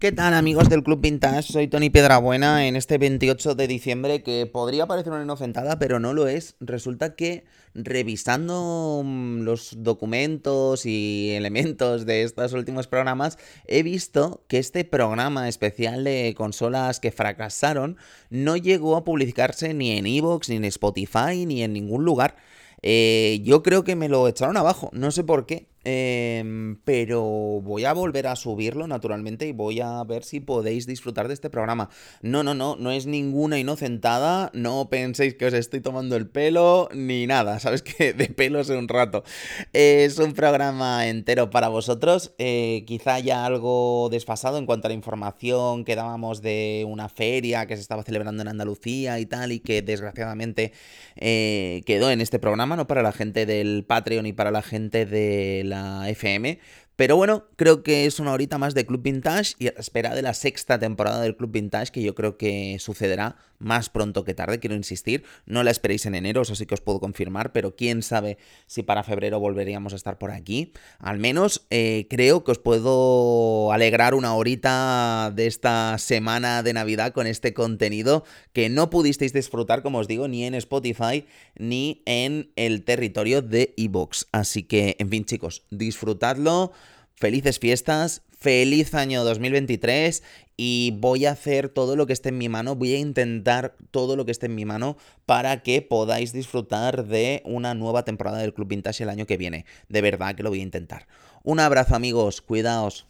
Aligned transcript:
¿Qué 0.00 0.12
tal 0.12 0.32
amigos 0.32 0.70
del 0.70 0.82
Club 0.82 1.02
Vintage? 1.02 1.52
Soy 1.52 1.68
Tony 1.68 1.90
Piedrabuena 1.90 2.66
en 2.66 2.74
este 2.74 2.96
28 2.96 3.54
de 3.54 3.66
diciembre 3.66 4.22
que 4.22 4.46
podría 4.46 4.86
parecer 4.86 5.12
una 5.12 5.24
inocentada, 5.24 5.78
pero 5.78 6.00
no 6.00 6.14
lo 6.14 6.26
es. 6.26 6.56
Resulta 6.58 7.14
que 7.14 7.44
revisando 7.74 9.02
mm, 9.04 9.40
los 9.42 9.74
documentos 9.82 10.86
y 10.86 11.32
elementos 11.32 12.06
de 12.06 12.22
estos 12.22 12.54
últimos 12.54 12.86
programas, 12.86 13.36
he 13.66 13.82
visto 13.82 14.42
que 14.48 14.56
este 14.56 14.84
programa 14.84 15.50
especial 15.50 16.02
de 16.02 16.34
consolas 16.34 16.98
que 16.98 17.12
fracasaron 17.12 17.98
no 18.30 18.56
llegó 18.56 18.96
a 18.96 19.04
publicarse 19.04 19.74
ni 19.74 19.98
en 19.98 20.06
Evox, 20.06 20.48
ni 20.48 20.56
en 20.56 20.64
Spotify, 20.64 21.44
ni 21.44 21.62
en 21.62 21.74
ningún 21.74 22.06
lugar. 22.06 22.36
Eh, 22.80 23.40
yo 23.44 23.62
creo 23.62 23.84
que 23.84 23.96
me 23.96 24.08
lo 24.08 24.26
echaron 24.28 24.56
abajo, 24.56 24.88
no 24.94 25.10
sé 25.10 25.24
por 25.24 25.44
qué. 25.44 25.68
Em, 25.82 26.76
pero 26.84 27.22
voy 27.22 27.86
a 27.86 27.94
volver 27.94 28.26
a 28.26 28.36
subirlo 28.36 28.86
naturalmente 28.86 29.46
y 29.46 29.52
voy 29.52 29.80
a 29.80 30.04
ver 30.04 30.24
si 30.24 30.40
podéis 30.40 30.86
disfrutar 30.86 31.28
de 31.28 31.34
este 31.34 31.48
programa. 31.48 31.88
No, 32.20 32.42
no, 32.42 32.54
no, 32.54 32.76
no 32.76 32.90
es 32.90 33.06
ninguna 33.06 33.58
inocentada, 33.58 34.50
no 34.52 34.88
penséis 34.90 35.34
que 35.34 35.46
os 35.46 35.54
estoy 35.54 35.80
tomando 35.80 36.16
el 36.16 36.28
pelo 36.28 36.88
ni 36.92 37.26
nada, 37.26 37.58
sabes 37.60 37.82
que 37.82 38.12
de 38.12 38.26
pelo 38.28 38.62
sé 38.64 38.76
un 38.76 38.88
rato. 38.88 39.24
Es 39.72 40.18
un 40.18 40.34
programa 40.34 41.08
entero 41.08 41.50
para 41.50 41.68
vosotros, 41.68 42.34
eh, 42.38 42.84
quizá 42.86 43.18
ya 43.18 43.46
algo 43.46 44.08
desfasado 44.10 44.58
en 44.58 44.66
cuanto 44.66 44.86
a 44.86 44.90
la 44.90 44.94
información 44.94 45.84
que 45.84 45.96
dábamos 45.96 46.42
de 46.42 46.84
una 46.86 47.08
feria 47.08 47.66
que 47.66 47.76
se 47.76 47.82
estaba 47.82 48.02
celebrando 48.02 48.42
en 48.42 48.48
Andalucía 48.48 49.18
y 49.18 49.26
tal 49.26 49.52
y 49.52 49.60
que 49.60 49.80
desgraciadamente 49.80 50.72
eh, 51.16 51.82
quedó 51.86 52.10
en 52.10 52.20
este 52.20 52.38
programa, 52.38 52.76
no 52.76 52.86
para 52.86 53.02
la 53.02 53.12
gente 53.12 53.46
del 53.46 53.84
Patreon 53.86 54.26
y 54.26 54.32
para 54.32 54.50
la 54.50 54.62
gente 54.62 55.06
del 55.06 55.69
la 55.70 56.08
FM. 56.10 56.58
Pero 56.96 57.16
bueno, 57.16 57.46
creo 57.56 57.82
que 57.82 58.04
es 58.04 58.20
una 58.20 58.32
horita 58.32 58.58
más 58.58 58.74
de 58.74 58.84
Club 58.84 59.00
Vintage 59.00 59.54
y 59.58 59.68
espera 59.68 60.14
de 60.14 60.20
la 60.20 60.34
sexta 60.34 60.78
temporada 60.78 61.22
del 61.22 61.34
Club 61.34 61.52
Vintage, 61.52 61.92
que 61.92 62.02
yo 62.02 62.14
creo 62.14 62.36
que 62.36 62.76
sucederá 62.78 63.36
más 63.60 63.88
pronto 63.88 64.24
que 64.24 64.34
tarde, 64.34 64.58
quiero 64.58 64.74
insistir. 64.74 65.22
No 65.46 65.62
la 65.62 65.70
esperéis 65.70 66.06
en 66.06 66.16
enero, 66.16 66.42
eso 66.42 66.56
sí 66.56 66.66
que 66.66 66.74
os 66.74 66.80
puedo 66.80 66.98
confirmar, 66.98 67.52
pero 67.52 67.76
quién 67.76 68.02
sabe 68.02 68.38
si 68.66 68.82
para 68.82 69.04
febrero 69.04 69.38
volveríamos 69.38 69.92
a 69.92 69.96
estar 69.96 70.18
por 70.18 70.32
aquí. 70.32 70.72
Al 70.98 71.18
menos 71.18 71.66
eh, 71.70 72.06
creo 72.10 72.42
que 72.42 72.50
os 72.50 72.58
puedo 72.58 73.70
alegrar 73.70 74.14
una 74.14 74.34
horita 74.34 75.32
de 75.34 75.46
esta 75.46 75.96
semana 75.98 76.62
de 76.64 76.72
Navidad 76.72 77.12
con 77.12 77.28
este 77.28 77.54
contenido 77.54 78.24
que 78.52 78.68
no 78.68 78.90
pudisteis 78.90 79.32
disfrutar, 79.32 79.82
como 79.82 79.98
os 79.98 80.08
digo, 80.08 80.26
ni 80.26 80.44
en 80.44 80.54
Spotify 80.54 81.26
ni 81.56 82.02
en 82.06 82.50
el 82.56 82.82
territorio 82.84 83.42
de 83.42 83.74
Evox. 83.76 84.26
Así 84.32 84.62
que, 84.64 84.96
en 84.98 85.10
fin, 85.10 85.24
chicos, 85.24 85.62
disfrutadlo 85.70 86.72
felices 87.20 87.58
fiestas, 87.58 88.22
feliz 88.40 88.94
año 88.94 89.22
2023 89.22 90.22
y 90.56 90.96
voy 90.98 91.26
a 91.26 91.32
hacer 91.32 91.68
todo 91.68 91.94
lo 91.94 92.06
que 92.06 92.14
esté 92.14 92.30
en 92.30 92.38
mi 92.38 92.48
mano, 92.48 92.74
voy 92.74 92.94
a 92.94 92.98
intentar 92.98 93.76
todo 93.90 94.16
lo 94.16 94.24
que 94.24 94.30
esté 94.30 94.46
en 94.46 94.54
mi 94.54 94.64
mano 94.64 94.96
para 95.26 95.62
que 95.62 95.82
podáis 95.82 96.32
disfrutar 96.32 97.04
de 97.04 97.42
una 97.44 97.74
nueva 97.74 98.02
temporada 98.04 98.38
del 98.38 98.54
Club 98.54 98.68
Vintage 98.68 99.02
el 99.02 99.10
año 99.10 99.26
que 99.26 99.36
viene. 99.36 99.66
De 99.90 100.00
verdad 100.00 100.34
que 100.34 100.42
lo 100.42 100.48
voy 100.48 100.60
a 100.60 100.64
intentar. 100.64 101.06
Un 101.42 101.60
abrazo 101.60 101.94
amigos, 101.94 102.40
cuidaos. 102.40 103.06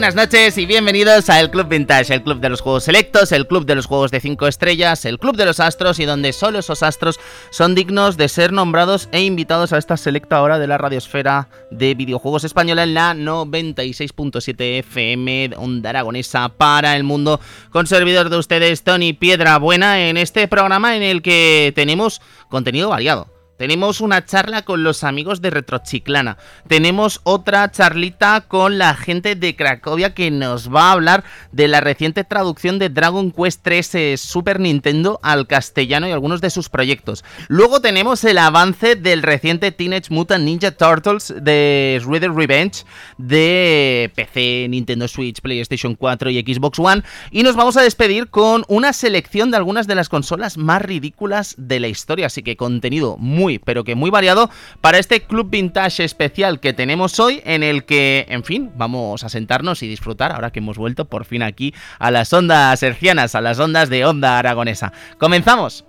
Buenas 0.00 0.14
noches 0.14 0.56
y 0.56 0.64
bienvenidos 0.64 1.28
a 1.28 1.40
El 1.40 1.50
Club 1.50 1.68
Vintage, 1.68 2.14
el 2.14 2.22
club 2.22 2.40
de 2.40 2.48
los 2.48 2.62
juegos 2.62 2.84
selectos, 2.84 3.32
el 3.32 3.46
club 3.46 3.66
de 3.66 3.74
los 3.74 3.84
juegos 3.84 4.10
de 4.10 4.18
5 4.18 4.46
estrellas, 4.46 5.04
el 5.04 5.18
club 5.18 5.36
de 5.36 5.44
los 5.44 5.60
astros 5.60 5.98
y 5.98 6.06
donde 6.06 6.32
solo 6.32 6.60
esos 6.60 6.82
astros 6.82 7.20
son 7.50 7.74
dignos 7.74 8.16
de 8.16 8.30
ser 8.30 8.50
nombrados 8.50 9.10
e 9.12 9.20
invitados 9.20 9.74
a 9.74 9.76
esta 9.76 9.98
selecta 9.98 10.40
hora 10.40 10.58
de 10.58 10.66
la 10.66 10.78
radiosfera 10.78 11.50
de 11.70 11.94
videojuegos 11.94 12.44
española 12.44 12.84
en 12.84 12.94
la 12.94 13.12
96.7 13.12 14.78
FM 14.78 15.50
Onda 15.58 15.90
Aragonesa 15.90 16.48
para 16.48 16.96
el 16.96 17.04
mundo, 17.04 17.38
con 17.68 17.86
servidor 17.86 18.30
de 18.30 18.38
ustedes 18.38 18.82
Tony 18.82 19.12
Piedra 19.12 19.58
Buena 19.58 20.08
en 20.08 20.16
este 20.16 20.48
programa 20.48 20.96
en 20.96 21.02
el 21.02 21.20
que 21.20 21.74
tenemos 21.76 22.22
contenido 22.48 22.88
variado 22.88 23.39
tenemos 23.60 24.00
una 24.00 24.24
charla 24.24 24.62
con 24.62 24.84
los 24.84 25.04
amigos 25.04 25.42
de 25.42 25.50
Retrochiclana. 25.50 26.38
Tenemos 26.66 27.20
otra 27.24 27.70
charlita 27.70 28.40
con 28.48 28.78
la 28.78 28.94
gente 28.94 29.34
de 29.34 29.54
Cracovia 29.54 30.14
que 30.14 30.30
nos 30.30 30.74
va 30.74 30.84
a 30.84 30.92
hablar 30.92 31.24
de 31.52 31.68
la 31.68 31.82
reciente 31.82 32.24
traducción 32.24 32.78
de 32.78 32.88
Dragon 32.88 33.30
Quest 33.30 33.60
3 33.62 33.94
eh, 33.96 34.16
Super 34.16 34.60
Nintendo 34.60 35.20
al 35.22 35.46
castellano 35.46 36.08
y 36.08 36.12
algunos 36.12 36.40
de 36.40 36.48
sus 36.48 36.70
proyectos. 36.70 37.22
Luego 37.48 37.82
tenemos 37.82 38.24
el 38.24 38.38
avance 38.38 38.96
del 38.96 39.22
reciente 39.22 39.72
Teenage 39.72 40.08
Mutant 40.08 40.42
Ninja 40.42 40.70
Turtles 40.70 41.34
de 41.42 42.00
Shredder 42.02 42.32
Revenge 42.32 42.86
de 43.18 44.10
PC, 44.14 44.68
Nintendo 44.70 45.06
Switch, 45.06 45.42
PlayStation 45.42 45.96
4 45.96 46.30
y 46.30 46.40
Xbox 46.40 46.78
One. 46.78 47.02
Y 47.30 47.42
nos 47.42 47.56
vamos 47.56 47.76
a 47.76 47.82
despedir 47.82 48.30
con 48.30 48.64
una 48.68 48.94
selección 48.94 49.50
de 49.50 49.58
algunas 49.58 49.86
de 49.86 49.96
las 49.96 50.08
consolas 50.08 50.56
más 50.56 50.80
ridículas 50.80 51.56
de 51.58 51.78
la 51.78 51.88
historia. 51.88 52.24
Así 52.24 52.42
que 52.42 52.56
contenido 52.56 53.18
muy 53.18 53.49
pero 53.58 53.84
que 53.84 53.94
muy 53.94 54.10
variado 54.10 54.50
para 54.80 54.98
este 54.98 55.22
club 55.22 55.50
vintage 55.50 56.04
especial 56.04 56.60
que 56.60 56.72
tenemos 56.72 57.18
hoy, 57.18 57.42
en 57.44 57.62
el 57.62 57.84
que, 57.84 58.26
en 58.28 58.44
fin, 58.44 58.70
vamos 58.76 59.24
a 59.24 59.28
sentarnos 59.28 59.82
y 59.82 59.88
disfrutar 59.88 60.32
ahora 60.32 60.50
que 60.50 60.60
hemos 60.60 60.78
vuelto 60.78 61.06
por 61.06 61.24
fin 61.24 61.42
aquí 61.42 61.74
a 61.98 62.10
las 62.10 62.32
ondas 62.32 62.82
hercianas, 62.82 63.34
a 63.34 63.40
las 63.40 63.58
ondas 63.58 63.88
de 63.88 64.04
onda 64.04 64.38
aragonesa. 64.38 64.92
¡Comenzamos! 65.18 65.84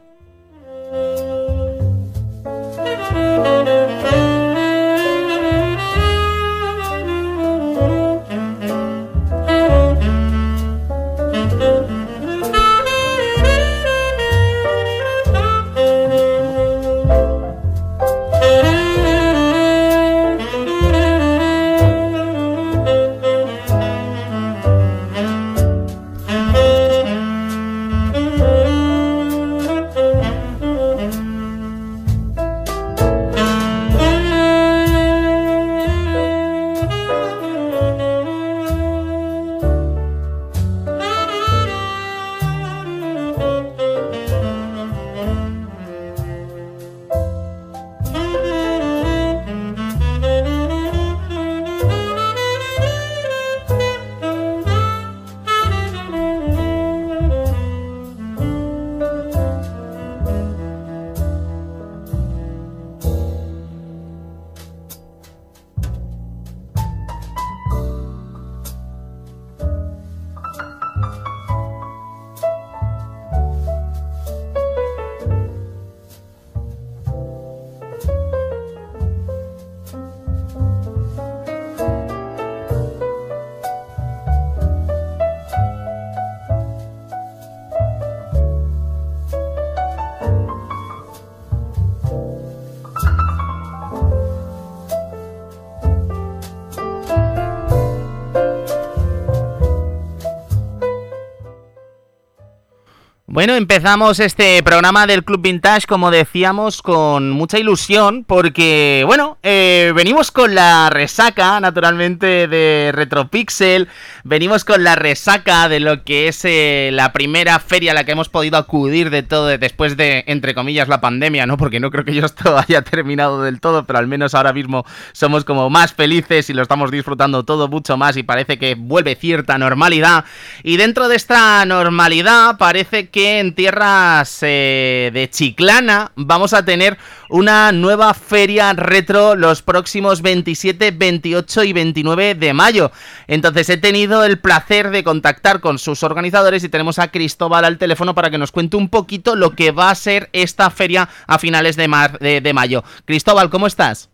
Bueno, 103.41 103.55
empezamos 103.55 104.20
este 104.20 104.61
programa 104.61 105.08
del 105.08 105.23
Club 105.23 105.41
Vintage, 105.41 105.88
como 105.88 106.11
decíamos, 106.11 106.84
con 106.84 107.32
mucha 107.32 107.58
ilusión, 107.58 108.23
porque, 108.23 109.02
bueno, 109.08 109.40
eh, 109.41 109.93
venimos 109.96 110.29
con 110.29 110.53
la 110.53 110.91
resaca, 110.91 111.59
naturalmente, 111.59 112.47
de 112.47 112.91
Retropixel, 112.93 113.88
venimos 114.23 114.64
con 114.64 114.84
la 114.84 114.93
resaca 114.93 115.67
de 115.70 115.79
lo 115.79 116.03
que 116.03 116.28
es 116.28 116.46
eh, 116.46 116.91
la 116.93 117.14
primera 117.14 117.58
feria 117.58 117.93
a 117.93 117.96
la 117.96 118.03
que 118.03 118.11
hemos 118.11 118.29
podido 118.29 118.59
acudir 118.59 119.09
de 119.09 119.23
todo 119.23 119.47
después 119.47 119.97
de, 119.97 120.23
entre 120.28 120.53
comillas, 120.53 120.87
la 120.87 121.02
pandemia, 121.02 121.47
¿no? 121.47 121.58
Porque 121.58 121.79
no 121.79 121.90
creo 121.90 122.05
que 122.05 122.16
esto 122.20 122.55
haya 122.59 122.84
terminado 122.84 123.41
del 123.41 123.59
todo, 123.59 123.85
pero 123.85 123.97
al 123.97 124.08
menos 124.08 124.35
ahora 124.35 124.53
mismo 124.53 124.85
somos 125.14 125.46
como 125.46 125.67
más 125.72 125.94
felices 125.94 126.47
y 126.52 126.53
lo 126.53 126.61
estamos 126.61 126.91
disfrutando 126.91 127.44
todo 127.44 127.67
mucho 127.67 127.97
más 127.97 128.17
y 128.17 128.22
parece 128.22 128.59
que 128.59 128.76
vuelve 128.76 129.16
cierta 129.16 129.58
normalidad. 129.58 130.26
Y 130.61 130.78
dentro 130.78 131.08
de 131.08 131.16
esta 131.16 131.66
normalidad 131.66 132.59
parece 132.59 133.09
que 133.09 133.30
en 133.39 133.55
tierras 133.55 134.39
eh, 134.41 135.09
de 135.13 135.29
Chiclana 135.29 136.11
vamos 136.16 136.53
a 136.53 136.66
tener 136.66 136.97
una 137.29 137.72
nueva 137.72 138.13
feria 138.13 138.73
retro 138.73 139.35
los 139.35 139.61
próximos 139.61 140.22
27, 140.22 140.91
28 140.91 141.63
y 141.63 141.73
29 141.73 142.35
de 142.35 142.53
mayo. 142.53 142.91
Entonces 143.28 143.69
he 143.69 143.78
tenido 143.78 144.25
el 144.25 144.39
placer 144.39 144.89
de 144.89 145.03
contactar 145.03 145.61
con 145.61 145.79
sus 145.79 146.03
organizadores 146.03 146.63
y 146.63 146.69
tenemos 146.69 146.99
a 146.99 147.09
Cristóbal 147.09 147.66
al 147.66 147.78
teléfono 147.78 148.13
para 148.13 148.29
que 148.29 148.37
nos 148.37 148.51
cuente 148.51 148.78
un 148.78 148.89
poquito 148.89 149.35
lo 149.35 149.51
que 149.51 149.72
va 149.72 149.89
a 149.89 149.95
ser 149.95 150.29
esta 150.34 150.69
feria 150.69 151.07
a 151.27 151.39
finales 151.39 151.75
de, 151.75 151.89
de, 152.19 152.41
de 152.41 152.53
mayo. 152.53 152.84
Cristóbal, 153.05 153.49
¿cómo 153.49 153.67
estás? 153.67 154.09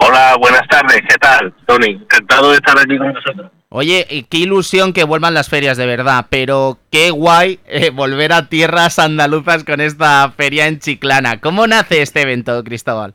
Hola, 0.00 0.36
buenas 0.40 0.66
tardes, 0.68 1.00
¿qué 1.08 1.16
tal, 1.20 1.54
Tony? 1.66 1.90
Encantado 1.90 2.50
de 2.50 2.56
estar 2.56 2.78
aquí 2.78 2.98
con 2.98 3.12
nosotros. 3.12 3.57
Oye, 3.70 4.26
qué 4.30 4.38
ilusión 4.38 4.94
que 4.94 5.04
vuelvan 5.04 5.34
las 5.34 5.50
ferias 5.50 5.76
de 5.76 5.84
verdad, 5.84 6.26
pero 6.30 6.78
qué 6.90 7.10
guay 7.10 7.60
eh, 7.66 7.90
volver 7.90 8.32
a 8.32 8.48
tierras 8.48 8.98
andaluzas 8.98 9.62
con 9.64 9.82
esta 9.82 10.30
feria 10.30 10.68
en 10.68 10.78
Chiclana. 10.78 11.38
¿Cómo 11.40 11.66
nace 11.66 12.00
este 12.00 12.22
evento, 12.22 12.64
Cristóbal? 12.64 13.14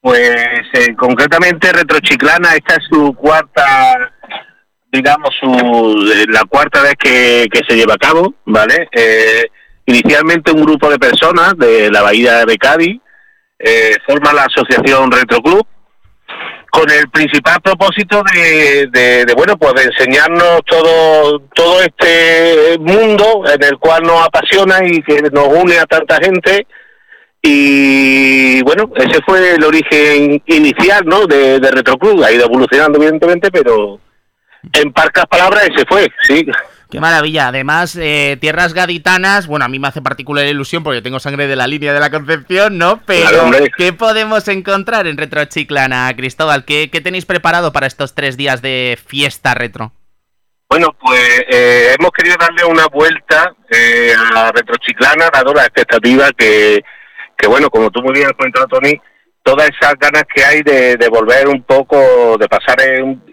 Pues 0.00 0.30
eh, 0.72 0.94
concretamente 0.96 1.70
Retro 1.72 2.00
Chiclana, 2.00 2.54
esta 2.54 2.76
es 2.76 2.84
su 2.90 3.12
cuarta, 3.12 4.12
digamos, 4.90 5.28
su, 5.38 5.46
eh, 6.10 6.24
la 6.30 6.44
cuarta 6.46 6.80
vez 6.80 6.94
que, 6.98 7.48
se 7.68 7.76
lleva 7.76 7.94
a 7.94 7.98
cabo, 7.98 8.34
¿vale? 8.46 8.88
inicialmente 9.84 10.52
un 10.52 10.62
grupo 10.62 10.88
de 10.88 10.98
personas 10.98 11.54
de 11.58 11.90
la 11.90 12.00
Bahía 12.00 12.46
de 12.46 12.56
Cádiz 12.56 13.00
forma 14.06 14.32
la 14.32 14.44
asociación 14.44 15.10
Retro 15.10 15.42
Club 15.42 15.66
con 16.72 16.90
el 16.90 17.06
principal 17.10 17.60
propósito 17.60 18.22
de, 18.32 18.86
de, 18.90 19.34
bueno 19.34 19.58
pues 19.58 19.74
de 19.74 19.82
enseñarnos 19.82 20.60
todo 20.64 21.40
todo 21.54 21.82
este 21.82 22.78
mundo 22.78 23.44
en 23.46 23.62
el 23.62 23.76
cual 23.78 24.02
nos 24.04 24.26
apasiona 24.26 24.78
y 24.82 25.02
que 25.02 25.20
nos 25.20 25.48
une 25.48 25.78
a 25.78 25.84
tanta 25.84 26.16
gente. 26.16 26.66
Y 27.42 28.62
bueno 28.62 28.90
ese 28.96 29.20
fue 29.26 29.54
el 29.54 29.62
origen 29.62 30.42
inicial 30.46 31.02
no 31.04 31.26
de, 31.26 31.60
de 31.60 31.70
Retroclub. 31.70 32.24
Ha 32.24 32.32
ido 32.32 32.46
evolucionando 32.46 32.96
evidentemente 32.96 33.50
pero 33.50 34.00
en 34.72 34.92
parcas 34.94 35.26
palabras 35.26 35.68
ese 35.68 35.84
fue 35.86 36.08
sí 36.22 36.46
Qué 36.92 37.00
maravilla. 37.00 37.48
Además, 37.48 37.96
eh, 37.98 38.36
tierras 38.38 38.74
gaditanas, 38.74 39.46
bueno, 39.46 39.64
a 39.64 39.68
mí 39.68 39.78
me 39.78 39.88
hace 39.88 40.02
particular 40.02 40.44
ilusión 40.44 40.84
porque 40.84 41.00
tengo 41.00 41.18
sangre 41.20 41.46
de 41.46 41.56
la 41.56 41.66
línea 41.66 41.94
de 41.94 42.00
la 42.00 42.10
Concepción, 42.10 42.76
¿no? 42.76 43.00
Pero, 43.06 43.50
¿qué 43.78 43.94
podemos 43.94 44.46
encontrar 44.48 45.06
en 45.06 45.16
Retro 45.16 45.42
Chiclana, 45.46 46.12
Cristóbal? 46.14 46.66
¿Qué, 46.66 46.88
tenéis 47.02 47.24
preparado 47.24 47.72
para 47.72 47.86
estos 47.86 48.14
tres 48.14 48.36
días 48.36 48.60
de 48.60 48.98
fiesta 49.06 49.54
retro? 49.54 49.92
Bueno, 50.68 50.94
pues 51.00 51.44
eh, 51.50 51.96
hemos 51.98 52.10
querido 52.10 52.36
darle 52.38 52.62
una 52.66 52.86
vuelta 52.88 53.54
eh, 53.70 54.12
a 54.34 54.52
Retro 54.52 54.76
Chiclana, 54.76 55.30
dado 55.32 55.54
la 55.54 55.62
expectativa 55.62 56.28
que, 56.36 56.84
que, 57.38 57.46
bueno, 57.46 57.70
como 57.70 57.90
tú 57.90 58.02
muy 58.02 58.12
bien 58.12 58.26
has 58.26 58.34
comentado, 58.34 58.66
Tony, 58.66 59.00
todas 59.42 59.68
esas 59.70 59.94
ganas 59.98 60.24
que 60.32 60.44
hay 60.44 60.62
de, 60.62 61.08
volver 61.08 61.48
un 61.48 61.62
poco, 61.62 62.36
de 62.38 62.48
pasar, 62.48 62.78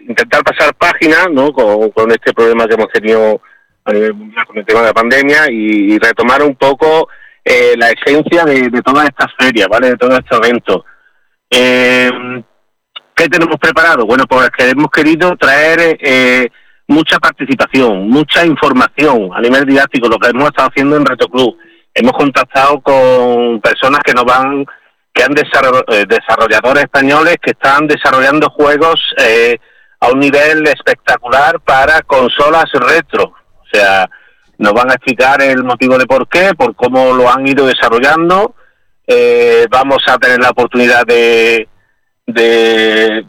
intentar 0.08 0.42
pasar 0.42 0.74
páginas, 0.74 1.28
¿no? 1.30 1.52
Con, 1.52 2.10
este 2.10 2.32
problema 2.32 2.66
que 2.66 2.74
hemos 2.74 2.88
tenido 2.88 3.40
a 3.84 3.92
nivel 3.92 4.14
mundial 4.14 4.46
con 4.46 4.58
el 4.58 4.66
tema 4.66 4.80
de 4.80 4.86
la 4.86 4.92
pandemia 4.92 5.50
y, 5.50 5.98
retomar 5.98 6.42
un 6.42 6.56
poco 6.56 7.08
eh, 7.44 7.74
la 7.76 7.90
esencia 7.90 8.44
de, 8.44 8.70
todas 8.82 9.08
estas 9.08 9.32
ferias, 9.38 9.68
¿vale? 9.68 9.90
De 9.90 9.96
todos 9.96 10.18
estos 10.18 10.38
eventos. 10.38 10.82
Eh, 11.50 12.10
¿Qué 13.14 13.28
tenemos 13.28 13.56
preparado? 13.58 14.06
Bueno, 14.06 14.24
pues 14.26 14.48
que 14.56 14.70
hemos 14.70 14.90
querido 14.90 15.36
traer 15.36 15.98
eh, 16.00 16.48
mucha 16.88 17.18
participación, 17.18 18.08
mucha 18.08 18.44
información 18.44 19.30
a 19.34 19.40
nivel 19.40 19.64
didáctico, 19.64 20.08
lo 20.08 20.18
que 20.18 20.28
hemos 20.28 20.48
estado 20.48 20.70
haciendo 20.70 20.96
en 20.96 21.04
Reto 21.04 21.28
Club. 21.28 21.56
Hemos 21.92 22.12
contactado 22.12 22.80
con 22.80 23.60
personas 23.60 24.00
que 24.04 24.14
nos 24.14 24.24
van 24.24 24.64
que 25.12 25.22
han 25.22 25.34
eh, 25.36 26.04
desarrolladores 26.08 26.84
españoles 26.84 27.36
que 27.42 27.50
están 27.50 27.86
desarrollando 27.86 28.50
juegos 28.50 29.00
eh, 29.18 29.58
a 30.00 30.08
un 30.08 30.20
nivel 30.20 30.66
espectacular 30.66 31.60
para 31.60 32.02
consolas 32.02 32.70
retro. 32.72 33.24
O 33.24 33.64
sea, 33.72 34.08
nos 34.58 34.72
van 34.72 34.90
a 34.90 34.94
explicar 34.94 35.42
el 35.42 35.64
motivo 35.64 35.98
de 35.98 36.06
por 36.06 36.28
qué, 36.28 36.54
por 36.56 36.74
cómo 36.74 37.12
lo 37.12 37.30
han 37.30 37.46
ido 37.46 37.66
desarrollando. 37.66 38.54
Eh, 39.06 39.66
vamos 39.70 39.98
a 40.06 40.18
tener 40.18 40.38
la 40.40 40.50
oportunidad 40.50 41.04
de, 41.04 41.68
de 42.26 43.26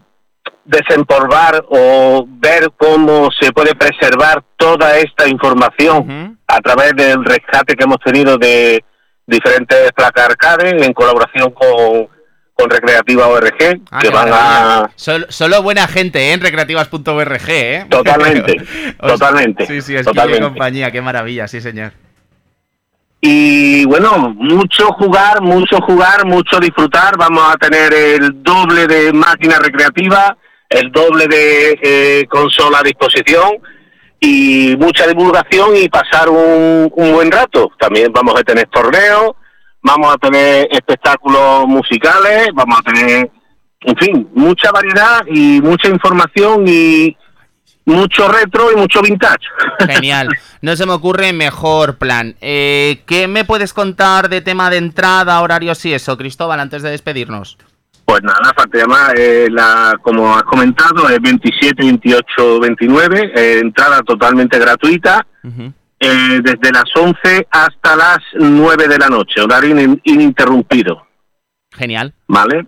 desempolvar 0.64 1.66
o 1.70 2.26
ver 2.28 2.72
cómo 2.78 3.30
se 3.40 3.52
puede 3.52 3.74
preservar 3.76 4.44
toda 4.56 4.98
esta 4.98 5.28
información 5.28 6.38
a 6.48 6.60
través 6.60 6.96
del 6.96 7.26
rescate 7.26 7.76
que 7.76 7.84
hemos 7.84 8.00
tenido 8.00 8.38
de, 8.38 8.84
diferentes 9.32 9.92
placas 9.94 10.26
arcade 10.26 10.86
en 10.86 10.94
colaboración 10.94 11.52
con, 11.52 12.08
con 12.54 12.70
Recreativa 12.70 13.28
ORG, 13.28 13.82
ah, 13.90 14.00
que 14.00 14.10
van 14.10 14.30
a... 14.32 14.92
Solo, 14.96 15.64
buena 15.64 15.88
gente 15.88 16.20
¿eh? 16.20 16.34
en 16.34 16.42
recreativas.org, 16.42 17.42
¿eh? 17.48 17.86
Totalmente, 17.90 18.58
totalmente. 19.00 19.66
Sí, 19.66 19.82
sí, 19.82 19.96
es 19.96 20.06
totalmente. 20.06 20.44
compañía, 20.44 20.92
qué 20.92 21.02
maravilla, 21.02 21.48
sí 21.48 21.62
señor. 21.62 21.94
Y 23.22 23.86
bueno, 23.86 24.34
mucho 24.36 24.88
jugar, 24.94 25.42
mucho 25.42 25.80
jugar, 25.82 26.26
mucho 26.26 26.60
disfrutar. 26.60 27.18
Vamos 27.18 27.44
a 27.54 27.58
tener 27.58 27.94
el 27.94 28.42
doble 28.42 28.88
de 28.88 29.14
máquina 29.14 29.60
recreativa, 29.60 30.36
el 30.68 30.92
doble 30.92 31.28
de 31.28 31.80
eh, 31.84 32.26
consola 32.28 32.80
a 32.80 32.84
disposición 32.84 33.60
y 34.24 34.78
mucha 34.78 35.08
divulgación 35.08 35.76
y 35.76 35.90
pasar 35.90 36.30
un, 36.30 36.92
buen 36.96 37.32
rato. 37.32 37.72
También 37.80 38.14
vamos 38.14 38.40
a 38.40 38.44
tener 38.44 38.68
torneos, 38.68 39.32
vamos 39.82 40.14
a 40.14 40.18
tener 40.18 40.68
espectáculos 40.72 41.68
musicales, 41.68 42.50
vamos 42.54 42.80
a 42.80 42.84
tener, 42.84 43.32
en 43.82 43.96
fin, 43.98 44.30
mucha 44.36 44.72
variedad 44.72 45.24
y 45.28 45.60
mucha 45.62 45.90
información 45.90 46.68
y 46.68 47.18
mucho 47.86 48.28
retro 48.28 48.72
y 48.72 48.76
mucho 48.76 49.02
vintage. 49.02 49.48
Genial. 49.88 50.30
No 50.62 50.76
se 50.76 50.86
me 50.86 50.94
ocurre 50.94 51.34
mejor 51.34 51.98
plan. 51.98 52.36
Eh, 52.42 53.02
¿Qué 53.08 53.28
me 53.28 53.44
puedes 53.44 53.74
contar 53.74 54.30
de 54.30 54.42
tema 54.42 54.70
de 54.70 54.78
entrada, 54.78 55.42
horarios 55.42 55.84
y 55.86 55.96
eso, 55.96 56.16
Cristóbal, 56.16 56.60
antes 56.60 56.84
de 56.84 56.92
despedirnos? 56.92 57.58
Pues 58.12 58.24
nada, 58.24 58.52
falta 58.54 58.78
llamar, 58.78 59.18
eh, 59.18 59.48
la, 59.50 59.98
como 60.02 60.36
has 60.36 60.44
comentado, 60.44 61.08
es 61.08 61.22
27, 61.22 61.82
28, 61.82 62.60
29, 62.60 63.60
entrada 63.62 64.02
totalmente 64.02 64.60
gratuita, 64.60 65.26
eh, 65.98 66.42
desde 66.44 66.74
las 66.74 66.94
11 66.94 67.48
hasta 67.50 67.96
las 67.96 68.18
9 68.34 68.90
de 68.90 68.98
la 68.98 69.08
noche, 69.08 69.40
horario 69.40 69.98
ininterrumpido. 70.04 71.08
Genial. 71.72 72.14
¿Vale? 72.28 72.66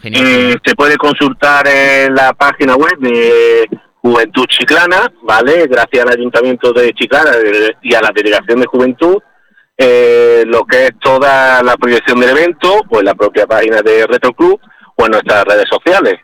Genial. 0.00 0.24
Eh, 0.24 0.56
se 0.64 0.76
puede 0.76 0.96
consultar 0.96 1.66
en 1.66 2.14
la 2.14 2.32
página 2.32 2.76
web 2.76 2.96
de 3.00 3.66
Juventud 3.96 4.46
Chiclana, 4.46 5.12
¿vale? 5.24 5.66
Gracias 5.66 6.06
al 6.06 6.12
Ayuntamiento 6.12 6.72
de 6.72 6.92
Chiclana 6.92 7.32
y 7.82 7.94
a 7.94 8.00
la 8.00 8.12
Delegación 8.14 8.60
de 8.60 8.66
Juventud, 8.66 9.16
lo 10.46 10.64
que 10.66 10.84
es 10.84 10.92
toda 11.00 11.64
la 11.64 11.76
proyección 11.76 12.20
del 12.20 12.30
evento, 12.30 12.82
pues 12.88 13.02
la 13.02 13.16
propia 13.16 13.44
página 13.44 13.82
de 13.82 14.06
Retro 14.06 14.32
Club 14.34 14.60
o 14.96 15.04
en 15.06 15.12
nuestras 15.12 15.44
redes 15.44 15.68
sociales. 15.68 16.20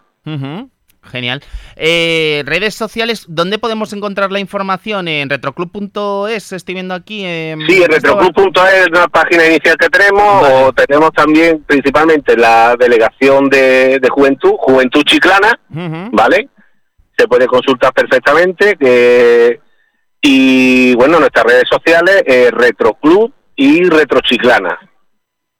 Genial. 1.03 1.43
Eh, 1.77 2.43
redes 2.45 2.75
sociales, 2.75 3.25
¿dónde 3.29 3.59
podemos 3.59 3.93
encontrar 3.93 4.31
la 4.31 4.39
información? 4.39 5.09
¿En 5.09 5.31
retroclub.es? 5.31 6.53
Estoy 6.53 6.75
viendo 6.75 6.95
aquí. 6.95 7.21
sí, 7.21 7.83
en 7.83 7.91
retroclub.es 7.91 8.75
es 8.75 8.91
la 8.91 9.09
página 9.09 9.47
inicial 9.47 9.77
que 9.79 9.89
tenemos, 9.89 10.49
o 10.49 10.73
tenemos 10.73 11.11
también 11.12 11.65
principalmente 11.65 12.37
la 12.37 12.77
delegación 12.79 13.49
de, 13.49 14.00
juventud, 14.11 14.53
Juventud 14.59 15.03
Chiclana, 15.05 15.59
¿vale? 16.12 16.49
Se 17.17 17.27
puede 17.27 17.47
consultar 17.47 17.93
perfectamente. 17.93 18.77
y 20.21 20.95
bueno, 20.97 21.19
nuestras 21.19 21.47
redes 21.47 21.65
sociales, 21.69 22.23
Retroclub 22.53 23.33
y 23.57 23.85
Retrochiclana. 23.85 24.79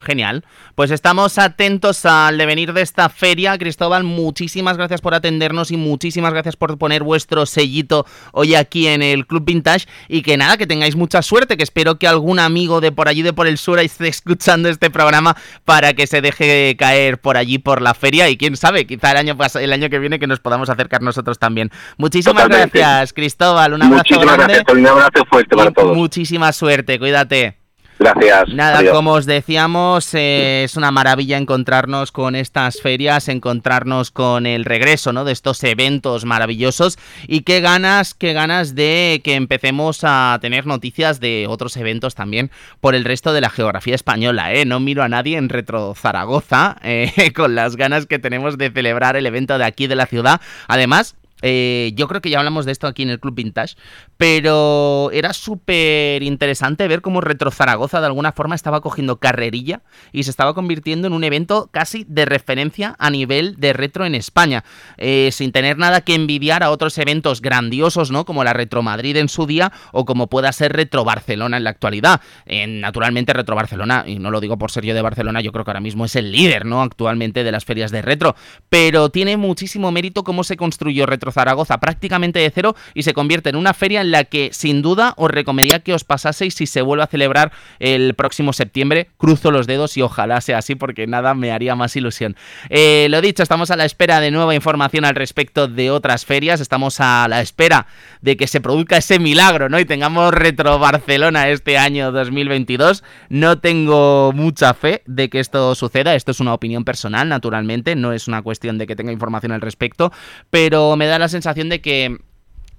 Genial. 0.01 0.45
Pues 0.75 0.91
estamos 0.91 1.39
atentos 1.39 2.07
al 2.07 2.39
devenir 2.39 2.73
de 2.73 2.83
esta 2.83 3.09
feria. 3.09 3.59
Cristóbal, 3.59 4.05
muchísimas 4.05 4.77
gracias 4.77 5.01
por 5.01 5.15
atendernos 5.15 5.71
y 5.71 5.77
muchísimas 5.77 6.33
gracias 6.33 6.57
por 6.57 6.79
poner 6.79 7.03
vuestro 7.03 7.47
sellito 7.47 8.07
hoy 8.33 8.55
aquí 8.55 8.87
en 8.87 9.03
el 9.03 9.27
Club 9.27 9.45
Vintage. 9.45 9.87
Y 10.09 10.23
que 10.23 10.37
nada, 10.37 10.57
que 10.57 10.67
tengáis 10.67 10.97
mucha 10.97 11.23
suerte, 11.23 11.57
que 11.57 11.63
espero 11.63 11.99
que 11.99 12.07
algún 12.07 12.39
amigo 12.39 12.81
de 12.81 12.93
por 12.93 13.09
allí, 13.09 13.23
de 13.23 13.33
por 13.33 13.47
el 13.47 13.59
sur, 13.59 13.79
esté 13.79 14.09
escuchando 14.21 14.69
este 14.69 14.91
programa 14.91 15.37
para 15.65 15.93
que 15.95 16.07
se 16.07 16.21
deje 16.21 16.77
caer 16.79 17.19
por 17.19 17.37
allí 17.37 17.59
por 17.59 17.83
la 17.83 17.95
feria. 17.95 18.29
Y 18.29 18.37
quién 18.37 18.57
sabe, 18.57 18.87
quizá 18.87 19.11
el 19.13 19.17
año, 19.17 19.37
el 19.61 19.73
año 19.73 19.91
que 19.91 19.99
viene 19.99 20.19
que 20.19 20.27
nos 20.27 20.41
podamos 20.41 20.71
acercar 20.71 21.03
nosotros 21.03 21.39
también. 21.39 21.71
Muchísimas 21.97 22.49
gracias, 22.49 23.13
Cristóbal. 23.13 23.75
Un 23.75 23.83
abrazo 23.83 24.21
grande. 24.21 24.65
un 24.73 24.87
abrazo 24.87 25.25
fuerte 25.29 25.57
para 25.57 25.71
todos. 25.71 25.97
Muchísima 25.97 26.53
suerte, 26.53 26.99
cuídate. 26.99 27.60
Gracias. 28.01 28.49
Nada, 28.55 28.91
como 28.91 29.13
os 29.13 29.27
decíamos, 29.27 30.15
eh, 30.15 30.63
es 30.65 30.75
una 30.79 30.91
maravilla 30.91 31.37
encontrarnos 31.37 32.13
con 32.13 32.35
estas 32.35 32.81
ferias, 32.81 33.29
encontrarnos 33.29 34.11
con 34.11 34.47
el 34.47 34.65
regreso 34.65 35.13
¿no? 35.13 35.27
de 35.27 35.33
estos 35.33 35.63
eventos 35.65 36.25
maravillosos 36.25 36.99
y 37.29 37.43
qué 37.43 37.61
ganas, 37.61 38.15
qué 38.15 38.33
ganas 38.33 38.75
de 38.75 39.21
que 39.23 39.35
empecemos 39.35 40.01
a 40.03 40.39
tener 40.41 40.67
noticias 40.67 41.21
de 41.21 41.45
otros 41.47 41.77
eventos 41.77 42.15
también 42.15 42.51
por 42.81 42.95
el 42.95 43.05
resto 43.05 43.35
de 43.35 43.43
la 43.43 43.51
geografía 43.51 43.97
española. 43.97 44.55
¿eh? 44.55 44.65
No 44.65 44.81
miro 44.81 45.03
a 45.03 45.09
nadie 45.11 45.37
en 45.37 45.51
Retro 45.51 45.95
Zaragoza 45.95 46.79
eh, 46.83 47.33
con 47.37 47.55
las 47.55 47.77
ganas 47.77 48.07
que 48.07 48.19
tenemos 48.19 48.57
de 48.57 48.71
celebrar 48.71 49.17
el 49.17 49.27
evento 49.27 49.59
de 49.59 49.65
aquí 49.65 49.89
de 49.89 49.97
la 49.97 50.07
ciudad. 50.07 50.41
Además, 50.69 51.17
eh, 51.43 51.93
yo 51.95 52.09
creo 52.09 52.21
que 52.21 52.31
ya 52.31 52.39
hablamos 52.39 52.67
de 52.67 52.73
esto 52.73 52.87
aquí 52.87 53.03
en 53.03 53.11
el 53.11 53.21
Club 53.21 53.35
Vintage, 53.35 53.77
pero 54.21 55.11
era 55.15 55.33
súper 55.33 56.23
interesante 56.23 56.87
ver 56.89 57.01
cómo 57.01 57.23
Retro 57.23 57.51
Zaragoza 57.51 58.01
de 58.01 58.07
alguna 58.07 58.33
forma 58.33 58.55
estaba 58.55 58.83
cogiendo 58.83 59.19
carrerilla 59.19 59.81
y 60.13 60.25
se 60.25 60.31
estaba 60.31 60.53
convirtiendo 60.53 61.07
en 61.07 61.15
un 61.15 61.25
evento 61.25 61.71
casi 61.73 62.05
de 62.07 62.27
referencia 62.27 62.97
a 62.99 63.09
nivel 63.09 63.57
de 63.57 63.73
retro 63.73 64.05
en 64.05 64.15
España, 64.15 64.63
eh, 64.99 65.31
sin 65.33 65.53
tener 65.53 65.79
nada 65.79 66.03
que 66.03 66.15
envidiar 66.15 66.63
a 66.63 66.71
otros 66.71 66.99
eventos 66.99 67.41
grandiosos, 67.41 68.11
¿no? 68.11 68.27
Como 68.27 68.45
la 68.45 68.53
Retro 68.53 68.83
Madrid 68.83 69.17
en 69.17 69.31
su 69.31 69.47
día 69.47 69.73
o 69.91 70.05
como 70.05 70.27
pueda 70.27 70.53
ser 70.53 70.75
Retro 70.75 71.03
Barcelona 71.03 71.57
en 71.57 71.65
la 71.65 71.71
actualidad. 71.71 72.21
Eh, 72.45 72.67
naturalmente 72.67 73.33
Retro 73.33 73.57
Barcelona, 73.57 74.05
y 74.07 74.19
no 74.19 74.31
lo 74.31 74.43
digo 74.43 74.59
por 74.59 74.71
ser 74.71 74.85
yo 74.85 74.93
de 74.93 75.01
Barcelona, 75.01 75.41
yo 75.41 75.51
creo 75.51 75.65
que 75.65 75.71
ahora 75.71 75.81
mismo 75.81 76.05
es 76.05 76.15
el 76.15 76.31
líder, 76.31 76.67
¿no? 76.67 76.83
Actualmente 76.83 77.43
de 77.43 77.53
las 77.53 77.65
ferias 77.65 77.91
de 77.91 78.03
retro, 78.03 78.37
pero 78.69 79.09
tiene 79.09 79.39
muchísimo 79.39 79.91
mérito 79.91 80.25
cómo 80.25 80.45
se 80.45 80.59
construyó 80.59 81.07
Retro 81.07 81.33
Zaragoza 81.33 81.81
prácticamente 81.81 82.39
de 82.39 82.51
cero 82.51 82.77
y 82.93 83.05
se 83.05 83.15
convierte 83.15 83.49
en 83.49 83.57
una 83.57 83.73
feria 83.73 84.03
en 84.03 84.10
la 84.11 84.25
que 84.25 84.51
sin 84.53 84.83
duda 84.83 85.15
os 85.17 85.31
recomendaría 85.31 85.81
que 85.81 85.95
os 85.95 86.05
pasaseis 86.05 86.55
si 86.55 86.67
se 86.67 86.83
vuelve 86.83 87.05
a 87.05 87.07
celebrar 87.07 87.53
el 87.79 88.15
próximo 88.15 88.53
septiembre. 88.53 89.09
Cruzo 89.17 89.51
los 89.51 89.67
dedos 89.67 89.97
y 89.97 90.03
ojalá 90.03 90.41
sea 90.41 90.59
así 90.59 90.75
porque 90.75 91.07
nada 91.07 91.35
me 91.35 91.53
haría 91.53 91.75
más 91.75 91.97
ilusión. 91.97 92.37
Eh, 92.69 93.09
lo 93.11 93.21
dicho, 93.21 93.43
estamos 93.43 93.71
a 93.71 93.77
la 93.77 93.85
espera 93.85 94.21
de 94.21 94.31
nueva 94.31 94.55
información 94.55 95.05
al 95.05 95.15
respecto 95.15 95.69
de 95.69 95.91
otras 95.91 96.25
ferias. 96.25 96.61
Estamos 96.61 97.01
a 97.01 97.27
la 97.29 97.41
espera 97.41 97.87
de 98.21 98.37
que 98.37 98.47
se 98.47 98.61
produzca 98.61 98.97
ese 98.97 99.19
milagro, 99.19 99.69
¿no? 99.69 99.79
Y 99.79 99.85
tengamos 99.85 100.33
Retro 100.33 100.79
Barcelona 100.79 101.49
este 101.49 101.79
año 101.79 102.13
2022. 102.13 103.05
No 103.29 103.59
tengo 103.59 104.33
mucha 104.35 104.75
fe 104.75 105.03
de 105.07 105.29
que 105.29 105.41
esto 105.41 105.75
suceda. 105.75 106.15
Esto 106.15 106.31
es 106.31 106.41
una 106.41 106.55
opinión 106.55 106.85
personal, 106.85 107.29
naturalmente. 107.29 107.97
No 107.97 108.13
es 108.13 108.29
una 108.29 108.43
cuestión 108.43 108.79
de 108.79 108.87
que 108.87 108.97
tenga 108.97 109.13
información 109.13 109.53
al 109.53 109.61
respecto. 109.61 110.13
Pero 110.51 110.97
me 110.97 111.07
da 111.07 111.19
la 111.19 111.29
sensación 111.29 111.69
de 111.69 111.81
que 111.81 112.19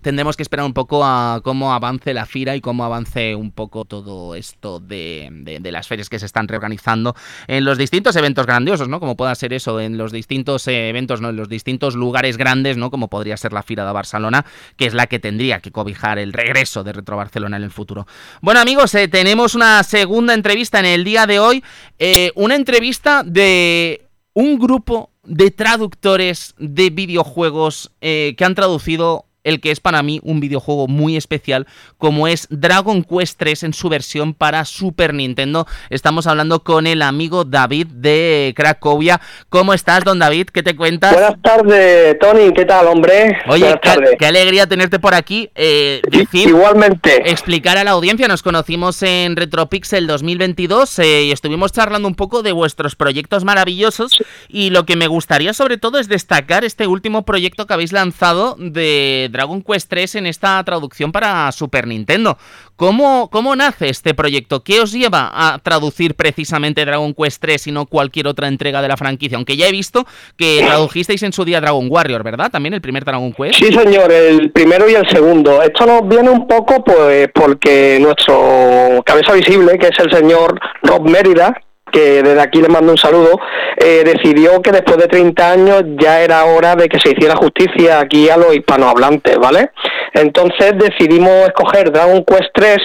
tendremos 0.02 0.36
que 0.36 0.44
esperar 0.44 0.66
un 0.66 0.74
poco 0.74 1.04
a 1.06 1.42
cómo 1.44 1.74
avance 1.74 2.14
la 2.14 2.26
FIRA 2.26 2.56
y 2.56 2.62
cómo 2.62 2.84
avance 2.84 3.36
un 3.36 3.52
poco 3.52 3.86
todo 3.86 4.36
esto 4.36 4.80
de, 4.80 5.60
las 5.64 5.88
ferias 5.88 6.10
que 6.10 6.20
se 6.20 6.26
están 6.26 6.48
reorganizando 6.48 7.16
en 7.48 7.64
los 7.64 7.78
distintos 7.78 8.16
eventos 8.16 8.46
grandiosos, 8.46 8.88
¿no? 8.88 9.00
Como 9.00 9.16
pueda 9.16 9.34
ser 9.36 9.54
eso, 9.54 9.80
en 9.80 9.98
los 9.98 10.12
distintos 10.12 10.68
eh, 10.68 10.90
eventos, 10.90 11.22
¿no? 11.22 11.30
En 11.30 11.36
los 11.36 11.50
distintos 11.50 11.96
lugares 11.96 12.38
grandes, 12.38 12.78
¿no? 12.78 12.92
Como 12.92 13.10
podría 13.10 13.38
ser 13.38 13.54
la 13.54 13.64
FIRA 13.64 13.86
de 13.86 13.94
Barcelona, 13.94 14.46
que 14.76 14.86
es 14.86 14.94
la 14.94 15.08
que 15.08 15.20
tendría 15.20 15.60
que 15.60 15.72
cobijar 15.72 16.20
el 16.20 16.34
regreso 16.34 16.84
de 16.84 16.94
Retro 16.94 17.18
Barcelona 17.18 17.58
en 17.58 17.64
el 17.64 17.72
futuro. 17.72 18.08
Bueno, 18.42 18.60
amigos, 18.60 18.94
eh, 18.96 19.08
tenemos 19.08 19.56
una 19.56 19.84
segunda 19.84 20.34
entrevista 20.34 20.80
en 20.80 20.86
el 20.86 21.04
día 21.04 21.28
de 21.28 21.40
hoy. 21.40 21.64
Eh, 22.00 22.32
una 22.36 22.56
entrevista 22.56 23.24
de 23.24 24.08
un 24.34 24.58
grupo 24.60 25.12
de 25.24 25.52
traductores 25.52 26.56
de 26.58 26.90
videojuegos 26.90 27.92
que 28.00 28.36
han 28.40 28.56
traducido 28.56 29.26
el 29.44 29.60
que 29.60 29.72
es 29.72 29.80
para 29.80 30.04
mí 30.04 30.20
un 30.24 30.40
videojuego 30.40 30.88
muy 30.88 31.18
especial, 31.18 31.68
como 31.98 32.28
es 32.28 32.48
Dragon 32.50 33.04
Quest 33.04 33.38
3 33.40 33.64
en 33.64 33.74
su 33.74 33.90
versión 33.90 34.34
para 34.34 34.66
Super 34.66 35.14
Nintendo. 35.14 35.68
Estamos 35.90 36.28
hablando 36.28 36.64
con 36.64 36.88
el 36.88 37.02
amigo 37.02 37.44
David 37.44 37.88
de 37.88 38.54
Cracovia. 38.56 39.22
¿Cómo 39.50 39.74
estás, 39.74 40.04
don 40.04 40.20
David? 40.20 40.48
¿Qué 40.48 40.64
te 40.64 40.76
cuentas? 40.76 41.14
Buenas 41.14 41.42
tardes, 41.42 42.18
Tony. 42.20 42.54
¿Qué 42.54 42.66
tal, 42.66 42.88
hombre? 42.88 43.38
Oye, 43.48 43.80
qué, 44.18 44.26
alegría 44.26 44.68
tenerte 44.68 45.00
por 45.00 45.14
aquí. 45.14 45.50
Eh, 45.56 46.02
igualmente. 46.34 47.30
Explicar 47.30 47.78
a 47.78 47.84
la 47.84 47.92
audiencia, 47.92 48.28
nos 48.28 48.44
conocimos 48.44 49.02
en 49.04 49.36
Retropixel 49.36 50.08
2022 50.08 51.00
eh, 51.00 51.24
y 51.24 51.32
estuvimos 51.32 51.72
charlando 51.72 52.08
un 52.08 52.16
poco 52.16 52.44
de 52.44 52.52
vuestros 52.52 52.96
proyectos 52.96 53.44
maravillosos 53.44 54.18
y 54.48 54.70
lo 54.70 54.86
que 54.86 54.96
me 54.96 55.08
gustaría 55.08 55.54
sobre 55.54 55.78
todo 55.78 56.00
es 56.00 56.08
destacar 56.08 56.64
este 56.64 56.88
último 56.88 57.26
proyecto 57.26 57.66
que 57.66 57.74
habéis 57.74 57.92
lanzado 57.92 58.56
de 58.60 59.30
Dragon 59.32 59.62
Quest 59.62 59.90
3 59.90 60.16
en 60.16 60.26
esta 60.28 60.64
traducción 60.64 61.12
para 61.12 61.52
Super 61.52 61.88
Nintendo. 61.88 62.38
¿Cómo, 62.76 63.30
¿Cómo 63.32 63.56
nace 63.56 63.90
este 63.90 64.14
proyecto? 64.14 64.64
¿Qué 64.64 64.80
os 64.80 64.92
lleva 64.92 65.30
a 65.34 65.60
traducir 65.60 66.16
precisamente 66.16 66.86
Dragon 66.86 67.14
Quest 67.14 67.42
3 67.42 67.68
y 67.68 67.72
no 67.72 67.86
cualquier 67.86 68.28
otra 68.28 68.48
entrega 68.48 68.82
de 68.82 68.88
la 68.88 68.98
franquicia? 68.98 69.38
Aunque 69.38 69.56
ya 69.56 69.68
he 69.68 69.72
visto 69.72 70.06
que 70.36 70.64
tradujisteis 70.66 71.24
en 71.24 71.34
su 71.34 71.46
día 71.46 71.62
Dragon 71.62 71.88
Warrior, 71.90 72.24
¿verdad? 72.24 72.52
También 72.52 72.74
el 72.74 72.82
primer 72.82 73.06
Dragon 73.06 73.32
Quest. 73.34 73.56
Sí, 73.56 73.72
señor, 73.72 74.12
el 74.12 74.52
primero 74.52 74.90
y 74.90 74.96
el 74.96 75.08
segundo. 75.10 75.62
Esto 75.62 75.86
nos 75.86 76.08
viene 76.08 76.30
un 76.30 76.48
poco 76.48 76.84
pues 76.84 77.30
porque 77.34 78.00
nuestro 78.02 79.02
cabeza 79.06 79.34
visible, 79.34 79.78
que 79.78 79.88
es 79.88 80.00
el 80.00 80.12
señor 80.12 80.60
Rob 80.84 81.08
Mérida, 81.10 81.54
que 81.92 82.24
desde 82.24 82.42
aquí 82.42 82.62
le 82.62 82.70
mando 82.70 82.92
un 82.92 82.98
saludo, 82.98 83.40
eh, 83.78 84.04
decidió 84.04 84.62
que 84.62 84.72
después 84.72 84.98
de 84.98 85.08
30 85.08 85.52
años 85.52 85.84
ya 86.00 86.22
era 86.22 86.46
hora 86.46 86.76
de 86.76 86.88
que 86.88 87.00
se 87.00 87.12
hiciera 87.12 87.36
justicia 87.36 88.00
aquí 88.00 88.30
a 88.30 88.38
los 88.38 88.56
hispanohablantes, 88.56 89.38
¿vale? 89.38 89.72
Entonces 90.14 90.74
decidimos 90.78 91.48
escoger 91.48 91.92
Dragon 91.92 92.24
Quest 92.26 92.50
3 92.54 92.78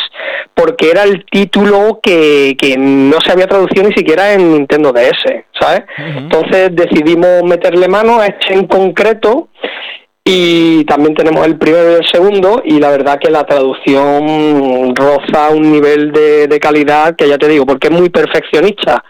porque 0.54 0.90
era 0.90 1.02
el 1.02 1.24
título 1.30 2.00
que, 2.02 2.56
que 2.58 2.76
no 2.78 3.20
se 3.20 3.32
había 3.32 3.46
traducido 3.46 3.88
ni 3.88 3.94
siquiera 3.94 4.32
en 4.32 4.52
Nintendo 4.52 4.92
DS, 4.92 5.44
¿sabes? 5.60 5.82
Entonces 5.98 6.70
decidimos 6.74 7.42
meterle 7.44 7.88
mano 7.88 8.20
a 8.20 8.26
este 8.26 8.54
en 8.54 8.66
concreto 8.66 9.48
y 10.28 10.84
también 10.86 11.14
tenemos 11.14 11.46
el 11.46 11.56
primero 11.56 11.92
y 11.92 11.94
el 11.94 12.06
segundo 12.12 12.60
y 12.64 12.80
la 12.80 12.90
verdad 12.90 13.20
que 13.20 13.30
la 13.30 13.44
traducción 13.44 14.92
roza 14.96 15.50
un 15.50 15.70
nivel 15.70 16.10
de, 16.10 16.58
calidad 16.60 17.14
que 17.14 17.28
ya 17.28 17.38
te 17.38 17.46
digo, 17.46 17.64
porque 17.64 17.86
es 17.86 17.92
muy 17.92 18.08
perfeccionista. 18.08 19.04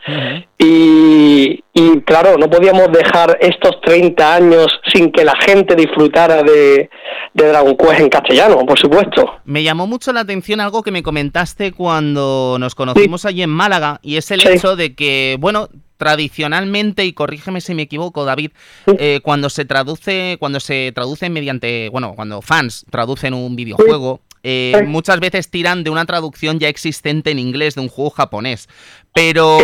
y, 0.59 1.65
y, 1.73 2.01
claro, 2.03 2.37
no 2.37 2.51
podíamos 2.51 2.93
dejar 2.93 3.39
estos 3.41 3.81
30 3.81 4.35
años 4.35 4.67
sin 4.93 5.11
que 5.11 5.25
la 5.25 5.35
gente 5.41 5.75
disfrutara 5.75 6.43
de, 6.43 6.91
de 7.33 7.49
Dragon 7.49 7.75
Quest 7.79 8.01
en 8.01 8.09
castellano, 8.11 8.67
por 8.67 8.79
supuesto. 8.79 9.37
Me 9.47 9.63
llamó 9.63 9.87
mucho 9.87 10.13
la 10.13 10.21
atención 10.21 10.61
algo 10.61 10.83
que 10.83 10.91
me 10.91 11.03
comentaste 11.03 11.73
cuando 11.73 12.59
nos 12.61 12.75
conocimos 12.75 13.25
allí 13.25 13.43
en 13.43 13.51
Málaga 13.51 14.01
y 14.03 14.19
es 14.19 14.31
el 14.31 14.47
hecho 14.47 14.77
de 14.77 14.95
que, 14.95 15.39
bueno, 15.41 15.69
tradicionalmente, 15.97 17.05
y 17.05 17.13
corrígeme 17.13 17.61
si 17.61 17.75
me 17.75 17.83
equivoco, 17.83 18.25
David, 18.25 18.51
eh, 18.99 19.21
cuando 19.23 19.51
se 19.51 19.65
traduce, 19.65 20.37
cuando 20.39 20.61
se 20.61 20.93
traduce 20.95 21.29
mediante, 21.31 21.89
bueno, 21.91 22.15
cuando 22.15 22.43
fans 22.43 22.85
traducen 22.91 23.35
un 23.35 23.57
videojuego, 23.57 24.21
eh, 24.43 24.85
muchas 24.87 25.19
veces 25.21 25.51
tiran 25.51 25.83
de 25.83 25.91
una 25.91 26.05
traducción 26.05 26.59
ya 26.59 26.69
existente 26.69 27.31
en 27.31 27.39
inglés 27.39 27.75
de 27.75 27.81
un 27.81 27.89
juego 27.89 28.11
japonés. 28.11 28.69
Pero 29.13 29.59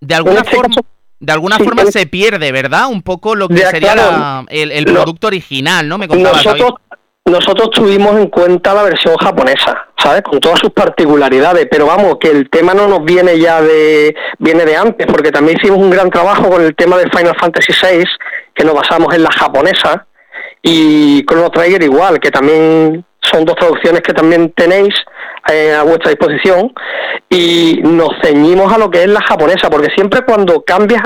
de 0.00 0.14
alguna 0.14 0.40
este 0.40 0.56
forma. 0.56 0.76
De 1.18 1.32
alguna 1.32 1.58
forma 1.58 1.84
se 1.86 2.06
pierde, 2.06 2.50
¿verdad? 2.50 2.88
Un 2.88 3.02
poco 3.02 3.34
lo 3.34 3.46
que 3.46 3.58
sería 3.66 4.42
el, 4.48 4.84
producto 4.86 5.26
original, 5.26 5.86
¿no? 5.86 5.98
Me 5.98 6.06
nosotros, 6.06 6.72
nosotros 7.30 7.70
tuvimos 7.70 8.16
en 8.16 8.28
cuenta 8.28 8.74
la 8.74 8.82
versión 8.82 9.16
japonesa, 9.16 9.86
¿sabes? 9.96 10.22
Con 10.22 10.40
todas 10.40 10.58
sus 10.58 10.70
particularidades, 10.70 11.66
pero 11.70 11.86
vamos, 11.86 12.16
que 12.20 12.30
el 12.30 12.50
tema 12.50 12.74
no 12.74 12.88
nos 12.88 13.04
viene 13.04 13.38
ya 13.38 13.62
de 13.62 14.14
viene 14.38 14.64
de 14.64 14.76
antes, 14.76 15.06
porque 15.06 15.30
también 15.30 15.58
hicimos 15.58 15.78
un 15.78 15.90
gran 15.90 16.10
trabajo 16.10 16.50
con 16.50 16.62
el 16.62 16.74
tema 16.74 16.98
de 16.98 17.10
Final 17.10 17.36
Fantasy 17.38 17.72
VI, 17.72 18.04
que 18.54 18.64
nos 18.64 18.74
basamos 18.74 19.14
en 19.14 19.22
la 19.22 19.30
japonesa, 19.30 20.06
y 20.62 21.24
Chrono 21.24 21.50
Trigger 21.50 21.82
igual, 21.82 22.20
que 22.20 22.30
también 22.30 23.04
son 23.22 23.44
dos 23.44 23.56
traducciones 23.56 24.00
que 24.00 24.12
también 24.12 24.50
tenéis 24.52 24.94
eh, 25.52 25.72
a 25.72 25.82
vuestra 25.82 26.10
disposición 26.10 26.72
y 27.28 27.80
nos 27.82 28.10
ceñimos 28.22 28.72
a 28.72 28.78
lo 28.78 28.90
que 28.90 29.02
es 29.02 29.08
la 29.08 29.22
japonesa, 29.22 29.70
porque 29.70 29.92
siempre 29.94 30.22
cuando 30.22 30.62
cambias 30.62 31.02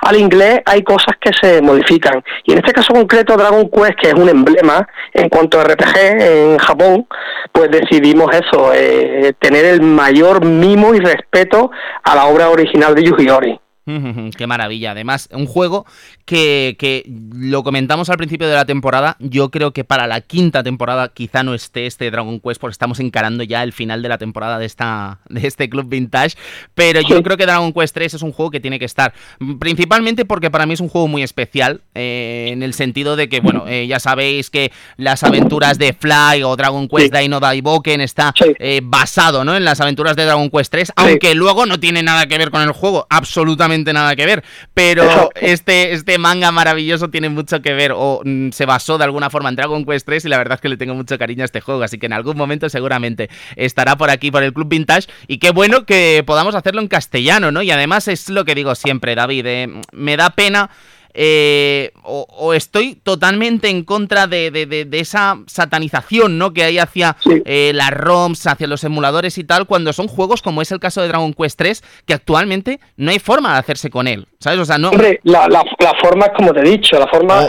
al 0.00 0.16
inglés 0.16 0.60
hay 0.66 0.82
cosas 0.82 1.16
que 1.20 1.30
se 1.40 1.60
modifican. 1.60 2.22
Y 2.44 2.52
en 2.52 2.58
este 2.58 2.72
caso 2.72 2.94
concreto, 2.94 3.36
Dragon 3.36 3.68
Quest, 3.68 3.98
que 4.00 4.08
es 4.08 4.14
un 4.14 4.28
emblema 4.28 4.86
en 5.12 5.28
cuanto 5.28 5.60
a 5.60 5.64
RPG 5.64 5.96
en 6.20 6.58
Japón, 6.58 7.06
pues 7.50 7.70
decidimos 7.70 8.30
eso, 8.34 8.72
eh, 8.72 9.32
tener 9.38 9.64
el 9.64 9.82
mayor 9.82 10.44
mimo 10.44 10.94
y 10.94 11.00
respeto 11.00 11.70
a 12.02 12.14
la 12.14 12.26
obra 12.26 12.50
original 12.50 12.94
de 12.94 13.02
Yuji 13.02 13.28
Ori. 13.28 13.60
Qué 13.84 14.46
maravilla. 14.46 14.92
Además, 14.92 15.28
un 15.30 15.46
juego 15.46 15.84
que, 16.24 16.74
que, 16.78 17.04
lo 17.34 17.62
comentamos 17.62 18.08
al 18.08 18.16
principio 18.16 18.48
de 18.48 18.54
la 18.54 18.64
temporada. 18.64 19.16
Yo 19.20 19.50
creo 19.50 19.72
que 19.72 19.84
para 19.84 20.06
la 20.06 20.22
quinta 20.22 20.62
temporada 20.62 21.12
quizá 21.12 21.42
no 21.42 21.52
esté 21.52 21.86
este 21.86 22.10
Dragon 22.10 22.40
Quest 22.40 22.60
porque 22.60 22.72
estamos 22.72 22.98
encarando 23.00 23.42
ya 23.42 23.62
el 23.62 23.72
final 23.72 24.00
de 24.00 24.08
la 24.08 24.16
temporada 24.16 24.58
de, 24.58 24.64
esta, 24.64 25.18
de 25.28 25.46
este 25.46 25.68
club 25.68 25.88
vintage. 25.88 26.36
Pero 26.74 27.02
yo 27.02 27.22
creo 27.22 27.36
que 27.36 27.44
Dragon 27.44 27.72
Quest 27.74 27.94
3 27.94 28.14
es 28.14 28.22
un 28.22 28.32
juego 28.32 28.50
que 28.50 28.60
tiene 28.60 28.78
que 28.78 28.86
estar. 28.86 29.12
Principalmente 29.58 30.24
porque 30.24 30.50
para 30.50 30.64
mí 30.64 30.72
es 30.72 30.80
un 30.80 30.88
juego 30.88 31.06
muy 31.06 31.22
especial. 31.22 31.82
Eh, 31.94 32.48
en 32.52 32.62
el 32.62 32.72
sentido 32.72 33.16
de 33.16 33.28
que, 33.28 33.40
bueno, 33.40 33.64
eh, 33.68 33.86
ya 33.86 34.00
sabéis 34.00 34.48
que 34.48 34.72
las 34.96 35.22
aventuras 35.24 35.78
de 35.78 35.92
Fly 35.92 36.42
o 36.42 36.56
Dragon 36.56 36.88
Quest 36.88 37.14
Dino 37.14 37.38
Daiboken 37.38 38.00
está 38.00 38.32
eh, 38.58 38.80
basado 38.82 39.44
¿no? 39.44 39.56
en 39.56 39.64
las 39.64 39.80
aventuras 39.80 40.16
de 40.16 40.24
Dragon 40.24 40.48
Quest 40.48 40.72
3. 40.72 40.92
Aunque 40.96 41.34
luego 41.34 41.66
no 41.66 41.78
tiene 41.78 42.02
nada 42.02 42.26
que 42.26 42.38
ver 42.38 42.50
con 42.50 42.62
el 42.62 42.72
juego. 42.72 43.06
Absolutamente 43.10 43.73
nada 43.82 44.14
que 44.16 44.26
ver. 44.26 44.44
Pero 44.72 45.30
este, 45.34 45.92
este 45.92 46.18
manga 46.18 46.52
maravilloso 46.52 47.10
tiene 47.10 47.28
mucho 47.28 47.62
que 47.62 47.74
ver 47.74 47.92
o 47.94 48.20
mm, 48.24 48.50
se 48.50 48.66
basó 48.66 48.98
de 48.98 49.04
alguna 49.04 49.30
forma 49.30 49.48
en 49.48 49.56
Dragon 49.56 49.84
Quest 49.84 50.06
3 50.06 50.24
y 50.24 50.28
la 50.28 50.38
verdad 50.38 50.56
es 50.56 50.60
que 50.60 50.68
le 50.68 50.76
tengo 50.76 50.94
mucho 50.94 51.18
cariño 51.18 51.42
a 51.42 51.44
este 51.46 51.60
juego, 51.60 51.82
así 51.82 51.98
que 51.98 52.06
en 52.06 52.12
algún 52.12 52.36
momento 52.36 52.68
seguramente 52.68 53.28
estará 53.56 53.96
por 53.96 54.10
aquí, 54.10 54.30
por 54.30 54.42
el 54.42 54.52
Club 54.52 54.68
Vintage 54.68 55.08
y 55.26 55.38
qué 55.38 55.50
bueno 55.50 55.84
que 55.84 56.22
podamos 56.26 56.54
hacerlo 56.54 56.80
en 56.80 56.88
castellano, 56.88 57.50
¿no? 57.50 57.62
Y 57.62 57.70
además 57.70 58.08
es 58.08 58.28
lo 58.28 58.44
que 58.44 58.54
digo 58.54 58.74
siempre, 58.74 59.14
David, 59.14 59.46
eh, 59.46 59.68
me 59.92 60.16
da 60.16 60.30
pena 60.30 60.70
eh, 61.14 61.92
o, 62.02 62.54
estoy 62.54 62.96
totalmente 62.96 63.68
en 63.68 63.84
contra 63.84 64.26
de, 64.26 64.88
esa 64.92 65.38
satanización 65.46 66.38
¿no? 66.38 66.52
que 66.52 66.64
hay 66.64 66.78
hacia 66.78 67.16
eh, 67.44 67.72
las 67.74 67.90
ROMs, 67.92 68.46
hacia 68.46 68.66
los 68.66 68.82
emuladores 68.84 69.38
y 69.38 69.44
tal, 69.44 69.66
cuando 69.66 69.92
son 69.92 70.08
juegos 70.08 70.42
como 70.42 70.60
es 70.60 70.72
el 70.72 70.80
caso 70.80 71.00
de 71.00 71.08
Dragon 71.08 71.32
Quest 71.32 71.58
3, 71.58 71.84
que 72.06 72.14
actualmente 72.14 72.80
no 72.96 73.12
hay 73.12 73.20
forma 73.20 73.52
de 73.52 73.60
hacerse 73.60 73.90
con 73.90 74.08
él. 74.08 74.26
¿Sabes? 74.40 74.58
O 74.58 74.64
sea, 74.64 74.76
no. 74.76 74.90
la, 75.22 75.48
la, 75.48 75.64
forma 76.02 76.26
es 76.26 76.32
como 76.36 76.52
te 76.52 76.60
he 76.60 76.70
dicho, 76.70 76.98
la 76.98 77.06
forma. 77.06 77.46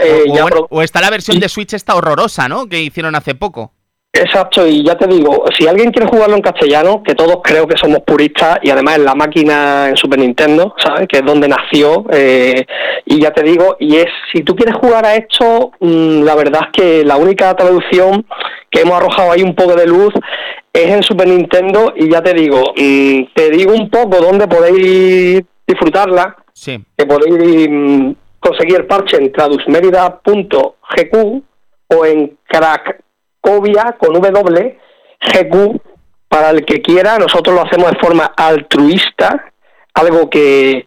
O, 0.70 0.82
está 0.82 1.00
la 1.02 1.10
versión 1.10 1.38
de 1.38 1.48
Switch 1.48 1.74
esta 1.74 1.94
horrorosa, 1.94 2.48
¿no? 2.48 2.68
Que 2.68 2.80
hicieron 2.80 3.14
hace 3.14 3.34
poco. 3.34 3.74
Exacto, 4.18 4.66
y 4.66 4.82
ya 4.82 4.96
te 4.96 5.06
digo, 5.06 5.44
si 5.56 5.66
alguien 5.66 5.90
quiere 5.90 6.08
jugarlo 6.08 6.36
en 6.36 6.42
castellano, 6.42 7.02
que 7.02 7.14
todos 7.14 7.40
creo 7.42 7.66
que 7.66 7.76
somos 7.76 8.00
puristas, 8.00 8.58
y 8.62 8.70
además 8.70 8.96
en 8.96 9.04
la 9.04 9.14
máquina 9.14 9.90
en 9.90 9.96
Super 9.96 10.18
Nintendo, 10.18 10.74
¿sabes? 10.78 11.06
Que 11.06 11.18
es 11.18 11.24
donde 11.24 11.48
nació, 11.48 12.06
eh, 12.10 12.64
y 13.04 13.20
ya 13.20 13.32
te 13.32 13.42
digo, 13.42 13.76
y 13.78 13.96
es, 13.96 14.06
si 14.32 14.42
tú 14.42 14.56
quieres 14.56 14.74
jugar 14.76 15.04
a 15.04 15.16
esto, 15.16 15.72
mm, 15.80 16.22
la 16.22 16.34
verdad 16.34 16.62
es 16.66 16.72
que 16.72 17.04
la 17.04 17.16
única 17.16 17.54
traducción 17.54 18.24
que 18.70 18.80
hemos 18.80 18.94
arrojado 18.94 19.32
ahí 19.32 19.42
un 19.42 19.54
poco 19.54 19.74
de 19.74 19.86
luz 19.86 20.14
es 20.72 20.90
en 20.90 21.02
Super 21.02 21.28
Nintendo, 21.28 21.92
y 21.94 22.10
ya 22.10 22.22
te 22.22 22.32
digo, 22.32 22.72
mm, 22.74 23.24
te 23.34 23.50
digo 23.50 23.72
un 23.72 23.90
poco 23.90 24.20
dónde 24.20 24.48
podéis 24.48 25.42
disfrutarla, 25.66 26.36
sí. 26.54 26.82
que 26.96 27.04
podéis 27.04 27.68
mm, 27.70 28.12
conseguir 28.40 28.76
el 28.76 28.86
parche 28.86 29.18
en 29.18 29.30
tradusmerida.gq 29.32 31.42
o 31.88 32.04
en 32.04 32.36
crack 32.48 33.05
Covia 33.46 33.96
con 33.96 34.12
W, 34.12 34.78
GQ, 35.20 35.80
para 36.28 36.50
el 36.50 36.64
que 36.64 36.82
quiera, 36.82 37.16
nosotros 37.16 37.54
lo 37.54 37.62
hacemos 37.62 37.92
de 37.92 37.98
forma 38.00 38.24
altruista, 38.36 39.52
algo 39.96 40.28
que, 40.28 40.84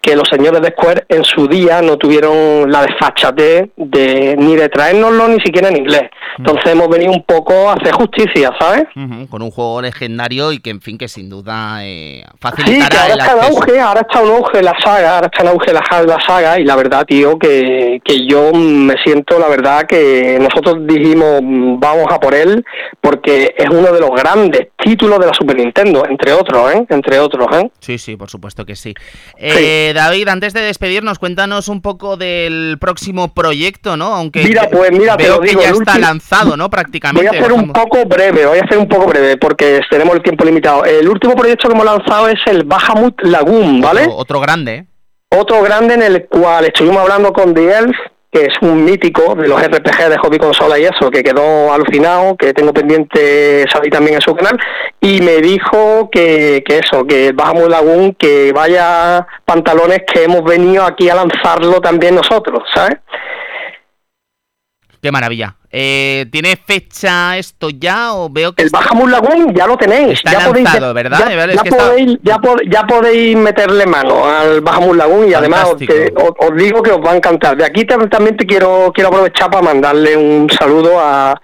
que 0.00 0.14
los 0.16 0.28
señores 0.28 0.60
de 0.62 0.70
Square 0.70 1.04
en 1.08 1.24
su 1.24 1.48
día 1.48 1.82
no 1.82 1.96
tuvieron 1.96 2.70
la 2.70 2.82
desfachatez 2.82 3.70
de 3.76 4.36
ni 4.38 4.56
de 4.56 4.68
traérnoslo 4.68 5.28
ni 5.28 5.40
siquiera 5.40 5.68
en 5.68 5.78
inglés. 5.78 6.02
Entonces 6.38 6.72
hemos 6.72 6.88
venido 6.88 7.12
un 7.12 7.24
poco 7.24 7.68
a 7.68 7.74
hacer 7.74 7.92
justicia, 7.92 8.50
¿sabes? 8.58 8.84
Con 9.28 9.42
un 9.42 9.50
juego 9.50 9.82
legendario 9.82 10.52
y 10.52 10.60
que, 10.60 10.70
en 10.70 10.80
fin, 10.80 10.96
que 10.96 11.08
sin 11.08 11.28
duda 11.28 11.84
eh, 11.84 12.24
facilitará 12.40 13.04
sí, 13.04 13.10
ahora 13.10 13.14
está 13.14 13.32
en 13.32 13.44
auge, 13.44 13.80
ahora 13.80 14.00
está 14.00 14.20
en 14.22 14.28
auge 14.28 14.62
la 14.62 14.74
saga, 14.82 15.14
ahora 15.16 15.30
está 15.32 15.42
en 15.42 15.48
auge 15.48 15.72
la, 15.72 16.02
la 16.06 16.20
saga 16.26 16.60
y 16.60 16.64
la 16.64 16.76
verdad, 16.76 17.04
tío, 17.04 17.38
que, 17.38 18.00
que 18.04 18.26
yo 18.26 18.52
me 18.52 18.94
siento, 19.02 19.38
la 19.38 19.48
verdad, 19.48 19.86
que 19.86 20.38
nosotros 20.40 20.86
dijimos 20.86 21.40
vamos 21.42 22.06
a 22.10 22.20
por 22.20 22.34
él 22.34 22.64
porque 23.00 23.54
es 23.56 23.68
uno 23.68 23.92
de 23.92 24.00
los 24.00 24.10
grandes 24.10 24.68
títulos 24.76 25.18
de 25.18 25.26
la 25.26 25.34
Super 25.34 25.56
Nintendo, 25.56 26.06
entre 26.08 26.32
otros, 26.32 26.72
¿eh? 26.74 26.86
Entre 26.88 27.18
otros, 27.18 27.46
¿eh? 27.56 27.70
Sí, 27.80 27.98
sí, 27.98 28.16
por 28.16 28.30
supuesto 28.30 28.51
que 28.54 28.76
sí. 28.76 28.94
Eh, 29.36 29.92
David, 29.94 30.28
antes 30.28 30.52
de 30.52 30.60
despedirnos, 30.60 31.18
cuéntanos 31.18 31.68
un 31.68 31.80
poco 31.80 32.16
del 32.16 32.76
próximo 32.80 33.34
proyecto, 33.34 33.96
¿no? 33.96 34.14
Aunque 34.14 34.44
mira, 34.44 34.68
pues 34.70 34.92
mira, 34.92 35.16
veo 35.16 35.40
que 35.40 35.54
ya 35.54 35.70
está 35.70 35.98
lanzado, 35.98 36.56
¿no? 36.56 36.70
Prácticamente. 36.70 37.28
Voy 37.28 37.36
a 37.36 37.40
hacer 37.40 37.52
un 37.52 37.72
poco 37.72 38.04
breve, 38.04 38.46
voy 38.46 38.58
a 38.58 38.62
hacer 38.62 38.78
un 38.78 38.88
poco 38.88 39.06
breve 39.06 39.36
porque 39.36 39.80
tenemos 39.90 40.14
el 40.16 40.22
tiempo 40.22 40.44
limitado. 40.44 40.84
El 40.84 41.08
último 41.08 41.34
proyecto 41.34 41.68
que 41.68 41.74
hemos 41.74 41.86
lanzado 41.86 42.28
es 42.28 42.38
el 42.46 42.64
Bahamut 42.64 43.20
Lagoon, 43.22 43.80
¿vale? 43.80 44.06
Otro, 44.08 44.40
grande. 44.40 44.74
¿eh? 44.74 44.86
Otro 45.30 45.62
grande 45.62 45.94
en 45.94 46.02
el 46.02 46.26
cual 46.26 46.66
estuvimos 46.66 46.98
hablando 46.98 47.32
con 47.32 47.54
The 47.54 47.78
Elf 47.78 47.96
que 48.32 48.46
es 48.46 48.54
un 48.62 48.82
mítico 48.82 49.34
de 49.34 49.46
los 49.46 49.62
RPG 49.62 50.08
de 50.08 50.16
hobby 50.16 50.38
consola 50.38 50.78
y 50.78 50.84
eso, 50.84 51.10
que 51.10 51.22
quedó 51.22 51.70
alucinado, 51.70 52.34
que 52.34 52.54
tengo 52.54 52.72
pendiente 52.72 53.66
salir 53.68 53.92
también 53.92 54.14
en 54.14 54.22
su 54.22 54.34
canal, 54.34 54.58
y 55.02 55.20
me 55.20 55.36
dijo 55.42 56.08
que, 56.10 56.64
eso, 56.66 57.06
que 57.06 57.32
bajamos 57.32 57.68
Lagoon, 57.68 58.14
que 58.14 58.52
vaya 58.54 59.26
pantalones 59.44 60.00
que 60.10 60.24
hemos 60.24 60.42
venido 60.44 60.82
aquí 60.82 61.10
a 61.10 61.14
lanzarlo 61.14 61.80
también 61.82 62.14
nosotros, 62.14 62.62
¿sabes? 62.74 62.96
Qué 65.02 65.12
maravilla. 65.12 65.56
Eh, 65.74 66.26
¿Tiene 66.30 66.54
fecha 66.56 67.38
esto 67.38 67.70
ya 67.70 68.12
o 68.12 68.28
veo 68.28 68.52
que... 68.52 68.64
El 68.64 68.68
Bahamut 68.68 69.08
Lagoon 69.08 69.54
ya 69.54 69.66
lo 69.66 69.78
tenéis. 69.78 70.18
Está 70.18 70.32
ya 70.32 70.48
lanzado, 70.50 70.92
¿verdad? 70.92 71.18
Ya, 71.50 71.64
podéis, 71.64 72.18
ya, 72.68 72.82
podéis 72.86 73.36
meterle 73.36 73.86
mano 73.86 74.26
al 74.26 74.60
Bahamut 74.60 74.96
Lagoon 74.96 75.30
y 75.30 75.34
además 75.34 75.72
os, 75.72 76.56
digo 76.56 76.82
que 76.82 76.90
os 76.90 77.00
va 77.00 77.12
a 77.12 77.16
encantar. 77.16 77.56
De 77.56 77.64
aquí 77.64 77.86
también 77.86 78.36
te 78.36 78.44
quiero, 78.44 78.92
quiero 78.94 79.08
aprovechar 79.08 79.50
para 79.50 79.62
mandarle 79.62 80.14
un 80.14 80.50
saludo 80.50 81.00
a, 81.00 81.40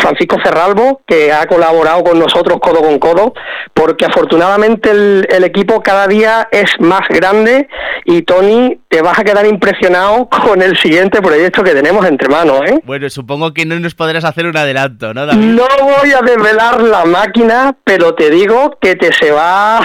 Francisco 0.00 0.36
Cerralbo, 0.42 1.02
que 1.06 1.32
ha 1.32 1.46
colaborado 1.46 2.02
con 2.02 2.18
nosotros 2.18 2.58
codo 2.60 2.82
con 2.82 2.98
codo, 2.98 3.32
porque 3.72 4.04
afortunadamente 4.04 4.90
el, 4.90 5.26
el 5.30 5.44
equipo 5.44 5.82
cada 5.82 6.06
día 6.06 6.48
es 6.50 6.70
más 6.80 7.08
grande 7.08 7.68
y 8.04 8.22
Tony, 8.22 8.78
te 8.88 9.02
vas 9.02 9.18
a 9.18 9.24
quedar 9.24 9.46
impresionado 9.46 10.28
con 10.44 10.62
el 10.62 10.76
siguiente 10.78 11.20
proyecto 11.22 11.62
que 11.62 11.72
tenemos 11.72 12.04
entre 12.06 12.28
manos. 12.28 12.60
¿eh? 12.66 12.80
Bueno, 12.84 13.08
supongo 13.08 13.52
que 13.52 13.63
no 13.64 13.78
nos 13.80 13.94
podrás 13.94 14.24
hacer 14.24 14.46
un 14.46 14.56
adelanto, 14.56 15.14
¿no, 15.14 15.26
David? 15.26 15.44
No 15.44 15.66
voy 15.80 16.12
a 16.12 16.20
desvelar 16.20 16.82
la 16.82 17.04
máquina, 17.04 17.76
pero 17.84 18.14
te 18.14 18.30
digo 18.30 18.78
que 18.80 18.96
te 18.96 19.12
se 19.12 19.30
va. 19.30 19.84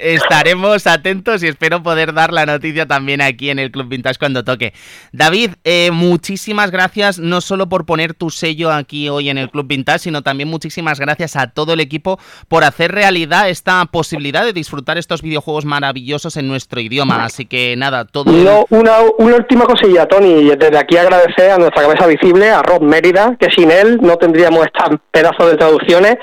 Estaremos 0.00 0.86
atentos 0.86 1.42
y 1.42 1.48
espero 1.48 1.82
poder 1.82 2.12
dar 2.12 2.32
la 2.32 2.46
noticia 2.46 2.86
también 2.86 3.20
aquí 3.20 3.50
en 3.50 3.58
el 3.58 3.70
Club 3.70 3.88
Vintage 3.88 4.18
cuando 4.18 4.44
toque. 4.44 4.72
David, 5.12 5.52
eh, 5.64 5.90
muchísimas 5.92 6.70
gracias 6.70 7.18
no 7.18 7.40
solo 7.40 7.68
por 7.68 7.86
poner 7.86 8.14
tu 8.14 8.30
sello 8.30 8.72
aquí 8.72 9.08
hoy 9.08 9.28
en 9.28 9.38
el 9.38 9.50
Club 9.50 9.66
Vintage, 9.66 10.00
sino 10.00 10.22
también 10.22 10.48
muchísimas 10.48 11.00
gracias 11.00 11.36
a 11.36 11.48
todo 11.48 11.72
el 11.72 11.80
equipo 11.80 12.18
por 12.48 12.64
hacer 12.64 12.92
realidad 12.92 13.48
esta 13.48 13.84
posibilidad 13.86 14.44
de 14.44 14.52
disfrutar 14.52 14.98
estos 14.98 15.22
videojuegos 15.22 15.64
maravillosos 15.64 16.36
en 16.36 16.48
nuestro 16.48 16.80
idioma. 16.80 17.24
Así 17.24 17.46
que 17.46 17.74
nada, 17.76 18.04
todo. 18.04 18.32
No, 18.32 18.66
una, 18.70 18.98
una 19.18 19.36
última 19.36 19.64
cosilla, 19.64 20.06
Tony. 20.06 20.50
Desde 20.56 20.78
aquí 20.78 20.96
agradecer 20.96 21.50
a 21.50 21.58
nuestra 21.58 21.82
cabeza 21.82 22.06
visible, 22.06 22.50
a 22.50 22.62
Rob 22.66 22.82
Mérida, 22.82 23.36
que 23.38 23.50
sin 23.50 23.70
él 23.70 23.98
no 24.02 24.16
tendríamos 24.16 24.66
este 24.66 24.98
pedazo 25.10 25.48
de 25.48 25.56
traducciones 25.56 26.16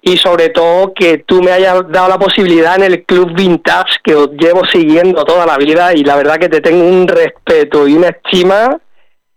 y 0.00 0.16
sobre 0.16 0.48
todo 0.50 0.94
que 0.94 1.18
tú 1.18 1.42
me 1.42 1.52
hayas 1.52 1.82
dado 1.90 2.08
la 2.08 2.18
posibilidad 2.18 2.76
en 2.76 2.84
el 2.84 3.04
Club 3.04 3.34
Vintage 3.34 3.98
que 4.02 4.14
os 4.14 4.30
llevo 4.32 4.64
siguiendo 4.66 5.24
toda 5.24 5.44
la 5.44 5.58
vida 5.58 5.92
y 5.94 6.04
la 6.04 6.16
verdad 6.16 6.38
que 6.38 6.48
te 6.48 6.60
tengo 6.60 6.86
un 6.86 7.06
respeto 7.06 7.86
y 7.86 7.94
una 7.94 8.08
estima 8.08 8.78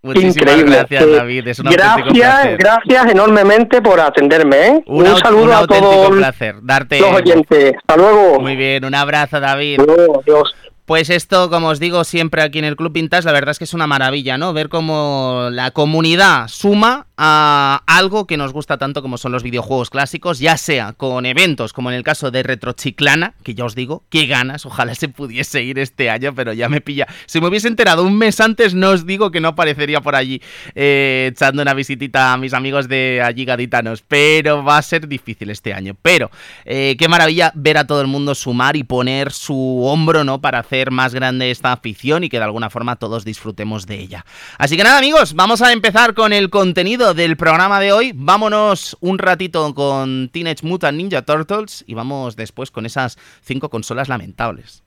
Increíble. 0.03 0.77
Gracias, 0.77 1.11
David. 1.11 1.47
Es 1.47 1.59
un 1.59 1.67
gracias, 1.67 2.57
gracias 2.57 3.11
enormemente 3.11 3.81
por 3.81 3.99
atenderme. 3.99 4.67
¿eh? 4.67 4.83
Un, 4.87 5.05
saludo 5.17 5.55
a 5.55 5.67
todos 5.67 6.09
placer 6.17 6.55
darte 6.63 6.99
los 6.99 7.11
oyentes. 7.13 7.75
Hasta 7.77 7.97
luego. 7.97 8.39
Muy 8.39 8.55
bien, 8.55 8.83
un 8.83 8.95
abrazo, 8.95 9.39
David. 9.39 9.79
adiós. 9.81 10.55
Pues 10.91 11.09
esto, 11.09 11.49
como 11.49 11.69
os 11.69 11.79
digo 11.79 12.03
siempre 12.03 12.41
aquí 12.41 12.59
en 12.59 12.65
el 12.65 12.75
Club 12.75 12.91
Vintage, 12.91 13.23
la 13.23 13.31
verdad 13.31 13.51
es 13.51 13.59
que 13.59 13.63
es 13.63 13.73
una 13.73 13.87
maravilla, 13.87 14.37
¿no? 14.37 14.51
Ver 14.51 14.67
cómo 14.67 15.47
la 15.49 15.71
comunidad 15.71 16.49
suma 16.49 17.07
a 17.15 17.81
algo 17.87 18.27
que 18.27 18.35
nos 18.35 18.51
gusta 18.51 18.77
tanto 18.77 19.01
como 19.01 19.17
son 19.17 19.31
los 19.31 19.41
videojuegos 19.41 19.89
clásicos, 19.89 20.39
ya 20.39 20.57
sea 20.57 20.91
con 20.91 21.25
eventos 21.25 21.71
como 21.71 21.91
en 21.91 21.95
el 21.95 22.03
caso 22.03 22.29
de 22.29 22.43
Retrochiclana, 22.43 23.35
que 23.41 23.53
ya 23.53 23.63
os 23.63 23.73
digo, 23.73 24.03
qué 24.09 24.25
ganas, 24.25 24.65
ojalá 24.65 24.93
se 24.95 25.07
pudiese 25.07 25.63
ir 25.63 25.79
este 25.79 26.09
año, 26.09 26.35
pero 26.35 26.51
ya 26.51 26.67
me 26.67 26.81
pilla. 26.81 27.07
Si 27.25 27.39
me 27.39 27.47
hubiese 27.47 27.69
enterado 27.69 28.03
un 28.03 28.17
mes 28.17 28.41
antes, 28.41 28.73
no 28.73 28.89
os 28.89 29.05
digo 29.05 29.31
que 29.31 29.39
no 29.39 29.49
aparecería 29.49 30.01
por 30.01 30.15
allí 30.15 30.41
eh, 30.75 31.29
echando 31.31 31.61
una 31.61 31.73
visitita 31.73 32.33
a 32.33 32.37
mis 32.37 32.53
amigos 32.53 32.89
de 32.89 33.21
allí 33.23 33.45
gaditanos, 33.45 34.03
pero 34.05 34.61
va 34.61 34.77
a 34.77 34.81
ser 34.81 35.07
difícil 35.07 35.51
este 35.51 35.73
año. 35.73 35.95
Pero 36.01 36.31
eh, 36.65 36.97
qué 36.99 37.07
maravilla 37.07 37.53
ver 37.55 37.77
a 37.77 37.87
todo 37.87 38.01
el 38.01 38.07
mundo 38.07 38.35
sumar 38.35 38.75
y 38.75 38.83
poner 38.83 39.31
su 39.31 39.85
hombro, 39.85 40.25
¿no? 40.25 40.41
Para 40.41 40.59
hacer 40.59 40.80
más 40.89 41.13
grande 41.13 41.51
esta 41.51 41.71
afición 41.71 42.23
y 42.23 42.29
que 42.29 42.37
de 42.37 42.45
alguna 42.45 42.71
forma 42.71 42.95
todos 42.95 43.23
disfrutemos 43.23 43.85
de 43.85 43.99
ella. 43.99 44.25
Así 44.57 44.77
que 44.77 44.83
nada, 44.83 44.97
amigos, 44.97 45.35
vamos 45.35 45.61
a 45.61 45.71
empezar 45.71 46.15
con 46.15 46.33
el 46.33 46.49
contenido 46.49 47.13
del 47.13 47.37
programa 47.37 47.79
de 47.79 47.91
hoy. 47.91 48.13
Vámonos 48.15 48.97
un 49.01 49.19
ratito 49.19 49.75
con 49.75 50.29
Teenage 50.29 50.65
Mutant 50.65 50.97
Ninja 50.97 51.21
Turtles 51.21 51.83
y 51.85 51.93
vamos 51.93 52.35
después 52.35 52.71
con 52.71 52.87
esas 52.87 53.19
cinco 53.43 53.69
consolas 53.69 54.09
lamentables. 54.09 54.83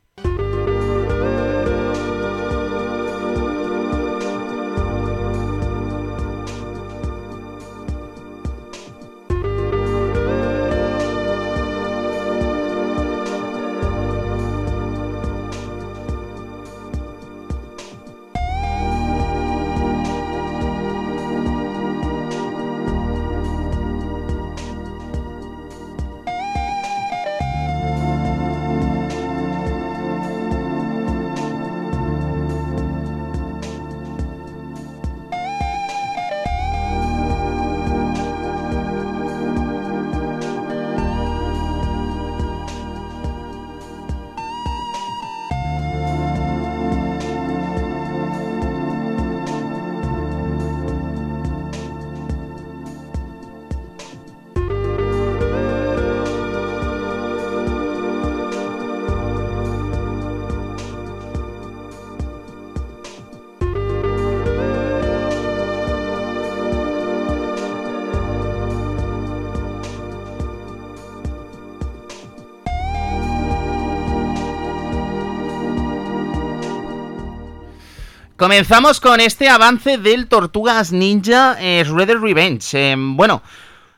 Comenzamos 78.45 79.01
con 79.01 79.21
este 79.21 79.49
avance 79.49 79.97
del 79.97 80.27
Tortugas 80.27 80.93
Ninja 80.93 81.57
eh, 81.59 81.83
Shredder 81.83 82.21
Revenge. 82.21 82.93
Em, 82.93 83.17
bueno, 83.17 83.41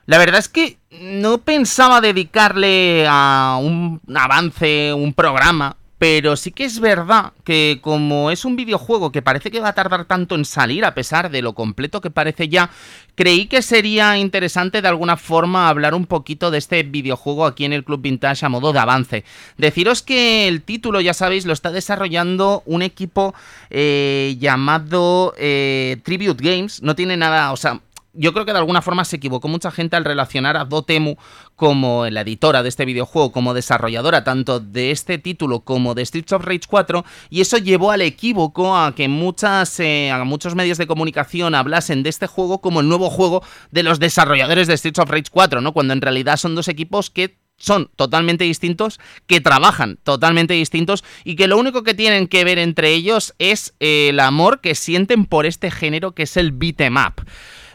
la 0.07 0.19
verdad 0.19 0.39
es 0.39 0.49
que 0.49 0.79
no 1.01 1.39
pensaba 1.39 2.01
dedicarle 2.01 3.07
a 3.09 3.59
un 3.61 4.01
avance, 4.15 4.95
un 4.95 5.13
programa, 5.15 5.77
pero 5.99 6.37
sí 6.37 6.51
que 6.51 6.65
es 6.65 6.81
verdad 6.81 7.33
que 7.45 7.79
como 7.81 8.31
es 8.31 8.45
un 8.45 8.57
videojuego 8.57 9.13
que 9.13 9.23
parece 9.23 9.51
que 9.51 9.61
va 9.61 9.69
a 9.69 9.75
tardar 9.75 10.05
tanto 10.05 10.35
en 10.35 10.45
salir, 10.45 10.85
a 10.85 10.95
pesar 10.95 11.31
de 11.31 11.43
lo 11.43 11.55
completo 11.55 12.01
que 12.01 12.11
parece 12.11 12.49
ya, 12.49 12.71
creí 13.15 13.47
que 13.47 13.63
sería 13.63 14.19
interesante 14.19 14.83
de 14.83 14.89
alguna 14.89 15.17
forma 15.17 15.69
hablar 15.69 15.95
un 15.95 16.07
poquito 16.07 16.51
de 16.51 16.59
este 16.59 16.83
videojuego 16.83 17.47
aquí 17.47 17.65
en 17.65 17.73
el 17.73 17.85
Club 17.85 18.03
Vintage 18.03 18.45
a 18.45 18.49
modo 18.51 18.73
de 18.73 18.79
avance. 18.79 19.25
Deciros 19.57 20.03
que 20.03 20.49
el 20.49 20.63
título, 20.63 21.01
ya 21.01 21.15
sabéis, 21.15 21.47
lo 21.47 21.53
está 21.53 21.71
desarrollando 21.71 22.63
un 22.67 22.83
equipo 22.83 23.35
eh, 23.71 24.37
llamado 24.39 25.35
eh, 25.39 25.99
Tribute 26.05 26.43
Games. 26.43 26.83
No 26.83 26.95
tiene 26.95 27.17
nada, 27.17 27.53
o 27.53 27.57
sea, 27.57 27.81
yo 28.17 28.33
creo 28.33 28.45
que 28.45 28.53
de 28.53 28.59
alguna 28.59 28.83
forma 28.83 29.05
se 29.05 29.17
equivocó 29.17 29.49
mucha 29.49 29.71
gente 29.71 29.97
al 29.97 30.05
relacionar 30.05 30.57
a 30.57 30.65
Dotemu 30.65 31.17
como 31.55 32.09
la 32.09 32.23
editora 32.23 32.63
de 32.63 32.69
este 32.69 32.85
videojuego, 32.85 33.33
como 33.33 33.55
desarrolladora 33.55 34.25
tanto 34.25 34.61
de 34.61 34.91
este 34.91 35.19
título 35.19 35.61
como 35.61 35.95
de 35.95 36.05
Streets 36.05 36.33
of 36.33 36.45
Rage 36.45 36.63
4, 36.69 37.05
y 37.31 37.41
eso 37.41 37.59
llevó 37.59 37.91
al 37.91 38.03
equívoco 38.03 38.77
a 38.77 38.95
que 38.95 39.09
muchas, 39.09 39.79
eh, 39.81 40.11
a 40.11 40.25
muchos 40.25 40.55
medios 40.55 40.79
de 40.79 40.87
comunicación 40.87 41.55
hablasen 41.55 42.03
de 42.03 42.11
este 42.11 42.27
juego 42.27 42.61
como 42.61 42.81
el 42.81 42.89
nuevo 42.89 43.11
juego 43.11 43.43
de 43.71 43.83
los 43.83 43.99
desarrolladores 43.99 44.67
de 44.67 44.77
Streets 44.77 44.99
of 44.99 45.11
Rage 45.11 45.31
4, 45.31 45.61
¿no? 45.61 45.73
Cuando 45.73 45.93
en 45.93 46.01
realidad 46.01 46.37
son 46.37 46.55
dos 46.55 46.69
equipos 46.69 47.11
que 47.11 47.39
son 47.59 47.91
totalmente 47.97 48.45
distintos, 48.45 49.01
que 49.27 49.41
trabajan 49.41 49.99
totalmente 50.03 50.55
distintos 50.55 51.05
y 51.25 51.37
que 51.37 51.47
lo 51.47 51.59
único 51.59 51.83
que 51.83 51.95
tienen 51.95 52.29
que 52.29 52.45
ver 52.45 52.59
entre 52.59 52.93
ellos 52.93 53.35
es 53.39 53.75
el 53.81 54.21
amor 54.21 54.61
que 54.61 54.75
sienten 54.75 55.25
por 55.25 55.47
este 55.47 55.71
género 55.71 56.13
que 56.13 56.25
es 56.25 56.37
el 56.37 56.53
beat'em 56.53 56.97
up. 56.97 57.25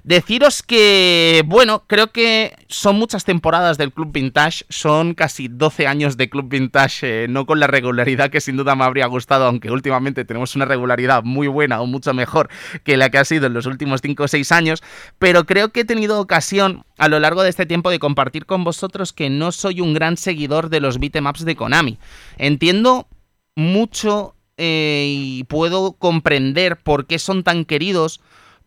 Deciros 0.04 0.64
que, 0.64 1.44
bueno, 1.46 1.84
creo 1.86 2.12
que 2.12 2.56
son 2.68 2.96
muchas 2.96 3.24
temporadas 3.24 3.78
del 3.78 3.92
Club 3.92 4.12
Vintage, 4.12 4.66
son 4.70 5.14
casi 5.14 5.48
12 5.48 5.86
años 5.86 6.18
de 6.18 6.30
Club 6.30 6.50
Vintage, 6.50 7.26
eh, 7.26 7.28
no 7.28 7.46
con 7.46 7.60
la 7.60 7.68
regularidad 7.68 8.32
que 8.32 8.42
sin 8.42 8.58
duda 8.58 8.76
me 8.76 8.84
habría 8.84 9.06
gustado, 9.06 9.46
aunque 9.46 9.70
últimamente 9.70 10.26
tenemos 10.26 10.56
una 10.56 10.66
regularidad 10.66 11.24
muy 11.24 11.48
buena 11.48 11.82
o 11.82 11.86
mucho 11.86 12.14
mejor 12.16 12.50
que 12.84 12.98
la 12.98 13.12
que 13.12 13.20
ha 13.20 13.26
sido 13.26 13.46
en 13.46 13.54
los 13.54 13.68
últimos 13.68 14.02
5 14.02 14.24
o 14.24 14.28
6 14.28 14.52
años, 14.52 14.82
pero 15.20 15.46
creo 15.46 15.72
que 15.72 15.82
he 15.82 15.86
tenido 15.86 16.20
ocasión 16.20 16.84
a 16.98 17.08
lo 17.08 17.20
largo 17.20 17.44
de 17.44 17.50
este 17.50 17.68
tiempo 17.68 17.92
de 17.92 18.00
compartir 18.00 18.48
con 18.48 18.64
vosotros 18.64 19.14
que 19.14 19.30
no 19.30 19.52
soy 19.52 19.82
un 19.82 19.94
gran 19.94 20.18
seguidor 20.18 20.70
de 20.70 20.80
los 20.80 21.00
beatemaps 21.00 21.46
de 21.46 21.56
Konami. 21.56 22.00
Entiendo 22.38 23.08
mucho 23.56 24.36
eh, 24.58 25.06
y 25.08 25.44
puedo 25.46 25.94
comprender 25.94 26.78
por 26.78 27.06
qué 27.06 27.20
son 27.20 27.44
tan 27.44 27.66
queridos 27.66 28.22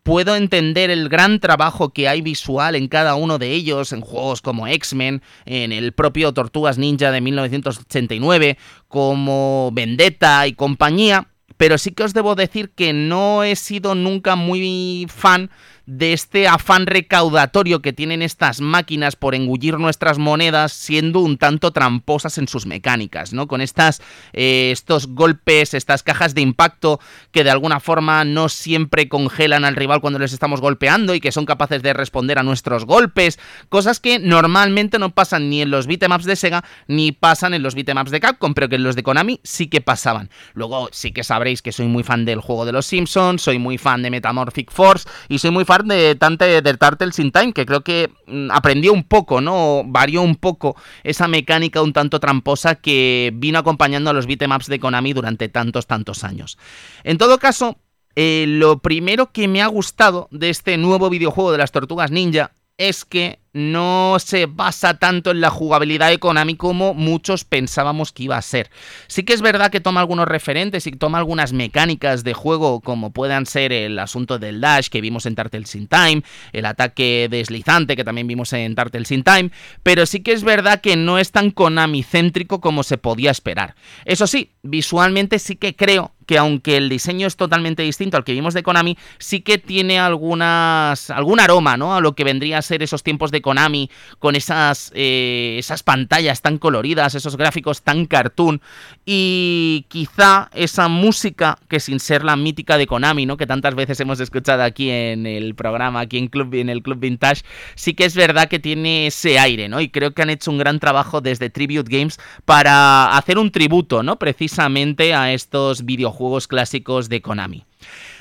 puedo 0.04 0.36
entender 0.36 0.90
el 0.90 1.08
gran 1.08 1.40
trabajo 1.40 1.88
que 1.92 2.08
hay 2.08 2.20
visual 2.20 2.76
en 2.76 2.86
cada 2.88 3.16
uno 3.16 3.38
de 3.38 3.50
ellos, 3.50 3.92
en 3.92 4.02
juegos 4.02 4.42
como 4.42 4.68
X-Men, 4.68 5.22
en 5.46 5.72
el 5.72 5.92
propio 5.92 6.32
Tortugas 6.32 6.78
Ninja 6.78 7.10
de 7.10 7.20
1989, 7.20 8.58
como 8.86 9.70
Vendetta 9.72 10.46
y 10.46 10.52
compañía, 10.52 11.28
pero 11.56 11.78
sí 11.78 11.92
que 11.92 12.04
os 12.04 12.14
debo 12.14 12.34
decir 12.34 12.70
que 12.70 12.92
no 12.92 13.42
he 13.42 13.56
sido 13.56 13.94
nunca 13.94 14.36
muy 14.36 15.06
fan 15.08 15.50
de 15.86 16.12
este 16.12 16.48
afán 16.48 16.86
recaudatorio 16.86 17.82
que 17.82 17.92
tienen 17.92 18.22
estas 18.22 18.60
máquinas 18.60 19.16
por 19.16 19.34
engullir 19.34 19.78
nuestras 19.78 20.18
monedas, 20.18 20.72
siendo 20.72 21.20
un 21.20 21.36
tanto 21.36 21.72
tramposas 21.72 22.38
en 22.38 22.48
sus 22.48 22.66
mecánicas, 22.66 23.32
¿no? 23.32 23.46
Con 23.46 23.60
estas, 23.60 24.00
eh, 24.32 24.70
estos 24.72 25.08
golpes, 25.08 25.74
estas 25.74 26.02
cajas 26.02 26.34
de 26.34 26.40
impacto 26.40 27.00
que 27.32 27.44
de 27.44 27.50
alguna 27.50 27.80
forma 27.80 28.24
no 28.24 28.48
siempre 28.48 29.08
congelan 29.08 29.64
al 29.64 29.76
rival 29.76 30.00
cuando 30.00 30.18
les 30.18 30.32
estamos 30.32 30.60
golpeando 30.60 31.14
y 31.14 31.20
que 31.20 31.32
son 31.32 31.44
capaces 31.44 31.82
de 31.82 31.92
responder 31.92 32.38
a 32.38 32.42
nuestros 32.42 32.86
golpes, 32.86 33.38
cosas 33.68 34.00
que 34.00 34.18
normalmente 34.18 34.98
no 34.98 35.10
pasan 35.10 35.50
ni 35.50 35.60
en 35.60 35.70
los 35.70 35.86
beatemaps 35.86 36.24
de 36.24 36.36
Sega 36.36 36.64
ni 36.86 37.12
pasan 37.12 37.52
en 37.52 37.62
los 37.62 37.74
beatemaps 37.74 38.10
de 38.10 38.20
Capcom, 38.20 38.54
pero 38.54 38.68
que 38.68 38.76
en 38.76 38.84
los 38.84 38.96
de 38.96 39.02
Konami 39.02 39.40
sí 39.42 39.66
que 39.66 39.80
pasaban. 39.80 40.30
Luego 40.54 40.88
sí 40.92 41.12
que 41.12 41.24
sabréis 41.24 41.60
que 41.60 41.72
soy 41.72 41.86
muy 41.86 42.02
fan 42.02 42.24
del 42.24 42.40
juego 42.40 42.64
de 42.64 42.72
los 42.72 42.86
Simpsons, 42.86 43.42
soy 43.42 43.58
muy 43.58 43.76
fan 43.76 44.02
de 44.02 44.10
Metamorphic 44.10 44.70
Force 44.70 45.08
y 45.28 45.38
soy 45.38 45.50
muy 45.50 45.64
fan 45.64 45.73
de, 45.82 46.14
Tante, 46.14 46.62
de 46.62 46.74
Turtles 46.74 47.18
in 47.18 47.32
Time, 47.32 47.52
que 47.52 47.66
creo 47.66 47.82
que 47.82 48.12
mm, 48.26 48.50
aprendió 48.52 48.92
un 48.92 49.02
poco, 49.02 49.40
¿no? 49.40 49.82
Varió 49.84 50.22
un 50.22 50.36
poco 50.36 50.76
esa 51.02 51.26
mecánica 51.26 51.82
un 51.82 51.92
tanto 51.92 52.20
tramposa 52.20 52.76
que 52.76 53.32
vino 53.34 53.58
acompañando 53.58 54.10
a 54.10 54.12
los 54.12 54.26
beatemaps 54.26 54.68
de 54.68 54.78
Konami 54.78 55.12
durante 55.12 55.48
tantos, 55.48 55.86
tantos 55.88 56.22
años. 56.22 56.58
En 57.02 57.18
todo 57.18 57.38
caso, 57.38 57.78
eh, 58.14 58.44
lo 58.46 58.78
primero 58.78 59.32
que 59.32 59.48
me 59.48 59.60
ha 59.62 59.66
gustado 59.66 60.28
de 60.30 60.50
este 60.50 60.76
nuevo 60.76 61.10
videojuego 61.10 61.50
de 61.50 61.58
las 61.58 61.72
Tortugas 61.72 62.12
Ninja 62.12 62.52
es 62.78 63.04
que 63.04 63.40
no 63.54 64.16
se 64.18 64.46
basa 64.46 64.98
tanto 64.98 65.30
en 65.30 65.40
la 65.40 65.48
jugabilidad 65.48 66.10
de 66.10 66.18
Konami 66.18 66.56
como 66.56 66.92
muchos 66.92 67.44
pensábamos 67.44 68.12
que 68.12 68.24
iba 68.24 68.36
a 68.36 68.42
ser. 68.42 68.68
Sí 69.06 69.22
que 69.22 69.32
es 69.32 69.40
verdad 69.40 69.70
que 69.70 69.80
toma 69.80 70.00
algunos 70.00 70.26
referentes 70.26 70.86
y 70.86 70.90
toma 70.90 71.18
algunas 71.18 71.52
mecánicas 71.52 72.24
de 72.24 72.34
juego 72.34 72.80
como 72.80 73.12
puedan 73.12 73.46
ser 73.46 73.72
el 73.72 73.98
asunto 74.00 74.38
del 74.40 74.60
dash 74.60 74.88
que 74.88 75.00
vimos 75.00 75.24
en 75.24 75.36
Turtles 75.36 75.74
in 75.76 75.86
Time, 75.86 76.22
el 76.52 76.66
ataque 76.66 77.28
deslizante 77.30 77.96
que 77.96 78.04
también 78.04 78.26
vimos 78.26 78.52
en 78.52 78.74
Turtles 78.74 79.12
in 79.12 79.22
Time, 79.22 79.50
pero 79.84 80.04
sí 80.04 80.20
que 80.20 80.32
es 80.32 80.42
verdad 80.42 80.80
que 80.80 80.96
no 80.96 81.18
es 81.18 81.30
tan 81.30 81.52
Konami 81.52 82.02
céntrico 82.02 82.60
como 82.60 82.82
se 82.82 82.98
podía 82.98 83.30
esperar. 83.30 83.76
Eso 84.04 84.26
sí, 84.26 84.50
visualmente 84.62 85.38
sí 85.38 85.54
que 85.54 85.76
creo 85.76 86.12
que 86.26 86.38
aunque 86.38 86.76
el 86.76 86.88
diseño 86.88 87.26
es 87.26 87.36
totalmente 87.36 87.82
distinto 87.82 88.16
al 88.16 88.24
que 88.24 88.32
vimos 88.32 88.54
de 88.54 88.62
Konami, 88.62 88.96
sí 89.18 89.40
que 89.40 89.58
tiene 89.58 89.98
algunas 89.98 91.10
algún 91.10 91.40
aroma, 91.40 91.76
¿no? 91.76 91.94
A 91.94 92.00
lo 92.00 92.14
que 92.14 92.24
vendría 92.24 92.58
a 92.58 92.62
ser 92.62 92.82
esos 92.82 93.02
tiempos 93.02 93.30
de 93.30 93.42
Konami 93.44 93.90
con 94.18 94.34
esas 94.34 94.90
eh, 94.94 95.56
esas 95.58 95.82
pantallas 95.82 96.40
tan 96.40 96.58
coloridas, 96.58 97.14
esos 97.14 97.36
gráficos 97.36 97.82
tan 97.82 98.06
cartoon 98.06 98.62
y 99.04 99.84
quizá 99.88 100.48
esa 100.54 100.88
música 100.88 101.58
que 101.68 101.78
sin 101.78 102.00
ser 102.00 102.24
la 102.24 102.36
mítica 102.36 102.78
de 102.78 102.86
Konami, 102.86 103.26
¿no? 103.26 103.36
Que 103.36 103.46
tantas 103.46 103.74
veces 103.74 104.00
hemos 104.00 104.18
escuchado 104.20 104.62
aquí 104.62 104.90
en 104.90 105.26
el 105.26 105.54
programa, 105.54 106.00
aquí 106.00 106.18
en 106.18 106.28
Club 106.28 106.54
en 106.54 106.70
el 106.70 106.82
Club 106.82 107.00
Vintage, 107.00 107.42
sí 107.74 107.92
que 107.92 108.06
es 108.06 108.16
verdad 108.16 108.48
que 108.48 108.58
tiene 108.58 109.06
ese 109.06 109.38
aire, 109.38 109.68
¿no? 109.68 109.80
Y 109.80 109.90
creo 109.90 110.14
que 110.14 110.22
han 110.22 110.30
hecho 110.30 110.50
un 110.50 110.58
gran 110.58 110.80
trabajo 110.80 111.20
desde 111.20 111.50
Tribute 111.50 111.94
Games 111.94 112.18
para 112.44 113.16
hacer 113.16 113.38
un 113.38 113.50
tributo, 113.50 114.02
¿no? 114.02 114.18
Precisamente 114.18 115.14
a 115.14 115.32
estos 115.32 115.84
videojuegos 115.84 116.14
juegos 116.14 116.48
clásicos 116.48 117.08
de 117.08 117.20
Konami. 117.20 117.64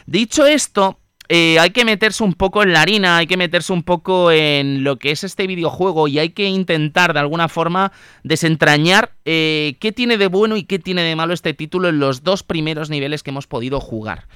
Dicho 0.05 0.45
esto, 0.45 0.99
eh, 1.29 1.57
hay 1.59 1.71
que 1.71 1.85
meterse 1.85 2.23
un 2.23 2.33
poco 2.33 2.63
en 2.63 2.73
la 2.73 2.81
harina, 2.81 3.17
hay 3.17 3.27
que 3.27 3.37
meterse 3.37 3.71
un 3.71 3.83
poco 3.83 4.31
en 4.31 4.83
lo 4.83 4.97
que 4.97 5.11
es 5.11 5.23
este 5.23 5.47
videojuego 5.47 6.07
y 6.07 6.19
hay 6.19 6.29
que 6.29 6.45
intentar 6.45 7.13
de 7.13 7.19
alguna 7.19 7.47
forma 7.47 7.91
desentrañar 8.23 9.13
eh, 9.25 9.77
qué 9.79 9.91
tiene 9.91 10.17
de 10.17 10.27
bueno 10.27 10.57
y 10.57 10.63
qué 10.63 10.79
tiene 10.79 11.01
de 11.03 11.15
malo 11.15 11.33
este 11.33 11.53
título 11.53 11.89
en 11.89 11.99
los 11.99 12.23
dos 12.23 12.43
primeros 12.43 12.89
niveles 12.89 13.23
que 13.23 13.31
hemos 13.31 13.47
podido 13.47 13.79
jugar. 13.79 14.27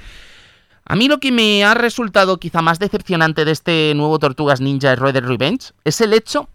A 0.86 0.96
mí 0.96 1.10
lo 1.10 1.20
que 1.20 1.34
me 1.34 1.66
ha 1.66 1.74
resultado 1.74 2.38
quizá 2.40 2.62
más 2.62 2.80
decepcionante 2.80 3.44
de 3.44 3.52
este 3.52 3.94
nuevo 3.94 4.20
Tortugas 4.20 4.62
Ninja 4.62 4.96
Red 4.96 5.18
Revenge 5.26 5.74
es 5.84 6.00
el 6.00 6.14
hecho 6.14 6.50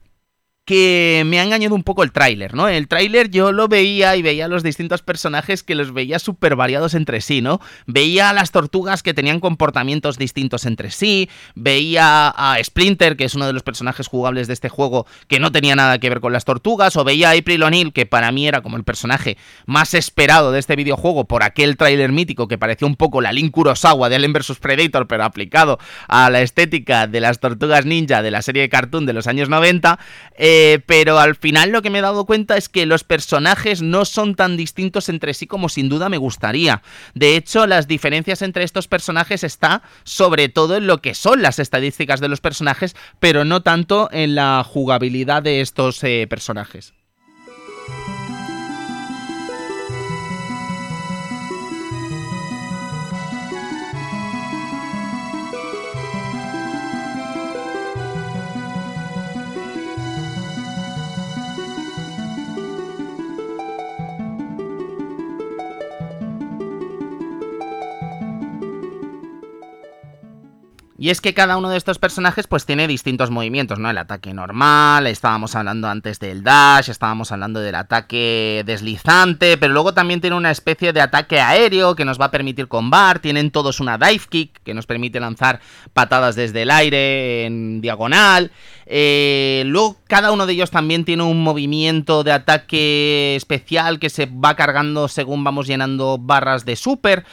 que 0.65 1.25
me 1.27 1.41
ha 1.41 1.43
engañado 1.43 1.75
un 1.75 1.83
poco 1.83 2.05
el 2.05 2.13
tráiler, 2.13 2.55
¿no? 2.55 2.69
El 2.69 2.87
tráiler 2.87 3.31
yo 3.31 3.51
lo 3.51 3.67
veía 3.67 4.15
y 4.17 4.23
veía 4.23 4.47
los 4.47 4.63
distintos 4.63 5.03
personajes 5.03 5.65
que 5.65 5.75
los 5.75 5.93
veía 5.93 6.21
súper 6.21 6.55
variados 6.55 6.95
entre 6.95 7.21
sí, 7.21 7.43
¿no? 7.43 7.61
Veía 7.87 8.31
a 8.31 8.33
las 8.33 8.53
tortugas 8.53 9.03
que 9.03 9.13
tenían 9.13 9.41
comportamientos 9.41 10.19
distintos 10.19 10.65
entre 10.65 10.93
sí, 10.93 11.29
veía 11.57 12.29
a 12.29 12.63
Splinter, 12.63 13.17
que 13.17 13.25
es 13.25 13.35
uno 13.35 13.49
de 13.49 13.53
los 13.53 13.65
personajes 13.65 14.07
jugables 14.07 14.47
de 14.47 14.53
este 14.53 14.69
juego, 14.69 15.07
que 15.27 15.41
no 15.41 15.51
tenía 15.51 15.75
nada 15.75 15.99
que 15.99 16.09
ver 16.09 16.21
con 16.21 16.33
las 16.33 16.45
tortugas, 16.45 16.97
o 16.97 17.03
veía 17.03 17.31
a 17.31 17.37
April 17.37 17.65
O'Neil, 17.65 17.93
que 17.93 18.07
para 18.07 18.31
mí 18.31 18.47
era 18.47 18.61
como 18.61 18.77
el 18.77 18.85
personaje 18.85 19.37
más 19.67 19.95
esperado 19.95 20.53
de 20.53 20.61
este 20.61 20.77
videojuego 20.77 21.25
por 21.25 21.43
aquel 21.43 21.77
tráiler 21.77 22.13
mítico 22.13 22.47
que 22.47 22.59
parecía 22.59 22.87
un 22.87 22.97
poco 22.97 23.21
la 23.21 23.33
Link 23.33 23.51
Kurosawa 23.51 24.09
de 24.09 24.15
Alien 24.15 24.33
vs 24.33 24.59
Predator, 24.61 25.09
pero 25.09 25.25
aplicado 25.25 25.81
a 26.07 26.31
la 26.31 26.41
estética 26.41 27.09
de 27.09 27.21
las 27.21 27.41
tortugas 27.41 27.85
ninja 27.85 28.23
de 28.23 28.31
la 28.31 28.43
serie 28.43 28.63
de 28.63 28.69
cartoon 28.69 29.07
de 29.07 29.13
los 29.13 29.27
años 29.27 29.49
90, 29.49 29.99
eh, 30.39 30.52
pero 30.87 31.19
al 31.19 31.37
final 31.37 31.71
lo 31.71 31.83
que 31.83 31.91
me 31.91 31.99
he 31.99 32.03
dado 32.03 32.25
cuenta 32.25 32.57
es 32.57 32.69
que 32.69 32.87
los 32.87 33.05
personajes 33.05 33.83
no 33.83 34.05
son 34.05 34.35
tan 34.35 34.57
distintos 34.57 35.09
entre 35.09 35.35
sí 35.35 35.47
como 35.47 35.69
sin 35.69 35.89
duda 35.89 36.09
me 36.09 36.19
gustaría. 36.19 36.83
De 37.15 37.37
hecho, 37.37 37.67
las 37.67 37.89
diferencias 37.89 38.43
entre 38.43 38.65
estos 38.65 38.89
personajes 38.89 39.45
está 39.45 39.83
sobre 40.05 40.49
todo 40.49 40.77
en 40.77 40.87
lo 40.87 41.01
que 41.01 41.15
son 41.15 41.43
las 41.43 41.59
estadísticas 41.59 42.21
de 42.21 42.29
los 42.29 42.41
personajes, 42.41 42.97
pero 43.21 43.45
no 43.45 43.63
tanto 43.63 44.09
en 44.13 44.35
la 44.35 44.65
jugabilidad 44.65 45.43
de 45.43 45.61
estos 45.61 46.03
eh, 46.05 46.27
personajes. 46.29 46.95
Y 71.03 71.11
es 71.11 71.21
que 71.21 71.35
cada 71.35 71.57
uno 71.57 71.69
de 71.69 71.77
estos 71.77 71.99
personajes 71.99 72.47
pues 72.47 72.65
tiene 72.65 72.87
distintos 72.87 73.29
movimientos, 73.29 73.81
¿no? 73.81 73.91
El 73.91 73.99
ataque 73.99 74.33
normal, 74.33 75.09
estábamos 75.09 75.57
hablando 75.57 75.89
antes 75.89 76.21
del 76.21 76.45
dash, 76.45 76.91
estábamos 76.91 77.33
hablando 77.33 77.59
del 77.59 77.75
ataque 77.75 78.63
deslizante, 78.65 79.59
pero 79.59 79.73
luego 79.73 79.95
también 79.95 80.21
tiene 80.21 80.37
una 80.37 80.53
especie 80.53 80.93
de 80.93 81.01
ataque 81.01 81.41
aéreo 81.41 81.97
que 81.97 82.05
nos 82.05 82.21
va 82.21 82.27
a 82.27 82.31
permitir 82.31 82.69
combar, 82.69 83.19
tienen 83.19 83.51
todos 83.51 83.81
una 83.81 83.99
dive 83.99 84.27
kick 84.29 84.63
que 84.63 84.75
nos 84.75 84.87
permite 84.87 85.19
lanzar 85.19 85.59
patadas 85.93 86.37
desde 86.37 86.63
el 86.63 86.71
aire 86.71 87.47
en 87.47 87.81
diagonal. 87.81 88.53
Eh, 88.87 89.65
luego 89.67 89.97
cada 90.07 90.31
uno 90.31 90.47
de 90.47 90.53
ellos 90.53 90.71
también 90.71 91.05
tiene 91.05 91.25
un 91.25 91.43
movimiento 91.43 92.23
de 92.23 92.31
ataque 92.31 93.35
especial 93.35 93.99
que 93.99 94.09
se 94.09 94.27
va 94.27 94.55
cargando 94.55 95.09
según 95.09 95.43
vamos 95.43 95.67
llenando 95.67 96.17
barras 96.19 96.65
de 96.65 96.77
super. 96.77 97.25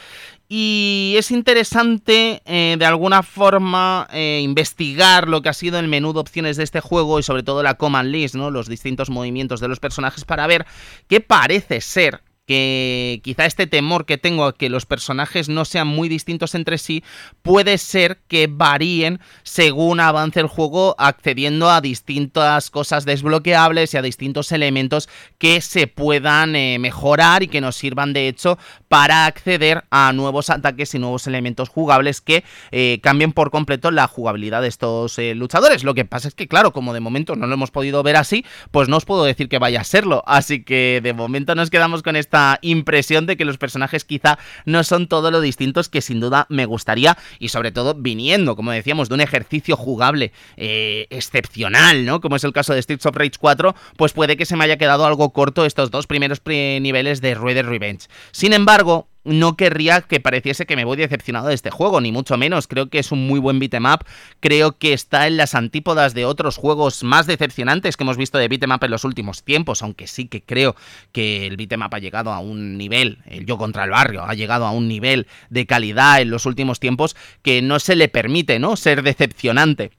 Y 0.52 1.14
es 1.16 1.30
interesante 1.30 2.42
eh, 2.44 2.74
de 2.76 2.84
alguna 2.84 3.22
forma 3.22 4.08
eh, 4.12 4.40
investigar 4.42 5.28
lo 5.28 5.42
que 5.42 5.48
ha 5.48 5.52
sido 5.52 5.78
el 5.78 5.86
menú 5.86 6.12
de 6.12 6.18
opciones 6.18 6.56
de 6.56 6.64
este 6.64 6.80
juego 6.80 7.20
y 7.20 7.22
sobre 7.22 7.44
todo 7.44 7.62
la 7.62 7.74
command 7.74 8.10
list, 8.10 8.34
¿no? 8.34 8.50
Los 8.50 8.68
distintos 8.68 9.10
movimientos 9.10 9.60
de 9.60 9.68
los 9.68 9.78
personajes 9.78 10.24
para 10.24 10.48
ver 10.48 10.66
qué 11.06 11.20
parece 11.20 11.80
ser 11.80 12.22
que 12.46 13.20
quizá 13.22 13.46
este 13.46 13.68
temor 13.68 14.06
que 14.06 14.18
tengo 14.18 14.44
a 14.44 14.56
que 14.56 14.68
los 14.68 14.84
personajes 14.84 15.48
no 15.48 15.64
sean 15.64 15.86
muy 15.86 16.08
distintos 16.08 16.56
entre 16.56 16.78
sí 16.78 17.04
puede 17.42 17.78
ser 17.78 18.18
que 18.26 18.48
varíen 18.50 19.20
según 19.44 20.00
avance 20.00 20.40
el 20.40 20.48
juego 20.48 20.96
accediendo 20.98 21.70
a 21.70 21.80
distintas 21.80 22.70
cosas 22.70 23.04
desbloqueables 23.04 23.94
y 23.94 23.98
a 23.98 24.02
distintos 24.02 24.50
elementos 24.50 25.08
que 25.38 25.60
se 25.60 25.86
puedan 25.86 26.56
eh, 26.56 26.78
mejorar 26.80 27.44
y 27.44 27.48
que 27.48 27.60
nos 27.60 27.76
sirvan 27.76 28.12
de 28.12 28.26
hecho 28.26 28.58
para 28.88 29.26
acceder 29.26 29.84
a 29.90 30.12
nuevos 30.12 30.50
ataques 30.50 30.92
y 30.96 30.98
nuevos 30.98 31.28
elementos 31.28 31.68
jugables 31.68 32.20
que 32.20 32.42
eh, 32.72 32.98
cambien 33.00 33.32
por 33.32 33.52
completo 33.52 33.92
la 33.92 34.08
jugabilidad 34.08 34.62
de 34.62 34.68
estos 34.68 35.16
eh, 35.18 35.36
luchadores. 35.36 35.84
Lo 35.84 35.94
que 35.94 36.04
pasa 36.04 36.26
es 36.26 36.34
que 36.34 36.48
claro, 36.48 36.72
como 36.72 36.94
de 36.94 37.00
momento 37.00 37.36
no 37.36 37.46
lo 37.46 37.54
hemos 37.54 37.70
podido 37.70 38.02
ver 38.02 38.16
así, 38.16 38.44
pues 38.72 38.88
no 38.88 38.96
os 38.96 39.04
puedo 39.04 39.24
decir 39.24 39.48
que 39.48 39.58
vaya 39.58 39.82
a 39.82 39.84
serlo. 39.84 40.24
Así 40.26 40.64
que 40.64 41.00
de 41.00 41.12
momento 41.12 41.54
nos 41.54 41.70
quedamos 41.70 42.02
con 42.02 42.16
esta 42.16 42.39
impresión 42.62 43.26
de 43.26 43.36
que 43.36 43.44
los 43.44 43.58
personajes 43.58 44.04
quizá 44.04 44.38
no 44.64 44.84
son 44.84 45.06
todo 45.06 45.30
lo 45.30 45.40
distintos 45.40 45.88
que 45.88 46.00
sin 46.00 46.20
duda 46.20 46.46
me 46.48 46.66
gustaría 46.66 47.16
y 47.38 47.48
sobre 47.48 47.72
todo 47.72 47.94
viniendo, 47.94 48.56
como 48.56 48.72
decíamos, 48.72 49.08
de 49.08 49.14
un 49.14 49.20
ejercicio 49.20 49.76
jugable 49.76 50.32
eh, 50.56 51.06
excepcional, 51.10 52.04
¿no? 52.04 52.20
Como 52.20 52.36
es 52.36 52.44
el 52.44 52.52
caso 52.52 52.74
de 52.74 52.82
Streets 52.82 53.06
of 53.06 53.16
Rage 53.16 53.38
4, 53.38 53.74
pues 53.96 54.12
puede 54.12 54.36
que 54.36 54.46
se 54.46 54.56
me 54.56 54.64
haya 54.64 54.78
quedado 54.78 55.04
algo 55.04 55.32
corto 55.32 55.64
estos 55.64 55.90
dos 55.90 56.06
primeros 56.06 56.40
niveles 56.46 57.20
de 57.20 57.34
Red 57.34 57.66
Revenge. 57.66 58.08
Sin 58.32 58.52
embargo, 58.52 59.09
no 59.24 59.56
querría 59.56 60.00
que 60.02 60.20
pareciese 60.20 60.66
que 60.66 60.76
me 60.76 60.84
voy 60.84 60.96
decepcionado 60.96 61.48
de 61.48 61.54
este 61.54 61.70
juego, 61.70 62.00
ni 62.00 62.12
mucho 62.12 62.36
menos. 62.36 62.66
Creo 62.66 62.88
que 62.88 62.98
es 62.98 63.12
un 63.12 63.26
muy 63.26 63.38
buen 63.38 63.58
beat'em 63.58 63.86
up. 63.86 64.04
Creo 64.40 64.78
que 64.78 64.92
está 64.92 65.26
en 65.26 65.36
las 65.36 65.54
antípodas 65.54 66.14
de 66.14 66.24
otros 66.24 66.56
juegos 66.56 67.02
más 67.02 67.26
decepcionantes 67.26 67.96
que 67.96 68.04
hemos 68.04 68.16
visto 68.16 68.38
de 68.38 68.48
beat'em 68.48 68.72
up 68.72 68.84
en 68.84 68.90
los 68.90 69.04
últimos 69.04 69.42
tiempos, 69.42 69.82
aunque 69.82 70.06
sí 70.06 70.28
que 70.28 70.42
creo 70.42 70.74
que 71.12 71.46
el 71.46 71.56
beat'em 71.56 71.82
up 71.82 71.94
ha 71.94 71.98
llegado 71.98 72.32
a 72.32 72.40
un 72.40 72.78
nivel, 72.78 73.18
el 73.26 73.46
yo 73.46 73.58
contra 73.58 73.84
el 73.84 73.90
barrio, 73.90 74.24
ha 74.24 74.34
llegado 74.34 74.66
a 74.66 74.72
un 74.72 74.88
nivel 74.88 75.26
de 75.50 75.66
calidad 75.66 76.20
en 76.20 76.30
los 76.30 76.46
últimos 76.46 76.80
tiempos 76.80 77.16
que 77.42 77.62
no 77.62 77.78
se 77.78 77.96
le 77.96 78.08
permite, 78.08 78.58
¿no? 78.58 78.76
Ser 78.76 79.02
decepcionante. 79.02 79.92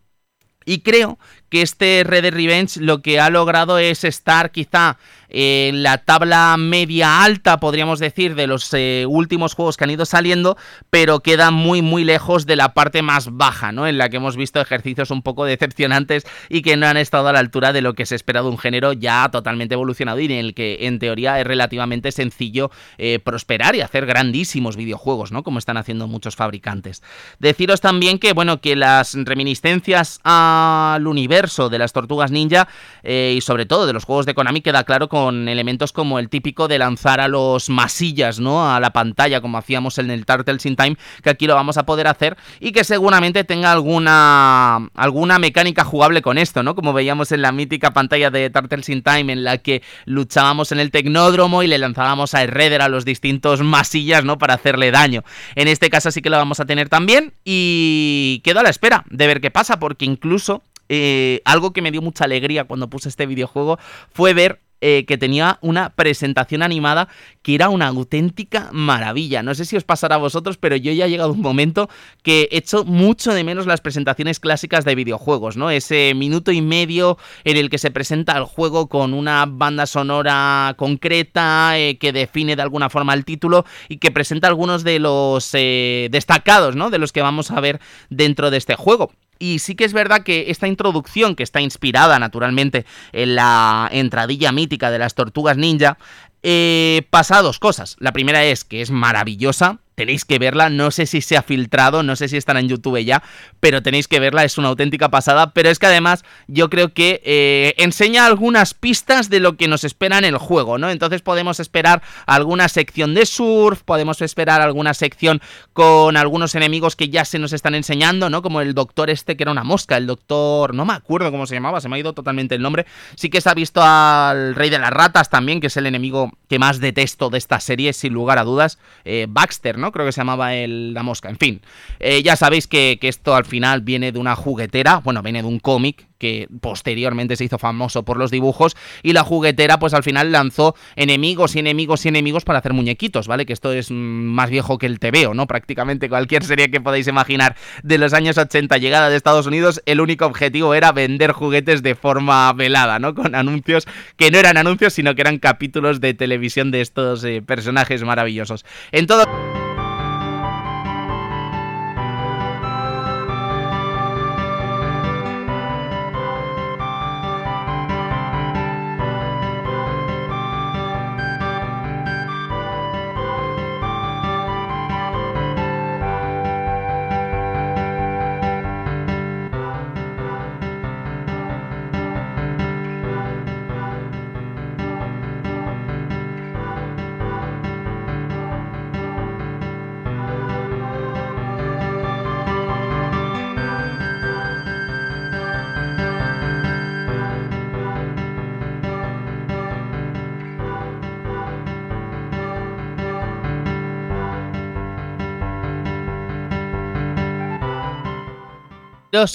Y 0.65 0.79
creo 0.79 1.17
que 1.49 1.61
este 1.61 2.03
Red 2.05 2.33
Revenge 2.33 2.79
lo 2.79 3.01
que 3.01 3.19
ha 3.19 3.29
logrado 3.29 3.79
es 3.79 4.03
estar 4.03 4.51
quizá 4.51 4.97
en 5.31 5.83
la 5.83 5.99
tabla 5.99 6.55
media 6.57 7.23
alta, 7.23 7.59
podríamos 7.59 7.99
decir, 7.99 8.35
de 8.35 8.47
los 8.47 8.73
eh, 8.73 9.05
últimos 9.07 9.55
juegos 9.55 9.77
que 9.77 9.85
han 9.85 9.91
ido 9.91 10.05
saliendo, 10.05 10.57
pero 10.89 11.21
queda 11.21 11.51
muy 11.51 11.81
muy 11.81 12.03
lejos 12.03 12.45
de 12.45 12.55
la 12.55 12.73
parte 12.73 13.01
más 13.01 13.35
baja, 13.35 13.71
¿no? 13.71 13.87
En 13.87 13.97
la 13.97 14.09
que 14.09 14.17
hemos 14.17 14.35
visto 14.35 14.59
ejercicios 14.59 15.11
un 15.11 15.21
poco 15.21 15.45
decepcionantes 15.45 16.25
y 16.49 16.61
que 16.61 16.77
no 16.77 16.87
han 16.87 16.97
estado 16.97 17.29
a 17.29 17.33
la 17.33 17.39
altura 17.39 17.73
de 17.73 17.81
lo 17.81 17.93
que 17.93 18.05
se 18.05 18.15
espera 18.15 18.41
de 18.41 18.49
un 18.49 18.57
género 18.57 18.93
ya 18.93 19.29
totalmente 19.31 19.73
evolucionado 19.73 20.19
y 20.19 20.25
en 20.25 20.31
el 20.31 20.53
que 20.53 20.79
en 20.87 20.99
teoría 20.99 21.39
es 21.39 21.47
relativamente 21.47 22.11
sencillo 22.11 22.71
eh, 22.97 23.19
prosperar 23.19 23.75
y 23.75 23.81
hacer 23.81 24.05
grandísimos 24.05 24.75
videojuegos, 24.75 25.31
¿no? 25.31 25.43
Como 25.43 25.59
están 25.59 25.77
haciendo 25.77 26.07
muchos 26.07 26.35
fabricantes. 26.35 27.03
Deciros 27.39 27.81
también 27.81 28.19
que, 28.19 28.33
bueno, 28.33 28.59
que 28.59 28.75
las 28.75 29.13
reminiscencias 29.15 30.19
al 30.23 31.07
universo 31.07 31.69
de 31.69 31.79
las 31.79 31.93
tortugas 31.93 32.31
ninja 32.31 32.67
eh, 33.03 33.33
y 33.37 33.41
sobre 33.41 33.65
todo 33.65 33.87
de 33.87 33.93
los 33.93 34.05
juegos 34.05 34.25
de 34.25 34.33
Konami 34.33 34.61
queda 34.61 34.83
claro 34.83 35.07
con 35.09 35.20
con 35.21 35.47
elementos 35.47 35.91
como 35.91 36.17
el 36.17 36.29
típico 36.29 36.67
de 36.67 36.79
lanzar 36.79 37.19
a 37.19 37.27
los 37.27 37.69
masillas, 37.69 38.39
¿no? 38.39 38.73
A 38.73 38.79
la 38.79 38.91
pantalla, 38.91 39.39
como 39.39 39.59
hacíamos 39.59 39.99
en 39.99 40.09
el 40.09 40.25
Turtles 40.25 40.65
in 40.65 40.75
Time, 40.75 40.97
que 41.21 41.29
aquí 41.29 41.45
lo 41.45 41.53
vamos 41.53 41.77
a 41.77 41.85
poder 41.85 42.07
hacer 42.07 42.37
y 42.59 42.71
que 42.71 42.83
seguramente 42.83 43.43
tenga 43.43 43.71
alguna, 43.71 44.89
alguna 44.95 45.37
mecánica 45.37 45.83
jugable 45.83 46.23
con 46.23 46.39
esto, 46.39 46.63
¿no? 46.63 46.73
Como 46.73 46.91
veíamos 46.91 47.31
en 47.31 47.43
la 47.43 47.51
mítica 47.51 47.91
pantalla 47.91 48.31
de 48.31 48.49
Turtles 48.49 48.89
in 48.89 49.03
Time 49.03 49.31
en 49.31 49.43
la 49.43 49.59
que 49.59 49.83
luchábamos 50.05 50.71
en 50.71 50.79
el 50.79 50.89
tecnódromo 50.89 51.61
y 51.61 51.67
le 51.67 51.77
lanzábamos 51.77 52.33
a 52.33 52.43
Redder 52.47 52.81
a 52.81 52.89
los 52.89 53.05
distintos 53.05 53.61
masillas, 53.61 54.25
¿no? 54.25 54.39
Para 54.39 54.55
hacerle 54.55 54.89
daño. 54.89 55.23
En 55.53 55.67
este 55.67 55.91
caso 55.91 56.09
sí 56.09 56.23
que 56.23 56.31
lo 56.31 56.37
vamos 56.37 56.59
a 56.59 56.65
tener 56.65 56.89
también 56.89 57.35
y 57.45 58.41
quedo 58.43 58.61
a 58.61 58.63
la 58.63 58.71
espera 58.71 59.05
de 59.11 59.27
ver 59.27 59.39
qué 59.39 59.51
pasa, 59.51 59.77
porque 59.77 60.05
incluso 60.05 60.63
eh, 60.89 61.41
algo 61.45 61.73
que 61.73 61.83
me 61.83 61.91
dio 61.91 62.01
mucha 62.01 62.25
alegría 62.25 62.63
cuando 62.63 62.89
puse 62.89 63.07
este 63.07 63.27
videojuego 63.27 63.77
fue 64.11 64.33
ver 64.33 64.61
eh, 64.81 65.05
que 65.07 65.17
tenía 65.17 65.57
una 65.61 65.89
presentación 65.91 66.63
animada 66.63 67.07
que 67.41 67.55
era 67.55 67.69
una 67.69 67.87
auténtica 67.87 68.69
maravilla. 68.71 69.43
No 69.43 69.55
sé 69.55 69.65
si 69.65 69.75
os 69.75 69.83
pasará 69.83 70.15
a 70.15 70.19
vosotros, 70.19 70.57
pero 70.57 70.75
yo 70.75 70.91
ya 70.91 71.05
he 71.05 71.09
llegado 71.09 71.33
un 71.33 71.41
momento 71.41 71.89
que 72.23 72.49
he 72.51 72.57
hecho 72.57 72.83
mucho 72.85 73.33
de 73.33 73.43
menos 73.43 73.65
las 73.65 73.81
presentaciones 73.81 74.39
clásicas 74.39 74.85
de 74.85 74.95
videojuegos, 74.95 75.57
¿no? 75.57 75.71
Ese 75.71 76.13
minuto 76.15 76.51
y 76.51 76.61
medio 76.61 77.17
en 77.43 77.57
el 77.57 77.69
que 77.69 77.77
se 77.77 77.91
presenta 77.91 78.37
el 78.37 78.43
juego 78.43 78.87
con 78.87 79.13
una 79.13 79.45
banda 79.47 79.85
sonora 79.85 80.75
concreta 80.77 81.77
eh, 81.77 81.97
que 81.97 82.11
define 82.11 82.55
de 82.55 82.61
alguna 82.61 82.89
forma 82.89 83.13
el 83.13 83.25
título 83.25 83.65
y 83.89 83.97
que 83.97 84.11
presenta 84.11 84.47
algunos 84.47 84.83
de 84.83 84.99
los 84.99 85.49
eh, 85.53 86.09
destacados, 86.11 86.75
¿no? 86.75 86.89
De 86.89 86.99
los 86.99 87.11
que 87.11 87.21
vamos 87.21 87.51
a 87.51 87.59
ver 87.59 87.79
dentro 88.09 88.51
de 88.51 88.57
este 88.57 88.75
juego. 88.75 89.11
Y 89.41 89.57
sí 89.57 89.73
que 89.73 89.85
es 89.85 89.93
verdad 89.93 90.21
que 90.21 90.51
esta 90.51 90.67
introducción, 90.67 91.35
que 91.35 91.41
está 91.41 91.61
inspirada 91.61 92.19
naturalmente 92.19 92.85
en 93.11 93.33
la 93.33 93.89
entradilla 93.91 94.51
mítica 94.51 94.91
de 94.91 94.99
las 94.99 95.15
tortugas 95.15 95.57
ninja, 95.57 95.97
eh, 96.43 97.07
pasa 97.09 97.41
dos 97.41 97.57
cosas. 97.57 97.95
La 97.99 98.13
primera 98.13 98.43
es 98.43 98.63
que 98.63 98.83
es 98.83 98.91
maravillosa, 98.91 99.79
tenéis 99.95 100.25
que 100.25 100.39
verla, 100.39 100.69
no 100.69 100.91
sé 100.91 101.05
si 101.05 101.21
se 101.21 101.37
ha 101.37 101.41
filtrado, 101.41 102.03
no 102.03 102.15
sé 102.15 102.27
si 102.27 102.37
estará 102.37 102.59
en 102.59 102.69
YouTube 102.69 103.03
ya, 103.03 103.23
pero 103.59 103.81
tenéis 103.81 104.07
que 104.07 104.19
verla, 104.19 104.43
es 104.43 104.57
una 104.57 104.69
auténtica 104.69 105.09
pasada, 105.09 105.51
pero 105.53 105.69
es 105.69 105.79
que 105.79 105.87
además 105.87 106.23
yo 106.47 106.69
creo 106.69 106.93
que 106.93 107.21
eh, 107.23 107.73
enseña 107.77 108.25
algunas 108.25 108.73
pistas 108.73 109.29
de 109.29 109.39
lo 109.39 109.57
que 109.57 109.67
nos 109.67 109.83
espera 109.83 110.17
en 110.17 110.25
el 110.25 110.37
juego, 110.37 110.77
¿no? 110.77 110.89
Entonces 110.89 111.21
podemos 111.21 111.59
esperar 111.59 112.01
alguna 112.25 112.67
sección 112.69 113.13
de 113.13 113.25
surf, 113.25 113.83
podemos 113.83 114.21
esperar 114.21 114.61
alguna 114.61 114.93
sección 114.93 115.41
con 115.73 116.17
algunos 116.17 116.55
enemigos 116.55 116.95
que 116.95 117.09
ya 117.09 117.25
se 117.25 117.39
nos 117.39 117.53
están 117.53 117.75
enseñando, 117.75 118.29
¿no? 118.29 118.41
Como 118.41 118.61
el 118.61 118.73
doctor 118.73 119.09
este 119.09 119.37
que 119.37 119.43
era 119.43 119.51
una 119.51 119.63
mosca, 119.63 119.97
el 119.97 120.07
doctor, 120.07 120.73
no 120.73 120.85
me 120.85 120.93
acuerdo 120.93 121.31
cómo 121.31 121.45
se 121.45 121.55
llamaba, 121.55 121.81
se 121.81 121.89
me 121.89 121.97
ha 121.97 121.99
ido 121.99 122.13
totalmente 122.13 122.55
el 122.55 122.61
nombre, 122.61 122.85
sí 123.15 123.29
que 123.29 123.41
se 123.41 123.49
ha 123.49 123.53
visto 123.53 123.81
al 123.83 124.55
rey 124.55 124.69
de 124.69 124.79
las 124.79 124.91
ratas 124.91 125.29
también, 125.29 125.59
que 125.59 125.67
es 125.67 125.77
el 125.77 125.85
enemigo 125.85 126.31
que 126.47 126.59
más 126.59 126.79
detesto 126.79 127.29
de 127.29 127.37
esta 127.37 127.59
serie, 127.59 127.93
sin 127.93 128.13
lugar 128.13 128.37
a 128.37 128.43
dudas, 128.43 128.79
eh, 129.05 129.27
Baxter, 129.29 129.77
¿no? 129.81 129.91
Creo 129.91 130.05
que 130.05 130.11
se 130.11 130.21
llamaba 130.21 130.55
el, 130.55 130.93
la 130.93 131.03
mosca. 131.03 131.29
En 131.29 131.37
fin, 131.37 131.61
eh, 131.99 132.23
ya 132.23 132.35
sabéis 132.35 132.67
que, 132.67 132.97
esto 133.01 133.35
al 133.35 133.45
final 133.45 133.81
viene 133.81 134.11
de 134.11 134.19
una 134.19 134.35
juguetera, 134.35 135.01
bueno, 135.03 135.21
viene 135.21 135.41
de 135.41 135.47
un 135.47 135.59
cómic 135.59 136.07
que 136.17 136.47
posteriormente 136.61 137.35
se 137.35 137.45
hizo 137.45 137.57
famoso 137.57 138.03
por 138.03 138.17
los 138.17 138.29
dibujos 138.29 138.77
y 139.01 139.13
la 139.13 139.23
juguetera 139.23 139.79
pues 139.79 139.95
al 139.95 140.03
final 140.03 140.31
lanzó 140.31 140.75
enemigos 140.95 141.55
y 141.55 141.59
enemigos 141.59 142.05
y 142.05 142.09
enemigos 142.09 142.45
para 142.45 142.59
hacer 142.59 142.73
muñequitos, 142.73 143.27
¿vale? 143.27 143.47
Que 143.47 143.53
esto 143.53 143.73
es 143.73 143.89
más 143.89 144.51
viejo 144.51 144.77
que 144.77 144.85
el 144.85 144.99
TVO, 144.99 145.33
¿no? 145.33 145.47
Prácticamente 145.47 146.09
cualquier 146.09 146.43
serie 146.43 146.69
que 146.69 146.79
podáis 146.79 147.07
imaginar 147.07 147.55
de 147.81 147.97
los 147.97 148.13
años 148.13 148.37
80 148.37 148.77
llegada 148.77 149.09
de 149.09 149.15
Estados 149.15 149.47
Unidos, 149.47 149.81
el 149.87 149.99
único 149.99 150.27
objetivo 150.27 150.75
era 150.75 150.91
vender 150.91 151.31
juguetes 151.31 151.81
de 151.81 151.95
forma 151.95 152.53
velada, 152.53 152.99
¿no? 152.99 153.15
Con 153.15 153.33
anuncios 153.33 153.87
que 154.15 154.29
no 154.29 154.37
eran 154.37 154.57
anuncios, 154.57 154.93
sino 154.93 155.15
que 155.15 155.21
eran 155.21 155.39
capítulos 155.39 156.01
de 156.01 156.13
televisión 156.13 156.69
de 156.69 156.81
estos 156.81 157.23
eh, 157.23 157.41
personajes 157.41 158.03
maravillosos. 158.03 158.63
En 158.91 159.07
todo... 159.07 159.23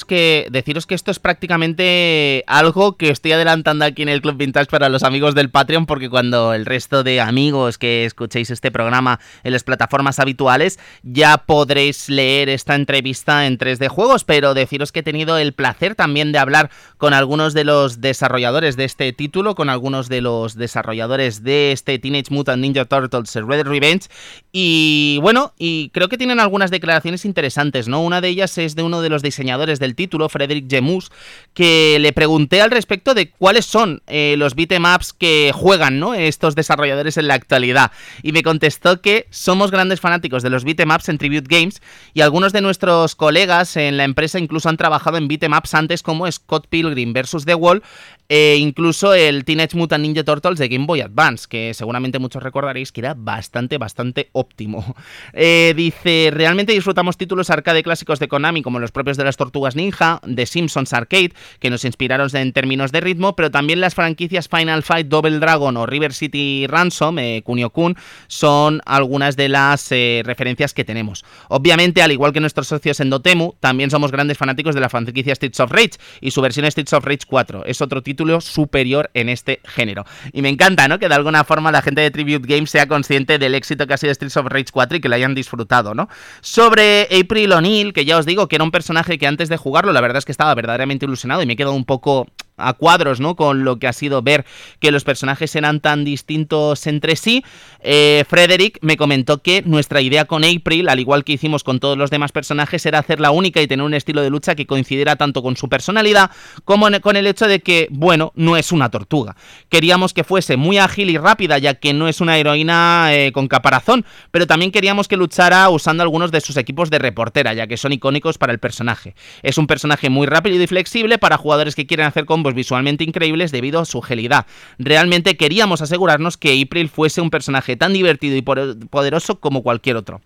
que 0.06 0.48
deciros 0.50 0.86
que 0.86 0.94
esto 0.94 1.10
es 1.10 1.18
prácticamente 1.18 2.44
algo 2.46 2.96
que 2.96 3.10
estoy 3.10 3.32
adelantando 3.32 3.84
aquí 3.84 4.00
en 4.00 4.08
el 4.08 4.22
Club 4.22 4.38
Vintage 4.38 4.70
para 4.70 4.88
los 4.88 5.02
amigos 5.02 5.34
del 5.34 5.50
Patreon 5.50 5.84
porque 5.84 6.08
cuando 6.08 6.54
el 6.54 6.64
resto 6.64 7.04
de 7.04 7.20
amigos 7.20 7.76
que 7.76 8.06
escuchéis 8.06 8.50
este 8.50 8.70
programa 8.70 9.20
en 9.44 9.52
las 9.52 9.64
plataformas 9.64 10.18
habituales 10.18 10.78
ya 11.02 11.36
podréis 11.36 12.08
leer 12.08 12.48
esta 12.48 12.74
entrevista 12.74 13.46
en 13.46 13.58
3D 13.58 13.88
Juegos, 13.88 14.24
pero 14.24 14.54
deciros 14.54 14.92
que 14.92 15.00
he 15.00 15.02
tenido 15.02 15.36
el 15.36 15.52
placer 15.52 15.94
también 15.94 16.32
de 16.32 16.38
hablar 16.38 16.70
con 16.96 17.12
algunos 17.12 17.52
de 17.52 17.64
los 17.64 18.00
desarrolladores 18.00 18.76
de 18.76 18.84
este 18.84 19.12
título, 19.12 19.54
con 19.54 19.68
algunos 19.68 20.08
de 20.08 20.22
los 20.22 20.54
desarrolladores 20.54 21.42
de 21.42 21.72
este 21.72 21.98
Teenage 21.98 22.32
Mutant 22.32 22.62
Ninja 22.62 22.86
Turtles 22.86 23.34
Red 23.34 23.66
Revenge 23.66 24.08
y 24.52 25.18
bueno, 25.20 25.52
y 25.58 25.90
creo 25.90 26.08
que 26.08 26.16
tienen 26.16 26.40
algunas 26.40 26.70
declaraciones 26.70 27.26
interesantes, 27.26 27.88
¿no? 27.88 28.00
Una 28.00 28.22
de 28.22 28.28
ellas 28.28 28.56
es 28.56 28.74
de 28.74 28.82
uno 28.82 29.02
de 29.02 29.10
los 29.10 29.22
diseñadores 29.22 29.65
del 29.66 29.94
título, 29.94 30.28
Frederick 30.28 30.70
Gemus, 30.70 31.10
que 31.54 31.98
le 32.00 32.12
pregunté 32.12 32.60
al 32.60 32.70
respecto 32.70 33.14
de 33.14 33.30
cuáles 33.30 33.66
son 33.66 34.02
eh, 34.06 34.34
los 34.38 34.54
beatemaps 34.54 35.12
que 35.12 35.52
juegan 35.54 35.98
¿no? 35.98 36.14
estos 36.14 36.54
desarrolladores 36.54 37.16
en 37.16 37.28
la 37.28 37.34
actualidad. 37.34 37.92
Y 38.22 38.32
me 38.32 38.42
contestó 38.42 39.00
que 39.00 39.26
somos 39.30 39.70
grandes 39.70 40.00
fanáticos 40.00 40.42
de 40.42 40.50
los 40.50 40.64
beatemaps 40.64 41.08
en 41.08 41.18
Tribute 41.18 41.48
Games 41.48 41.82
y 42.14 42.20
algunos 42.20 42.52
de 42.52 42.60
nuestros 42.60 43.14
colegas 43.14 43.76
en 43.76 43.96
la 43.96 44.04
empresa 44.04 44.38
incluso 44.38 44.68
han 44.68 44.76
trabajado 44.76 45.18
en 45.18 45.28
beatemaps 45.28 45.74
antes 45.74 46.02
como 46.02 46.30
Scott 46.30 46.66
Pilgrim 46.68 47.12
vs. 47.12 47.44
The 47.44 47.54
Wall 47.54 47.82
e 48.28 48.56
incluso 48.56 49.14
el 49.14 49.44
Teenage 49.44 49.76
Mutant 49.76 50.02
Ninja 50.02 50.24
Turtles 50.24 50.58
de 50.58 50.68
Game 50.68 50.86
Boy 50.86 51.00
Advance, 51.00 51.46
que 51.48 51.74
seguramente 51.74 52.18
muchos 52.18 52.42
recordaréis 52.42 52.90
que 52.90 53.00
era 53.00 53.14
bastante, 53.16 53.78
bastante 53.78 54.30
óptimo. 54.32 54.84
Eh, 55.32 55.74
dice, 55.76 56.30
realmente 56.32 56.72
disfrutamos 56.72 57.16
títulos 57.16 57.50
arcade 57.50 57.82
clásicos 57.82 58.18
de 58.18 58.28
Konami, 58.28 58.62
como 58.62 58.78
los 58.78 58.90
propios 58.90 59.16
de 59.16 59.24
las 59.24 59.36
Tortugas 59.36 59.55
Ninja, 59.74 60.20
de 60.24 60.46
Simpsons 60.46 60.92
Arcade, 60.92 61.32
que 61.60 61.70
nos 61.70 61.84
inspiraron 61.84 62.26
en 62.34 62.52
términos 62.52 62.92
de 62.92 63.00
ritmo, 63.00 63.36
pero 63.36 63.50
también 63.50 63.80
las 63.80 63.94
franquicias 63.94 64.48
Final 64.48 64.82
Fight, 64.82 65.08
Double 65.08 65.38
Dragon 65.38 65.76
o 65.76 65.86
River 65.86 66.12
City 66.12 66.66
Ransom, 66.68 67.18
eh, 67.18 67.42
Kunio 67.44 67.70
Kun, 67.70 67.96
son 68.26 68.80
algunas 68.84 69.36
de 69.36 69.48
las 69.48 69.90
eh, 69.92 70.22
referencias 70.24 70.74
que 70.74 70.84
tenemos. 70.84 71.24
Obviamente, 71.48 72.02
al 72.02 72.12
igual 72.12 72.32
que 72.32 72.40
nuestros 72.40 72.68
socios 72.68 73.00
en 73.00 73.10
Dotemu, 73.10 73.54
también 73.60 73.90
somos 73.90 74.12
grandes 74.12 74.38
fanáticos 74.38 74.74
de 74.74 74.80
la 74.80 74.88
franquicia 74.88 75.34
Streets 75.34 75.60
of 75.60 75.70
Rage 75.70 75.92
y 76.20 76.30
su 76.30 76.40
versión 76.40 76.70
Streets 76.70 76.92
of 76.92 77.04
Rage 77.04 77.26
4. 77.26 77.64
Es 77.66 77.80
otro 77.80 78.02
título 78.02 78.40
superior 78.40 79.10
en 79.14 79.28
este 79.28 79.60
género. 79.64 80.04
Y 80.32 80.42
me 80.42 80.48
encanta, 80.48 80.88
¿no? 80.88 80.98
Que 80.98 81.08
de 81.08 81.14
alguna 81.14 81.44
forma 81.44 81.70
la 81.70 81.82
gente 81.82 82.00
de 82.00 82.10
Tribute 82.10 82.46
Games 82.46 82.70
sea 82.70 82.86
consciente 82.86 83.38
del 83.38 83.54
éxito 83.54 83.86
que 83.86 83.94
ha 83.94 83.96
sido 83.96 84.12
Streets 84.14 84.36
of 84.36 84.46
Rage 84.46 84.66
4 84.72 84.96
y 84.98 85.00
que 85.00 85.08
lo 85.08 85.14
hayan 85.14 85.34
disfrutado, 85.34 85.94
¿no? 85.94 86.08
Sobre 86.40 87.08
April 87.10 87.52
O'Neil, 87.52 87.92
que 87.92 88.04
ya 88.04 88.18
os 88.18 88.26
digo 88.26 88.48
que 88.48 88.56
era 88.56 88.64
un 88.64 88.70
personaje 88.70 89.18
que 89.18 89.26
antes 89.26 89.45
de 89.48 89.56
jugarlo, 89.56 89.92
la 89.92 90.00
verdad 90.00 90.18
es 90.18 90.24
que 90.24 90.32
estaba 90.32 90.54
verdaderamente 90.54 91.06
ilusionado 91.06 91.42
y 91.42 91.46
me 91.46 91.54
he 91.54 91.56
quedado 91.56 91.74
un 91.74 91.84
poco 91.84 92.26
a 92.56 92.72
cuadros, 92.72 93.20
¿no? 93.20 93.36
Con 93.36 93.64
lo 93.64 93.78
que 93.78 93.86
ha 93.86 93.92
sido 93.92 94.22
ver 94.22 94.44
que 94.80 94.90
los 94.90 95.04
personajes 95.04 95.54
eran 95.56 95.80
tan 95.80 96.04
distintos 96.04 96.86
entre 96.86 97.16
sí. 97.16 97.44
Eh, 97.80 98.24
Frederick 98.28 98.78
me 98.82 98.96
comentó 98.96 99.42
que 99.42 99.62
nuestra 99.62 100.00
idea 100.00 100.24
con 100.24 100.44
April, 100.44 100.88
al 100.88 101.00
igual 101.00 101.24
que 101.24 101.32
hicimos 101.32 101.64
con 101.64 101.80
todos 101.80 101.98
los 101.98 102.10
demás 102.10 102.32
personajes, 102.32 102.84
era 102.86 102.98
hacerla 102.98 103.30
única 103.30 103.60
y 103.60 103.66
tener 103.66 103.84
un 103.84 103.94
estilo 103.94 104.22
de 104.22 104.30
lucha 104.30 104.54
que 104.54 104.66
coincidiera 104.66 105.16
tanto 105.16 105.42
con 105.42 105.56
su 105.56 105.68
personalidad 105.68 106.30
como 106.64 106.86
con 107.00 107.16
el 107.16 107.26
hecho 107.26 107.48
de 107.48 107.60
que, 107.60 107.88
bueno, 107.90 108.32
no 108.36 108.56
es 108.56 108.72
una 108.72 108.90
tortuga. 108.90 109.36
Queríamos 109.68 110.14
que 110.14 110.24
fuese 110.24 110.56
muy 110.56 110.78
ágil 110.78 111.10
y 111.10 111.18
rápida, 111.18 111.58
ya 111.58 111.74
que 111.74 111.92
no 111.92 112.08
es 112.08 112.20
una 112.20 112.38
heroína 112.38 113.08
eh, 113.10 113.32
con 113.32 113.48
caparazón, 113.48 114.04
pero 114.30 114.46
también 114.46 114.70
queríamos 114.70 115.08
que 115.08 115.16
luchara 115.16 115.68
usando 115.68 116.02
algunos 116.02 116.30
de 116.30 116.40
sus 116.40 116.56
equipos 116.56 116.90
de 116.90 116.98
reportera, 116.98 117.54
ya 117.54 117.66
que 117.66 117.76
son 117.76 117.92
icónicos 117.92 118.38
para 118.38 118.52
el 118.52 118.58
personaje. 118.58 119.14
Es 119.42 119.58
un 119.58 119.66
personaje 119.66 120.10
muy 120.10 120.26
rápido 120.26 120.62
y 120.62 120.66
flexible 120.66 121.18
para 121.18 121.36
jugadores 121.36 121.74
que 121.74 121.86
quieren 121.86 122.06
hacer 122.06 122.24
combos 122.24 122.45
visualmente 122.54 123.04
increíbles 123.04 123.52
debido 123.52 123.80
a 123.80 123.84
su 123.84 124.00
gelidad. 124.02 124.46
Realmente 124.78 125.36
queríamos 125.36 125.82
asegurarnos 125.82 126.36
que 126.36 126.60
April 126.60 126.88
fuese 126.88 127.20
un 127.20 127.30
personaje 127.30 127.76
tan 127.76 127.92
divertido 127.92 128.36
y 128.36 128.42
poderoso 128.42 129.40
como 129.40 129.62
cualquier 129.62 129.96
otro. 129.96 130.20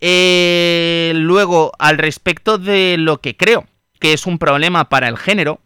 Eh, 0.00 1.12
luego, 1.14 1.72
al 1.78 1.98
respecto 1.98 2.58
de 2.58 2.96
lo 2.98 3.20
que 3.20 3.36
creo 3.36 3.64
que 3.98 4.12
es 4.12 4.26
un 4.26 4.38
problema 4.38 4.88
para 4.88 5.08
el 5.08 5.16
género, 5.16 5.60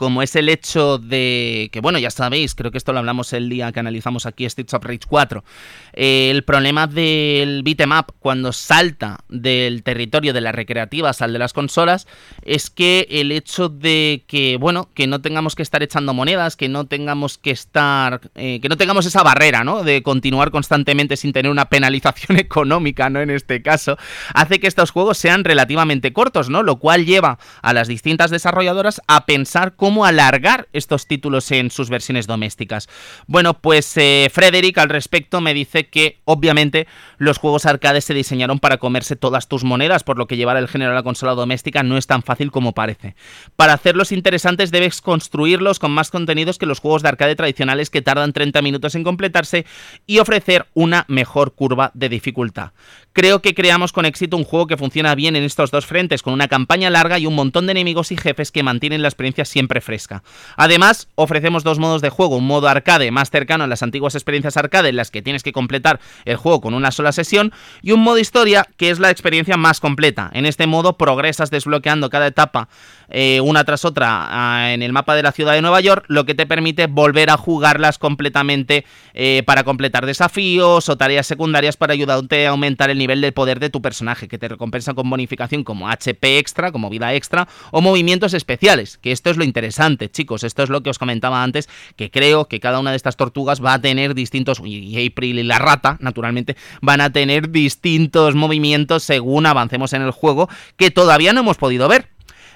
como 0.00 0.22
es 0.22 0.34
el 0.34 0.48
hecho 0.48 0.96
de 0.96 1.68
que, 1.72 1.80
bueno, 1.80 1.98
ya 1.98 2.10
sabéis, 2.10 2.54
creo 2.54 2.70
que 2.70 2.78
esto 2.78 2.94
lo 2.94 3.00
hablamos 3.00 3.34
el 3.34 3.50
día 3.50 3.70
que 3.70 3.80
analizamos 3.80 4.24
aquí 4.24 4.48
Streets 4.48 4.72
of 4.72 4.82
Rage 4.82 5.00
4, 5.06 5.44
eh, 5.92 6.30
el 6.30 6.42
problema 6.42 6.86
del 6.86 7.62
beat'em 7.62 7.92
up 7.92 8.14
cuando 8.18 8.54
salta 8.54 9.18
del 9.28 9.82
territorio 9.82 10.32
de 10.32 10.40
las 10.40 10.54
recreativas 10.54 11.20
al 11.20 11.34
de 11.34 11.38
las 11.38 11.52
consolas 11.52 12.06
es 12.40 12.70
que 12.70 13.08
el 13.10 13.30
hecho 13.30 13.68
de 13.68 14.24
que, 14.26 14.56
bueno, 14.56 14.88
que 14.94 15.06
no 15.06 15.20
tengamos 15.20 15.54
que 15.54 15.62
estar 15.62 15.82
echando 15.82 16.14
monedas, 16.14 16.56
que 16.56 16.70
no 16.70 16.86
tengamos 16.86 17.36
que 17.36 17.50
estar, 17.50 18.22
eh, 18.36 18.58
que 18.62 18.70
no 18.70 18.78
tengamos 18.78 19.04
esa 19.04 19.22
barrera, 19.22 19.64
¿no? 19.64 19.82
De 19.82 20.02
continuar 20.02 20.50
constantemente 20.50 21.18
sin 21.18 21.34
tener 21.34 21.52
una 21.52 21.68
penalización 21.68 22.38
económica, 22.38 23.10
¿no? 23.10 23.20
En 23.20 23.28
este 23.28 23.60
caso, 23.60 23.98
hace 24.32 24.60
que 24.60 24.66
estos 24.66 24.92
juegos 24.92 25.18
sean 25.18 25.44
relativamente 25.44 26.14
cortos, 26.14 26.48
¿no? 26.48 26.62
Lo 26.62 26.76
cual 26.76 27.04
lleva 27.04 27.38
a 27.60 27.74
las 27.74 27.86
distintas 27.86 28.30
desarrolladoras 28.30 29.02
a 29.06 29.26
pensar 29.26 29.74
cómo 29.76 29.89
cómo 29.90 30.04
alargar 30.04 30.68
estos 30.72 31.08
títulos 31.08 31.50
en 31.50 31.72
sus 31.72 31.90
versiones 31.90 32.28
domésticas. 32.28 32.88
Bueno, 33.26 33.54
pues 33.54 33.96
eh, 33.96 34.30
Frederick 34.32 34.78
al 34.78 34.88
respecto 34.88 35.40
me 35.40 35.52
dice 35.52 35.88
que 35.88 36.20
obviamente 36.26 36.86
los 37.18 37.38
juegos 37.38 37.66
arcade 37.66 38.00
se 38.00 38.14
diseñaron 38.14 38.60
para 38.60 38.76
comerse 38.76 39.16
todas 39.16 39.48
tus 39.48 39.64
monedas, 39.64 40.04
por 40.04 40.16
lo 40.16 40.28
que 40.28 40.36
llevar 40.36 40.56
el 40.58 40.68
género 40.68 40.92
a 40.92 40.94
la 40.94 41.02
consola 41.02 41.34
doméstica 41.34 41.82
no 41.82 41.98
es 41.98 42.06
tan 42.06 42.22
fácil 42.22 42.52
como 42.52 42.72
parece. 42.72 43.16
Para 43.56 43.72
hacerlos 43.72 44.12
interesantes 44.12 44.70
debes 44.70 45.00
construirlos 45.00 45.80
con 45.80 45.90
más 45.90 46.12
contenidos 46.12 46.58
que 46.58 46.66
los 46.66 46.78
juegos 46.78 47.02
de 47.02 47.08
arcade 47.08 47.34
tradicionales 47.34 47.90
que 47.90 48.00
tardan 48.00 48.32
30 48.32 48.62
minutos 48.62 48.94
en 48.94 49.02
completarse 49.02 49.66
y 50.06 50.20
ofrecer 50.20 50.66
una 50.72 51.04
mejor 51.08 51.56
curva 51.56 51.90
de 51.94 52.08
dificultad. 52.08 52.70
Creo 53.12 53.42
que 53.42 53.56
creamos 53.56 53.92
con 53.92 54.06
éxito 54.06 54.36
un 54.36 54.44
juego 54.44 54.68
que 54.68 54.76
funciona 54.76 55.16
bien 55.16 55.34
en 55.34 55.42
estos 55.42 55.72
dos 55.72 55.84
frentes, 55.84 56.22
con 56.22 56.32
una 56.32 56.46
campaña 56.46 56.90
larga 56.90 57.18
y 57.18 57.26
un 57.26 57.34
montón 57.34 57.66
de 57.66 57.72
enemigos 57.72 58.12
y 58.12 58.16
jefes 58.16 58.52
que 58.52 58.62
mantienen 58.62 59.02
la 59.02 59.08
experiencia 59.08 59.44
siempre 59.44 59.79
fresca. 59.80 60.22
Además, 60.56 61.08
ofrecemos 61.14 61.64
dos 61.64 61.78
modos 61.78 62.02
de 62.02 62.10
juego, 62.10 62.36
un 62.36 62.46
modo 62.46 62.68
arcade 62.68 63.10
más 63.10 63.30
cercano 63.30 63.64
a 63.64 63.66
las 63.66 63.82
antiguas 63.82 64.14
experiencias 64.14 64.56
arcade 64.56 64.88
en 64.88 64.96
las 64.96 65.10
que 65.10 65.22
tienes 65.22 65.42
que 65.42 65.52
completar 65.52 66.00
el 66.24 66.36
juego 66.36 66.60
con 66.60 66.74
una 66.74 66.90
sola 66.90 67.12
sesión, 67.12 67.52
y 67.82 67.92
un 67.92 68.00
modo 68.00 68.18
historia 68.18 68.66
que 68.76 68.90
es 68.90 68.98
la 68.98 69.10
experiencia 69.10 69.56
más 69.56 69.80
completa. 69.80 70.30
En 70.32 70.46
este 70.46 70.66
modo 70.66 70.96
progresas 70.96 71.50
desbloqueando 71.50 72.10
cada 72.10 72.26
etapa 72.26 72.68
eh, 73.10 73.40
una 73.40 73.64
tras 73.64 73.84
otra 73.84 74.26
ah, 74.30 74.72
en 74.72 74.82
el 74.82 74.92
mapa 74.92 75.14
de 75.14 75.22
la 75.22 75.32
ciudad 75.32 75.54
de 75.54 75.62
Nueva 75.62 75.80
York, 75.80 76.04
lo 76.08 76.24
que 76.24 76.34
te 76.34 76.46
permite 76.46 76.86
volver 76.86 77.30
a 77.30 77.36
jugarlas 77.36 77.98
completamente 77.98 78.84
eh, 79.14 79.42
para 79.46 79.64
completar 79.64 80.06
desafíos 80.06 80.88
o 80.88 80.96
tareas 80.96 81.26
secundarias 81.26 81.76
para 81.76 81.92
ayudarte 81.92 82.46
a 82.46 82.50
aumentar 82.50 82.90
el 82.90 82.98
nivel 82.98 83.20
de 83.20 83.32
poder 83.32 83.60
de 83.60 83.70
tu 83.70 83.82
personaje, 83.82 84.28
que 84.28 84.38
te 84.38 84.48
recompensa 84.48 84.94
con 84.94 85.08
bonificación 85.10 85.64
como 85.64 85.88
HP 85.88 86.38
extra, 86.38 86.72
como 86.72 86.90
vida 86.90 87.14
extra, 87.14 87.48
o 87.70 87.80
movimientos 87.80 88.34
especiales, 88.34 88.98
que 88.98 89.12
esto 89.12 89.30
es 89.30 89.36
lo 89.36 89.44
interesante, 89.44 90.10
chicos, 90.10 90.44
esto 90.44 90.62
es 90.62 90.70
lo 90.70 90.82
que 90.82 90.90
os 90.90 90.98
comentaba 90.98 91.42
antes, 91.42 91.68
que 91.96 92.10
creo 92.10 92.46
que 92.46 92.60
cada 92.60 92.78
una 92.78 92.90
de 92.90 92.96
estas 92.96 93.16
tortugas 93.16 93.62
va 93.64 93.74
a 93.74 93.80
tener 93.80 94.14
distintos, 94.14 94.60
y 94.64 95.06
April 95.06 95.38
y 95.38 95.42
la 95.42 95.58
rata, 95.58 95.96
naturalmente, 96.00 96.56
van 96.80 97.00
a 97.00 97.10
tener 97.10 97.50
distintos 97.50 98.34
movimientos 98.34 99.02
según 99.02 99.46
avancemos 99.46 99.92
en 99.92 100.02
el 100.02 100.10
juego, 100.10 100.48
que 100.76 100.90
todavía 100.90 101.32
no 101.32 101.40
hemos 101.40 101.56
podido 101.56 101.88
ver. 101.88 102.08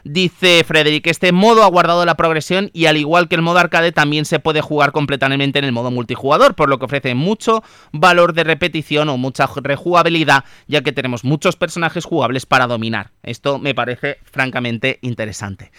Dice 0.04 0.62
Frederick, 0.64 1.06
este 1.06 1.32
modo 1.32 1.64
ha 1.64 1.68
guardado 1.68 2.04
la 2.04 2.14
progresión 2.14 2.68
y 2.74 2.84
al 2.84 2.98
igual 2.98 3.26
que 3.26 3.36
el 3.36 3.42
modo 3.42 3.58
arcade 3.58 3.90
también 3.90 4.26
se 4.26 4.38
puede 4.38 4.60
jugar 4.60 4.92
completamente 4.92 5.58
en 5.58 5.64
el 5.64 5.72
modo 5.72 5.90
multijugador, 5.90 6.54
por 6.54 6.68
lo 6.68 6.78
que 6.78 6.84
ofrece 6.84 7.14
mucho 7.14 7.64
valor 7.90 8.34
de 8.34 8.44
repetición 8.44 9.08
o 9.08 9.16
mucha 9.16 9.48
rejugabilidad, 9.56 10.44
ya 10.68 10.82
que 10.82 10.92
tenemos 10.92 11.24
muchos 11.24 11.56
personajes 11.56 12.04
jugables 12.04 12.44
para 12.44 12.66
dominar. 12.66 13.13
Esto 13.24 13.58
me 13.58 13.74
parece 13.74 14.18
francamente 14.24 14.98
interesante. 15.02 15.70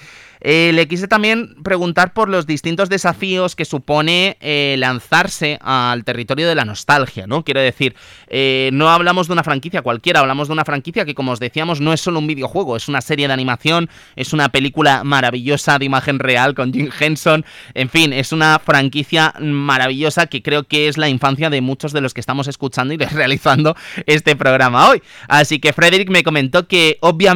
Le 0.41 0.87
quise 0.87 1.07
también 1.07 1.55
preguntar 1.63 2.13
por 2.13 2.29
los 2.29 2.45
distintos 2.45 2.89
desafíos 2.89 3.55
que 3.55 3.65
supone 3.65 4.37
eh, 4.41 4.75
lanzarse 4.77 5.57
al 5.61 6.03
territorio 6.03 6.47
de 6.47 6.55
la 6.55 6.65
nostalgia, 6.65 7.25
¿no? 7.25 7.43
Quiero 7.43 7.61
decir, 7.61 7.95
eh, 8.27 8.69
no 8.73 8.89
hablamos 8.89 9.27
de 9.27 9.33
una 9.33 9.43
franquicia 9.43 9.81
cualquiera, 9.81 10.19
hablamos 10.19 10.47
de 10.47 10.53
una 10.53 10.65
franquicia 10.65 11.05
que, 11.05 11.15
como 11.15 11.31
os 11.31 11.39
decíamos, 11.39 11.81
no 11.81 11.93
es 11.93 12.01
solo 12.01 12.19
un 12.19 12.27
videojuego, 12.27 12.75
es 12.75 12.87
una 12.87 13.01
serie 13.01 13.27
de 13.27 13.33
animación, 13.33 13.89
es 14.15 14.33
una 14.33 14.49
película 14.49 15.03
maravillosa 15.03 15.79
de 15.79 15.85
imagen 15.85 16.19
real 16.19 16.53
con 16.53 16.73
Jim 16.73 16.89
Henson, 16.99 17.45
en 17.73 17.89
fin, 17.89 18.13
es 18.13 18.31
una 18.31 18.59
franquicia 18.59 19.33
maravillosa 19.39 20.27
que 20.27 20.41
creo 20.41 20.63
que 20.63 20.87
es 20.87 20.97
la 20.97 21.09
infancia 21.09 21.49
de 21.49 21.61
muchos 21.61 21.91
de 21.91 22.01
los 22.01 22.13
que 22.13 22.21
estamos 22.21 22.47
escuchando 22.47 22.93
y 22.93 22.97
realizando 23.11 23.75
este 24.05 24.35
programa 24.35 24.89
hoy. 24.89 25.01
Así 25.27 25.59
que 25.59 25.73
Frederick 25.73 26.09
me 26.09 26.23
comentó 26.23 26.67
que 26.67 26.97
obviamente 27.01 27.34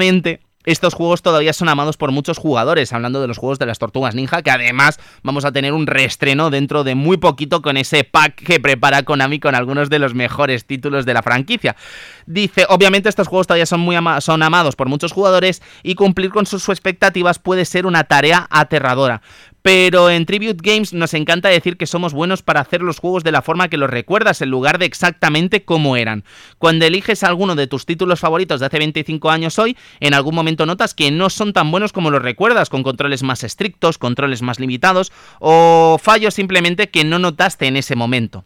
estos 0.66 0.94
juegos 0.94 1.22
todavía 1.22 1.54
son 1.54 1.70
amados 1.70 1.96
por 1.96 2.12
muchos 2.12 2.38
jugadores, 2.38 2.92
hablando 2.92 3.22
de 3.22 3.28
los 3.28 3.38
juegos 3.38 3.60
de 3.60 3.66
las 3.66 3.80
Tortugas 3.80 4.14
Ninja, 4.14 4.42
que 4.42 4.52
además 4.52 5.00
vamos 5.24 5.46
a 5.46 5.54
tener 5.54 5.72
un 5.72 5.88
reestreno 5.88 6.50
dentro 6.50 6.84
de 6.84 6.96
muy 6.96 7.18
poquito 7.18 7.62
con 7.62 7.78
ese 7.78 8.04
pack 8.04 8.36
que 8.36 8.60
prepara 8.60 9.04
Konami 9.04 9.40
con 9.40 9.56
algunos 9.56 9.90
de 9.90 10.00
los 10.00 10.14
mejores 10.14 10.66
títulos 10.66 11.06
de 11.06 11.14
la 11.14 11.24
franquicia. 11.24 11.78
Dice, 12.26 12.66
obviamente 12.68 13.08
estos 13.08 13.30
juegos 13.30 13.48
todavía 13.48 13.66
son 13.66 13.80
muy 13.80 13.96
son 14.20 14.44
amados 14.44 14.76
por 14.76 14.90
muchos 14.90 15.14
jugadores 15.14 15.62
y 15.82 15.96
cumplir 15.96 16.30
con 16.30 16.46
sus 16.46 16.68
expectativas 16.68 17.40
puede 17.40 17.64
ser 17.64 17.86
una 17.86 18.04
tarea 18.04 18.46
aterradora. 18.50 19.22
Pero 19.62 20.10
en 20.10 20.26
Tribute 20.26 20.62
Games 20.62 20.94
nos 20.94 21.14
encanta 21.14 21.50
decir 21.50 21.78
que 21.78 21.86
somos 21.86 22.14
buenos 22.14 22.42
para 22.42 22.62
hacer 22.62 22.82
los 22.82 23.00
juegos 23.00 23.24
de 23.24 23.32
la 23.32 23.42
forma 23.42 23.68
que 23.68 23.78
los 23.78 23.90
recuerdas 23.90 24.42
en 24.42 24.50
lugar 24.50 24.80
de 24.80 24.86
exactamente 24.86 25.64
como 25.64 25.98
eran. 25.98 26.24
Cuando 26.58 26.86
eliges 26.86 27.24
alguno 27.24 27.56
de 27.56 27.68
tus 27.68 27.86
títulos 27.86 28.20
favoritos 28.20 28.60
de 28.60 28.68
hace 28.68 28.80
25 28.80 29.30
años 29.30 29.60
hoy, 29.60 29.78
en 30.00 30.14
algún 30.14 30.36
momento 30.36 30.66
notas 30.66 30.94
que 30.94 31.12
no 31.12 31.30
son 31.30 31.54
tan 31.54 31.72
buenos 31.72 31.94
como 31.94 32.12
los 32.12 32.22
recuerdas, 32.22 32.70
con 32.70 32.84
controles 32.84 33.24
más 33.24 33.44
estrictos, 33.44 33.98
controles 33.98 34.42
más 34.42 34.60
limitados 34.60 35.12
o 35.40 36.00
fallos 36.02 36.34
simplemente 36.34 36.90
que 36.90 37.04
no 37.04 37.20
notaste 37.20 37.68
en 37.68 37.78
ese 37.78 37.96
momento. 37.96 38.46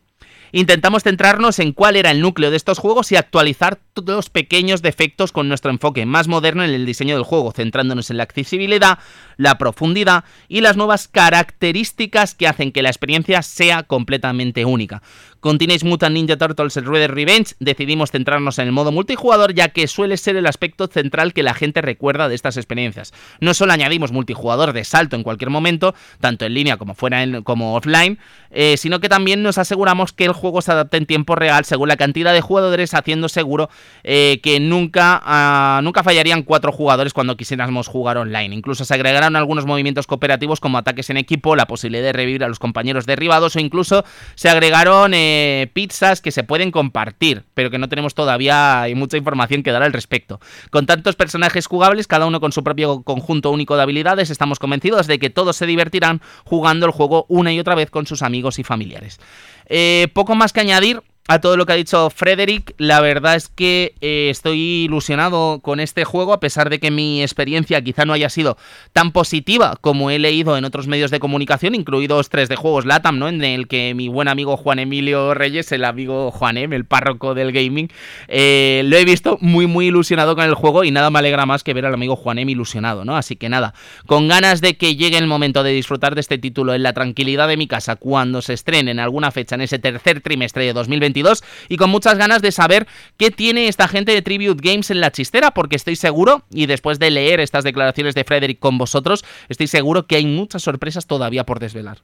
Intentamos 0.55 1.01
centrarnos 1.01 1.57
en 1.57 1.73
cuál 1.73 1.95
era 1.95 2.11
el 2.11 2.21
núcleo 2.21 2.51
de 2.51 2.57
estos 2.57 2.77
juegos 2.77 3.11
y 3.11 3.15
actualizar 3.15 3.79
todos 3.95 4.15
los 4.15 4.29
pequeños 4.29 4.83
defectos 4.83 5.31
con 5.31 5.49
nuestro 5.49 5.71
enfoque 5.71 6.05
más 6.05 6.27
moderno 6.27 6.63
en 6.63 6.69
el 6.69 6.85
diseño 6.85 7.15
del 7.15 7.23
juego, 7.23 7.51
centrándonos 7.51 8.11
en 8.11 8.17
la 8.17 8.23
accesibilidad, 8.23 8.99
la 9.37 9.57
profundidad 9.57 10.25
y 10.47 10.61
las 10.61 10.77
nuevas 10.77 11.07
características 11.07 12.35
que 12.35 12.47
hacen 12.47 12.71
que 12.71 12.83
la 12.83 12.89
experiencia 12.89 13.41
sea 13.41 13.81
completamente 13.81 14.63
única. 14.63 15.01
Con 15.43 15.57
Teenage 15.57 15.85
Mutant 15.85 16.13
Ninja 16.13 16.37
Turtles 16.37 16.77
el 16.77 16.85
Red 16.85 17.09
Revenge 17.09 17.55
decidimos 17.59 18.11
centrarnos 18.11 18.59
en 18.59 18.67
el 18.67 18.71
modo 18.71 18.93
multijugador 18.93 19.53
ya 19.53 19.67
que 19.67 19.87
suele 19.87 20.15
ser 20.15 20.37
el 20.37 20.47
aspecto 20.47 20.87
central 20.87 21.33
que 21.33 21.43
la 21.43 21.53
gente 21.53 21.81
recuerda 21.81 22.29
de 22.29 22.35
estas 22.35 22.55
experiencias. 22.55 23.13
No 23.41 23.53
solo 23.53 23.73
añadimos 23.73 24.13
multijugador 24.13 24.71
de 24.71 24.85
salto 24.85 25.17
en 25.17 25.23
cualquier 25.23 25.49
momento, 25.49 25.95
tanto 26.21 26.45
en 26.45 26.53
línea 26.53 26.77
como 26.77 26.95
fuera 26.95 27.25
como 27.43 27.75
offline, 27.75 28.19
eh, 28.51 28.77
sino 28.77 29.01
que 29.01 29.09
también 29.09 29.43
nos 29.43 29.57
aseguramos 29.57 30.13
que 30.13 30.23
el 30.23 30.31
juego 30.31 30.61
se 30.61 30.71
adapte 30.71 30.95
en 30.95 31.05
tiempo 31.05 31.35
real 31.35 31.65
según 31.65 31.89
la 31.89 31.97
cantidad 31.97 32.31
de 32.31 32.39
jugadores, 32.39 32.93
haciendo 32.93 33.27
seguro 33.27 33.69
eh, 34.05 34.39
que 34.41 34.61
nunca, 34.61 35.21
ah, 35.25 35.81
nunca 35.83 36.03
fallarían 36.03 36.43
cuatro 36.43 36.71
jugadores 36.71 37.11
cuando 37.11 37.35
quisiéramos 37.35 37.89
jugar 37.89 38.15
online. 38.15 38.55
Incluso 38.55 38.85
se 38.85 38.93
agregarán 38.93 39.35
algunos 39.35 39.65
movimientos 39.65 40.07
cooperativos 40.07 40.61
como 40.61 40.77
ataques 40.77 41.09
en 41.09 41.17
equipo, 41.17 41.57
la 41.57 41.65
posibilidad 41.65 42.03
de 42.03 42.13
revivir 42.13 42.45
a 42.45 42.47
los 42.47 42.59
compañeros 42.59 43.05
derribados 43.05 43.57
o 43.57 43.59
incluso 43.59 44.05
se 44.35 44.47
agregaron 44.47 45.13
eh, 45.13 45.32
pizzas 45.73 46.21
que 46.21 46.31
se 46.31 46.43
pueden 46.43 46.71
compartir, 46.71 47.43
pero 47.53 47.69
que 47.69 47.77
no 47.77 47.89
tenemos 47.89 48.13
todavía 48.13 48.81
hay 48.81 48.95
mucha 48.95 49.17
información 49.17 49.63
que 49.63 49.71
dar 49.71 49.83
al 49.83 49.93
respecto. 49.93 50.39
Con 50.69 50.85
tantos 50.85 51.15
personajes 51.15 51.67
jugables, 51.67 52.07
cada 52.07 52.25
uno 52.25 52.39
con 52.39 52.51
su 52.51 52.63
propio 52.63 53.03
conjunto 53.03 53.51
único 53.51 53.75
de 53.75 53.83
habilidades, 53.83 54.29
estamos 54.29 54.59
convencidos 54.59 55.07
de 55.07 55.19
que 55.19 55.29
todos 55.29 55.55
se 55.55 55.65
divertirán 55.65 56.21
jugando 56.45 56.85
el 56.85 56.91
juego 56.91 57.25
una 57.29 57.53
y 57.53 57.59
otra 57.59 57.75
vez 57.75 57.89
con 57.89 58.05
sus 58.05 58.21
amigos 58.21 58.59
y 58.59 58.63
familiares. 58.63 59.19
Eh, 59.67 60.07
poco 60.13 60.35
más 60.35 60.53
que 60.53 60.61
añadir, 60.61 61.01
a 61.27 61.39
todo 61.39 61.55
lo 61.55 61.65
que 61.65 61.73
ha 61.73 61.77
dicho 61.77 62.09
Frederick. 62.09 62.73
La 62.77 62.99
verdad 62.99 63.35
es 63.35 63.47
que 63.47 63.95
eh, 64.01 64.27
estoy 64.29 64.59
ilusionado 64.59 65.59
con 65.61 65.79
este 65.79 66.03
juego, 66.03 66.33
a 66.33 66.39
pesar 66.39 66.69
de 66.69 66.79
que 66.79 66.91
mi 66.91 67.21
experiencia 67.21 67.81
quizá 67.81 68.05
no 68.05 68.13
haya 68.13 68.29
sido 68.29 68.57
tan 68.91 69.11
positiva 69.11 69.77
como 69.79 70.09
he 70.09 70.19
leído 70.19 70.57
en 70.57 70.65
otros 70.65 70.87
medios 70.87 71.11
de 71.11 71.19
comunicación, 71.19 71.75
incluidos 71.75 72.29
tres 72.29 72.49
de 72.49 72.57
juegos 72.57 72.85
LATAM, 72.85 73.19
¿no? 73.19 73.29
En 73.29 73.43
el 73.43 73.67
que 73.67 73.93
mi 73.93 74.09
buen 74.09 74.27
amigo 74.27 74.57
Juan 74.57 74.79
Emilio 74.79 75.33
Reyes, 75.33 75.71
el 75.71 75.85
amigo 75.85 76.31
Juanem, 76.31 76.73
el 76.73 76.85
párroco 76.85 77.33
del 77.33 77.53
gaming, 77.53 77.89
eh, 78.27 78.81
lo 78.85 78.97
he 78.97 79.05
visto 79.05 79.37
muy, 79.39 79.65
muy 79.65 79.87
ilusionado 79.87 80.35
con 80.35 80.43
el 80.43 80.55
juego 80.55 80.83
y 80.83 80.91
nada 80.91 81.09
me 81.09 81.19
alegra 81.19 81.45
más 81.45 81.63
que 81.63 81.73
ver 81.73 81.85
al 81.85 81.93
amigo 81.93 82.17
Juanem 82.17 82.49
ilusionado, 82.49 83.05
¿no? 83.05 83.15
Así 83.15 83.37
que 83.37 83.47
nada, 83.47 83.73
con 84.07 84.27
ganas 84.27 84.59
de 84.59 84.75
que 84.75 84.97
llegue 84.97 85.17
el 85.17 85.27
momento 85.27 85.63
de 85.63 85.71
disfrutar 85.71 86.15
de 86.15 86.21
este 86.21 86.37
título 86.37 86.73
en 86.73 86.83
la 86.83 86.91
tranquilidad 86.91 87.47
de 87.47 87.55
mi 87.55 87.67
casa 87.67 87.95
cuando 87.95 88.41
se 88.41 88.53
estrene 88.53 88.91
en 88.91 88.99
alguna 88.99 89.31
fecha 89.31 89.55
en 89.55 89.61
ese 89.61 89.79
tercer 89.79 90.19
trimestre 90.19 90.65
de 90.65 90.73
2020 90.73 91.12
2022 91.13 91.43
y 91.69 91.77
con 91.77 91.89
muchas 91.89 92.17
ganas 92.17 92.41
de 92.41 92.51
saber 92.51 92.87
qué 93.17 93.31
tiene 93.31 93.67
esta 93.67 93.87
gente 93.87 94.13
de 94.13 94.21
Tribute 94.21 94.61
Games 94.61 94.89
en 94.89 95.01
la 95.01 95.11
chistera, 95.11 95.51
porque 95.51 95.75
estoy 95.75 95.95
seguro, 95.95 96.43
y 96.51 96.65
después 96.65 96.99
de 96.99 97.11
leer 97.11 97.39
estas 97.39 97.63
declaraciones 97.63 98.15
de 98.15 98.23
Frederick 98.23 98.59
con 98.59 98.77
vosotros, 98.77 99.23
estoy 99.49 99.67
seguro 99.67 100.07
que 100.07 100.15
hay 100.15 100.25
muchas 100.25 100.63
sorpresas 100.63 101.07
todavía 101.07 101.45
por 101.45 101.59
desvelar. 101.59 102.01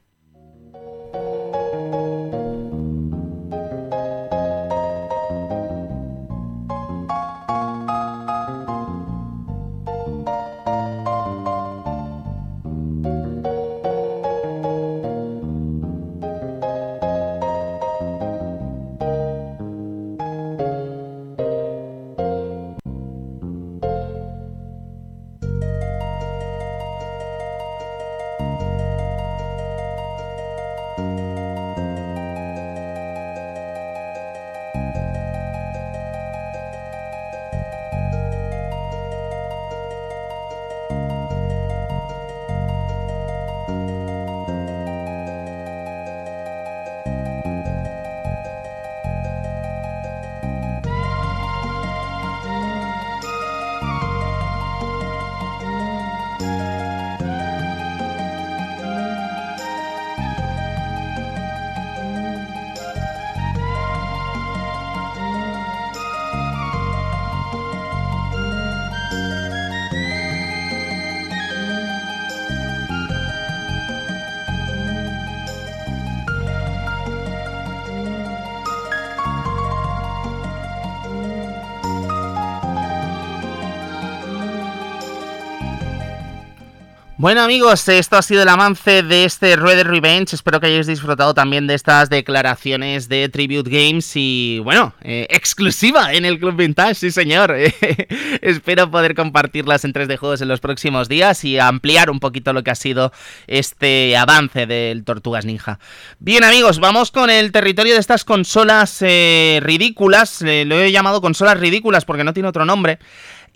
Bueno 87.20 87.42
amigos, 87.42 87.86
esto 87.90 88.16
ha 88.16 88.22
sido 88.22 88.44
el 88.44 88.48
avance 88.48 89.04
de 89.04 89.26
este 89.26 89.58
Red 89.58 89.84
Revenge. 89.84 90.34
Espero 90.34 90.62
que 90.62 90.68
hayáis 90.68 90.88
disfrutado 90.88 91.34
también 91.34 91.68
de 91.68 91.74
estas 91.74 92.10
declaraciones 92.10 93.10
de 93.10 93.28
Tribute 93.28 93.70
Games 93.70 94.10
y 94.16 94.60
bueno, 94.64 94.94
eh, 95.02 95.28
exclusiva 95.30 96.14
en 96.14 96.24
el 96.24 96.40
Club 96.40 96.56
Vintage, 96.56 96.96
sí 96.96 97.12
señor. 97.12 97.54
Espero 98.42 98.90
poder 98.90 99.16
compartirlas 99.16 99.84
en 99.84 99.92
3D 99.92 100.16
Juegos 100.16 100.40
en 100.40 100.48
los 100.48 100.62
próximos 100.62 101.10
días 101.10 101.44
y 101.44 101.60
ampliar 101.60 102.10
un 102.10 102.22
poquito 102.22 102.54
lo 102.54 102.64
que 102.64 102.72
ha 102.72 102.76
sido 102.76 103.12
este 103.48 104.16
avance 104.16 104.66
del 104.66 105.04
Tortugas 105.04 105.44
Ninja. 105.44 105.78
Bien 106.20 106.46
amigos, 106.46 106.80
vamos 106.80 107.12
con 107.12 107.30
el 107.30 107.52
territorio 107.52 107.96
de 107.96 108.00
estas 108.00 108.24
consolas 108.24 109.02
eh, 109.02 109.60
ridículas. 109.62 110.42
Eh, 110.42 110.64
lo 110.64 110.80
he 110.80 110.94
llamado 110.94 111.20
consolas 111.20 111.60
ridículas 111.60 112.06
porque 112.06 112.24
no 112.24 112.34
tiene 112.34 112.48
otro 112.48 112.64
nombre. 112.64 112.98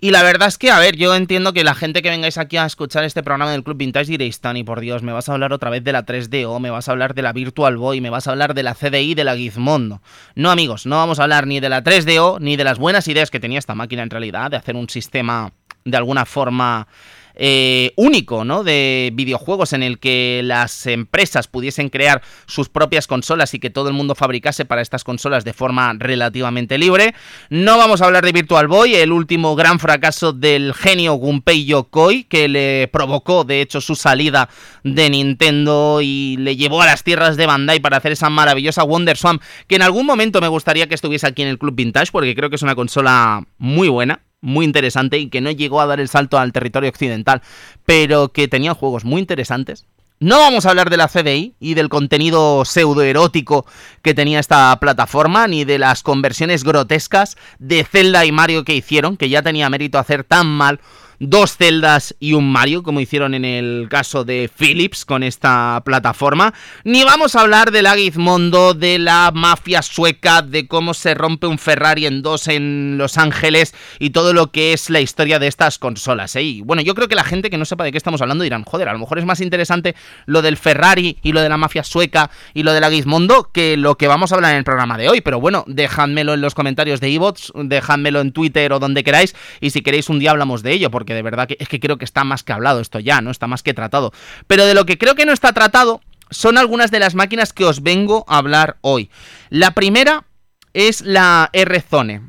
Y 0.04 0.10
la 0.10 0.22
verdad 0.22 0.48
es 0.48 0.58
que, 0.58 0.70
a 0.70 0.78
ver, 0.78 0.96
yo 0.96 1.14
entiendo 1.14 1.54
que 1.54 1.64
la 1.64 1.74
gente 1.74 2.02
que 2.02 2.10
vengáis 2.10 2.36
aquí 2.36 2.58
a 2.58 2.66
escuchar 2.66 3.04
este 3.04 3.22
programa 3.22 3.50
del 3.52 3.64
Club 3.64 3.78
Vintage 3.78 4.10
diréis, 4.10 4.38
Tani, 4.38 4.62
por 4.62 4.80
Dios, 4.80 5.02
me 5.02 5.12
vas 5.12 5.30
a 5.30 5.32
hablar 5.32 5.54
otra 5.54 5.70
vez 5.70 5.82
de 5.82 5.92
la 5.92 6.04
3DO, 6.04 6.60
me 6.60 6.68
vas 6.68 6.86
a 6.86 6.92
hablar 6.92 7.14
de 7.14 7.22
la 7.22 7.32
Virtual 7.32 7.78
Boy, 7.78 8.02
me 8.02 8.10
vas 8.10 8.26
a 8.26 8.32
hablar 8.32 8.52
de 8.52 8.62
la 8.62 8.74
CDI, 8.74 9.14
de 9.14 9.24
la 9.24 9.34
Gizmondo. 9.34 10.02
No, 10.34 10.50
amigos, 10.50 10.84
no 10.84 10.96
vamos 10.96 11.20
a 11.20 11.22
hablar 11.22 11.46
ni 11.46 11.58
de 11.58 11.70
la 11.70 11.82
3DO, 11.82 12.38
ni 12.38 12.56
de 12.56 12.64
las 12.64 12.78
buenas 12.78 13.08
ideas 13.08 13.30
que 13.30 13.40
tenía 13.40 13.58
esta 13.58 13.74
máquina 13.74 14.02
en 14.02 14.10
realidad, 14.10 14.50
de 14.50 14.58
hacer 14.58 14.76
un 14.76 14.90
sistema 14.90 15.54
de 15.86 15.96
alguna 15.96 16.26
forma 16.26 16.86
eh, 17.34 17.92
único 17.96 18.44
¿no? 18.44 18.64
de 18.64 19.10
videojuegos 19.14 19.72
en 19.72 19.82
el 19.82 19.98
que 19.98 20.42
las 20.44 20.86
empresas 20.86 21.48
pudiesen 21.48 21.88
crear 21.88 22.22
sus 22.46 22.68
propias 22.68 23.06
consolas 23.06 23.54
y 23.54 23.58
que 23.58 23.70
todo 23.70 23.88
el 23.88 23.94
mundo 23.94 24.14
fabricase 24.14 24.64
para 24.64 24.82
estas 24.82 25.04
consolas 25.04 25.44
de 25.44 25.52
forma 25.52 25.94
relativamente 25.98 26.78
libre. 26.78 27.14
No 27.50 27.78
vamos 27.78 28.00
a 28.00 28.06
hablar 28.06 28.24
de 28.24 28.32
Virtual 28.32 28.68
Boy, 28.68 28.94
el 28.94 29.12
último 29.12 29.56
gran 29.56 29.78
fracaso 29.78 30.32
del 30.32 30.74
genio 30.74 31.14
Gunpei 31.14 31.64
Yokoi, 31.64 32.24
que 32.24 32.48
le 32.48 32.88
provocó 32.92 33.44
de 33.44 33.60
hecho 33.60 33.80
su 33.80 33.94
salida 33.94 34.48
de 34.82 35.10
Nintendo 35.10 36.00
y 36.02 36.36
le 36.38 36.56
llevó 36.56 36.82
a 36.82 36.86
las 36.86 37.04
tierras 37.04 37.36
de 37.36 37.46
Bandai 37.46 37.80
para 37.80 37.96
hacer 37.96 38.12
esa 38.12 38.30
maravillosa 38.30 38.82
Wonder 38.82 39.16
Swan, 39.16 39.40
que 39.66 39.76
en 39.76 39.82
algún 39.82 40.06
momento 40.06 40.40
me 40.40 40.48
gustaría 40.48 40.88
que 40.88 40.94
estuviese 40.94 41.26
aquí 41.26 41.42
en 41.42 41.48
el 41.48 41.58
Club 41.58 41.74
Vintage, 41.74 42.12
porque 42.12 42.34
creo 42.34 42.50
que 42.50 42.56
es 42.56 42.62
una 42.62 42.74
consola 42.74 43.46
muy 43.58 43.88
buena 43.88 44.23
muy 44.44 44.64
interesante 44.64 45.18
y 45.18 45.28
que 45.28 45.40
no 45.40 45.50
llegó 45.50 45.80
a 45.80 45.86
dar 45.86 45.98
el 45.98 46.08
salto 46.08 46.38
al 46.38 46.52
territorio 46.52 46.90
occidental, 46.90 47.42
pero 47.84 48.28
que 48.28 48.46
tenía 48.46 48.74
juegos 48.74 49.04
muy 49.04 49.20
interesantes. 49.20 49.86
No 50.20 50.38
vamos 50.38 50.64
a 50.64 50.70
hablar 50.70 50.90
de 50.90 50.96
la 50.96 51.08
CDI 51.08 51.54
y 51.58 51.74
del 51.74 51.88
contenido 51.88 52.64
pseudoerótico 52.64 53.66
que 54.00 54.14
tenía 54.14 54.38
esta 54.38 54.78
plataforma, 54.78 55.48
ni 55.48 55.64
de 55.64 55.78
las 55.78 56.02
conversiones 56.02 56.62
grotescas 56.62 57.36
de 57.58 57.84
Zelda 57.84 58.24
y 58.24 58.30
Mario 58.30 58.64
que 58.64 58.76
hicieron, 58.76 59.16
que 59.16 59.28
ya 59.28 59.42
tenía 59.42 59.68
mérito 59.68 59.98
hacer 59.98 60.22
tan 60.22 60.46
mal 60.46 60.80
dos 61.18 61.56
celdas 61.56 62.14
y 62.20 62.32
un 62.32 62.50
Mario, 62.50 62.82
como 62.82 63.00
hicieron 63.00 63.34
en 63.34 63.44
el 63.44 63.88
caso 63.90 64.24
de 64.24 64.50
Philips 64.54 65.04
con 65.04 65.22
esta 65.22 65.82
plataforma. 65.84 66.54
Ni 66.84 67.04
vamos 67.04 67.34
a 67.34 67.40
hablar 67.40 67.70
del 67.70 67.86
Agizmondo, 67.86 68.74
de 68.74 68.98
la 68.98 69.30
mafia 69.32 69.82
sueca, 69.82 70.42
de 70.42 70.66
cómo 70.66 70.94
se 70.94 71.14
rompe 71.14 71.46
un 71.46 71.58
Ferrari 71.58 72.06
en 72.06 72.22
dos 72.22 72.48
en 72.48 72.96
Los 72.98 73.18
Ángeles 73.18 73.74
y 73.98 74.10
todo 74.10 74.32
lo 74.32 74.50
que 74.50 74.72
es 74.72 74.90
la 74.90 75.00
historia 75.00 75.38
de 75.38 75.46
estas 75.46 75.78
consolas. 75.78 76.36
¿eh? 76.36 76.42
Y 76.42 76.60
bueno, 76.62 76.82
yo 76.82 76.94
creo 76.94 77.08
que 77.08 77.14
la 77.14 77.24
gente 77.24 77.50
que 77.50 77.58
no 77.58 77.64
sepa 77.64 77.84
de 77.84 77.92
qué 77.92 77.98
estamos 77.98 78.20
hablando 78.20 78.44
dirán, 78.44 78.64
joder, 78.64 78.88
a 78.88 78.92
lo 78.92 78.98
mejor 78.98 79.18
es 79.18 79.24
más 79.24 79.40
interesante 79.40 79.94
lo 80.26 80.42
del 80.42 80.56
Ferrari 80.56 81.18
y 81.22 81.32
lo 81.32 81.40
de 81.40 81.48
la 81.48 81.56
mafia 81.56 81.84
sueca 81.84 82.30
y 82.54 82.62
lo 82.62 82.72
del 82.72 82.84
Agizmondo 82.84 83.50
que 83.52 83.76
lo 83.76 83.96
que 83.96 84.08
vamos 84.08 84.32
a 84.32 84.36
hablar 84.36 84.52
en 84.52 84.58
el 84.58 84.64
programa 84.64 84.98
de 84.98 85.08
hoy. 85.08 85.20
Pero 85.20 85.40
bueno, 85.40 85.64
dejádmelo 85.66 86.34
en 86.34 86.40
los 86.40 86.54
comentarios 86.54 87.00
de 87.00 87.10
iBots, 87.10 87.52
dejádmelo 87.54 88.20
en 88.20 88.32
Twitter 88.32 88.72
o 88.72 88.78
donde 88.78 89.04
queráis 89.04 89.34
y 89.60 89.70
si 89.70 89.82
queréis 89.82 90.08
un 90.08 90.18
día 90.18 90.30
hablamos 90.30 90.62
de 90.62 90.72
ello, 90.72 90.90
porque 90.90 91.03
de 91.12 91.22
verdad 91.22 91.46
que 91.46 91.56
es 91.58 91.68
que 91.68 91.80
creo 91.80 91.98
que 91.98 92.06
está 92.06 92.24
más 92.24 92.42
que 92.42 92.54
hablado 92.54 92.80
esto 92.80 93.00
ya, 93.00 93.20
¿no? 93.20 93.30
Está 93.30 93.46
más 93.46 93.62
que 93.62 93.74
tratado. 93.74 94.12
Pero 94.46 94.64
de 94.64 94.72
lo 94.72 94.86
que 94.86 94.96
creo 94.96 95.14
que 95.14 95.26
no 95.26 95.32
está 95.32 95.52
tratado 95.52 96.00
son 96.30 96.56
algunas 96.56 96.90
de 96.90 97.00
las 97.00 97.14
máquinas 97.14 97.52
que 97.52 97.66
os 97.66 97.82
vengo 97.82 98.24
a 98.28 98.38
hablar 98.38 98.78
hoy. 98.80 99.10
La 99.50 99.72
primera 99.72 100.24
es 100.72 101.02
la 101.02 101.50
R-Zone. 101.52 102.22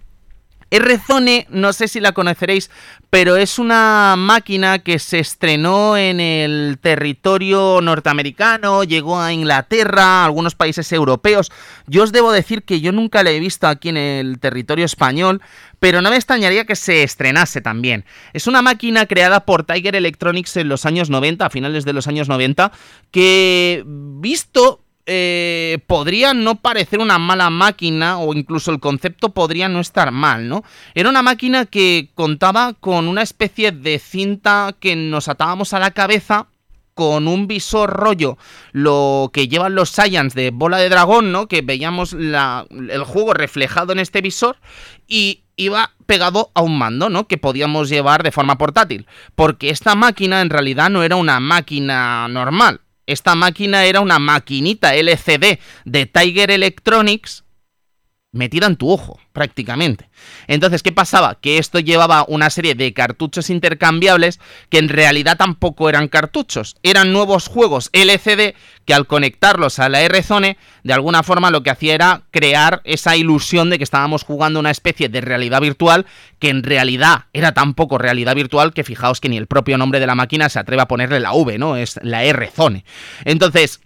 R-Zone, 0.71 1.47
no 1.49 1.73
sé 1.73 1.87
si 1.87 1.99
la 1.99 2.11
conoceréis, 2.11 2.69
pero 3.09 3.35
es 3.37 3.59
una 3.59 4.15
máquina 4.17 4.79
que 4.79 4.99
se 4.99 5.19
estrenó 5.19 5.95
en 5.95 6.19
el 6.19 6.79
territorio 6.81 7.79
norteamericano, 7.81 8.83
llegó 8.83 9.19
a 9.19 9.31
Inglaterra, 9.31 10.03
a 10.03 10.25
algunos 10.25 10.55
países 10.55 10.91
europeos. 10.91 11.51
Yo 11.87 12.03
os 12.03 12.11
debo 12.11 12.31
decir 12.31 12.63
que 12.63 12.81
yo 12.81 12.91
nunca 12.91 13.23
la 13.23 13.31
he 13.31 13.39
visto 13.39 13.67
aquí 13.67 13.89
en 13.89 13.97
el 13.97 14.39
territorio 14.39 14.85
español, 14.85 15.41
pero 15.79 16.01
no 16.01 16.09
me 16.09 16.15
extrañaría 16.15 16.65
que 16.65 16.75
se 16.75 17.03
estrenase 17.03 17.61
también. 17.61 18.05
Es 18.33 18.47
una 18.47 18.61
máquina 18.61 19.05
creada 19.05 19.45
por 19.45 19.65
Tiger 19.65 19.95
Electronics 19.95 20.57
en 20.57 20.69
los 20.69 20.85
años 20.85 21.09
90, 21.09 21.45
a 21.45 21.49
finales 21.49 21.85
de 21.85 21.93
los 21.93 22.07
años 22.07 22.27
90, 22.27 22.71
que 23.11 23.83
visto 23.85 24.84
eh, 25.05 25.79
podría 25.87 26.33
no 26.33 26.55
parecer 26.55 26.99
una 26.99 27.19
mala 27.19 27.49
máquina 27.49 28.17
o 28.17 28.33
incluso 28.33 28.71
el 28.71 28.79
concepto 28.79 29.29
podría 29.29 29.69
no 29.69 29.79
estar 29.79 30.11
mal, 30.11 30.49
¿no? 30.49 30.63
Era 30.95 31.09
una 31.09 31.21
máquina 31.21 31.65
que 31.65 32.09
contaba 32.15 32.73
con 32.73 33.07
una 33.07 33.21
especie 33.21 33.71
de 33.71 33.99
cinta 33.99 34.75
que 34.79 34.95
nos 34.95 35.27
atábamos 35.27 35.73
a 35.73 35.79
la 35.79 35.91
cabeza 35.91 36.47
con 36.95 37.27
un 37.27 37.45
visor 37.45 37.91
rollo, 37.91 38.37
lo 38.71 39.29
que 39.33 39.47
llevan 39.47 39.75
los 39.75 39.89
Science 39.89 40.39
de 40.39 40.49
bola 40.49 40.77
de 40.77 40.89
dragón, 40.89 41.31
¿no? 41.31 41.47
Que 41.47 41.61
veíamos 41.61 42.13
el 42.13 43.03
juego 43.03 43.33
reflejado 43.33 43.91
en 43.91 43.99
este 43.99 44.21
visor 44.21 44.57
y 45.07 45.43
iba 45.57 45.91
pegado 46.05 46.51
a 46.53 46.61
un 46.61 46.77
mando, 46.77 47.09
¿no? 47.09 47.27
Que 47.27 47.37
podíamos 47.37 47.89
llevar 47.89 48.23
de 48.23 48.31
forma 48.31 48.57
portátil. 48.57 49.07
Porque 49.35 49.69
esta 49.69 49.93
máquina 49.95 50.41
en 50.41 50.49
realidad 50.49 50.89
no 50.89 51.03
era 51.03 51.17
una 51.17 51.39
máquina 51.39 52.27
normal. 52.29 52.79
Esta 53.07 53.35
máquina 53.35 53.85
era 53.85 54.01
una 54.01 54.19
maquinita 54.19 54.95
LCD 54.95 55.59
de 55.85 56.05
Tiger 56.05 56.51
Electronics 56.51 57.44
metida 58.35 58.67
en 58.67 58.75
tu 58.75 58.91
ojo, 58.91 59.17
prácticamente. 59.33 60.09
Entonces, 60.47 60.83
¿qué 60.83 60.91
pasaba? 60.91 61.35
Que 61.35 61.57
esto 61.57 61.79
llevaba 61.79 62.25
una 62.27 62.49
serie 62.49 62.75
de 62.75 62.93
cartuchos 62.93 63.49
intercambiables 63.49 64.39
que 64.69 64.77
en 64.77 64.89
realidad 64.89 65.37
tampoco 65.37 65.89
eran 65.89 66.09
cartuchos, 66.09 66.75
eran 66.83 67.13
nuevos 67.13 67.47
juegos 67.47 67.89
LCD 67.93 68.55
que 68.85 68.93
al 68.93 69.07
conectarlos 69.07 69.79
a 69.79 69.89
la 69.89 70.01
R-Zone, 70.01 70.57
de 70.83 70.93
alguna 70.93 71.23
forma 71.23 71.49
lo 71.49 71.63
que 71.63 71.71
hacía 71.71 71.95
era 71.95 72.23
crear 72.29 72.81
esa 72.83 73.15
ilusión 73.15 73.69
de 73.69 73.77
que 73.77 73.83
estábamos 73.83 74.23
jugando 74.23 74.59
una 74.59 74.69
especie 74.69 75.09
de 75.09 75.21
realidad 75.21 75.61
virtual 75.61 76.05
que 76.39 76.49
en 76.49 76.61
realidad 76.61 77.25
era 77.33 77.53
tan 77.53 77.73
poco 77.73 77.97
realidad 77.97 78.35
virtual 78.35 78.73
que 78.73 78.83
fijaos 78.83 79.21
que 79.21 79.29
ni 79.29 79.37
el 79.37 79.47
propio 79.47 79.77
nombre 79.77 79.99
de 79.99 80.07
la 80.07 80.15
máquina 80.15 80.49
se 80.49 80.59
atreve 80.59 80.83
a 80.83 80.87
ponerle 80.87 81.19
la 81.19 81.33
V, 81.33 81.57
¿no? 81.57 81.77
Es 81.77 81.99
la 82.03 82.23
R-Zone. 82.23 82.85
Entonces, 83.23 83.81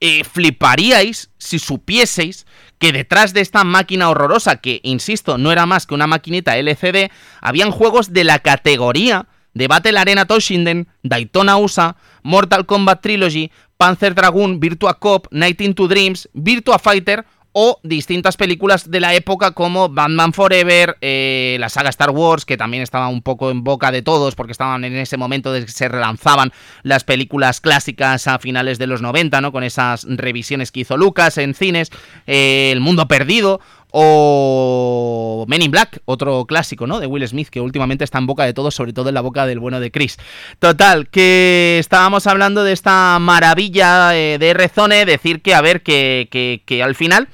eh, 0.00 0.24
fliparíais 0.24 1.30
si 1.38 1.58
supieseis 1.58 2.46
que 2.78 2.92
detrás 2.92 3.34
de 3.34 3.42
esta 3.42 3.62
máquina 3.64 4.08
horrorosa, 4.08 4.56
que 4.56 4.80
insisto, 4.82 5.36
no 5.36 5.52
era 5.52 5.66
más 5.66 5.86
que 5.86 5.94
una 5.94 6.06
maquinita 6.06 6.56
LCD, 6.56 7.10
habían 7.42 7.70
juegos 7.70 8.12
de 8.12 8.24
la 8.24 8.38
categoría 8.38 9.26
de 9.52 9.68
Battle 9.68 9.98
Arena 9.98 10.26
Toshinden, 10.26 10.88
Daytona 11.02 11.58
USA, 11.58 11.96
Mortal 12.22 12.64
Kombat 12.66 13.02
Trilogy, 13.02 13.50
Panzer 13.76 14.14
Dragoon, 14.14 14.60
Virtua 14.60 14.98
Cop, 14.98 15.26
Night 15.30 15.60
into 15.60 15.88
Dreams, 15.88 16.28
Virtua 16.32 16.78
Fighter 16.78 17.26
o 17.52 17.80
distintas 17.82 18.36
películas 18.36 18.90
de 18.90 19.00
la 19.00 19.14
época 19.14 19.52
como 19.52 19.88
Batman 19.88 20.32
Forever, 20.32 20.96
eh, 21.00 21.56
la 21.58 21.68
saga 21.68 21.90
Star 21.90 22.10
Wars, 22.10 22.44
que 22.44 22.56
también 22.56 22.82
estaba 22.82 23.08
un 23.08 23.22
poco 23.22 23.50
en 23.50 23.64
boca 23.64 23.90
de 23.90 24.02
todos 24.02 24.36
porque 24.36 24.52
estaban 24.52 24.84
en 24.84 24.96
ese 24.96 25.16
momento 25.16 25.52
de 25.52 25.64
que 25.64 25.72
se 25.72 25.88
relanzaban 25.88 26.52
las 26.82 27.02
películas 27.02 27.60
clásicas 27.60 28.28
a 28.28 28.38
finales 28.38 28.78
de 28.78 28.86
los 28.86 29.02
90, 29.02 29.40
¿no? 29.40 29.50
Con 29.50 29.64
esas 29.64 30.06
revisiones 30.08 30.70
que 30.70 30.80
hizo 30.80 30.96
Lucas 30.96 31.38
en 31.38 31.54
cines, 31.54 31.90
eh, 32.26 32.70
El 32.72 32.80
Mundo 32.80 33.08
Perdido 33.08 33.60
o 33.92 35.44
Men 35.48 35.62
in 35.62 35.72
Black, 35.72 36.00
otro 36.04 36.44
clásico, 36.44 36.86
¿no? 36.86 37.00
De 37.00 37.08
Will 37.08 37.26
Smith, 37.26 37.48
que 37.48 37.60
últimamente 37.60 38.04
está 38.04 38.18
en 38.18 38.26
boca 38.26 38.44
de 38.44 38.52
todos, 38.52 38.76
sobre 38.76 38.92
todo 38.92 39.08
en 39.08 39.16
la 39.16 39.20
boca 39.20 39.46
del 39.46 39.58
bueno 39.58 39.80
de 39.80 39.90
Chris. 39.90 40.18
Total, 40.60 41.08
que 41.08 41.78
estábamos 41.80 42.28
hablando 42.28 42.62
de 42.62 42.72
esta 42.72 43.18
maravilla 43.18 44.16
eh, 44.16 44.38
de 44.38 44.50
R-Zone, 44.50 45.04
decir 45.04 45.42
que, 45.42 45.54
a 45.54 45.60
ver, 45.60 45.82
que, 45.82 46.60
que 46.64 46.82
al 46.84 46.94
final 46.94 47.28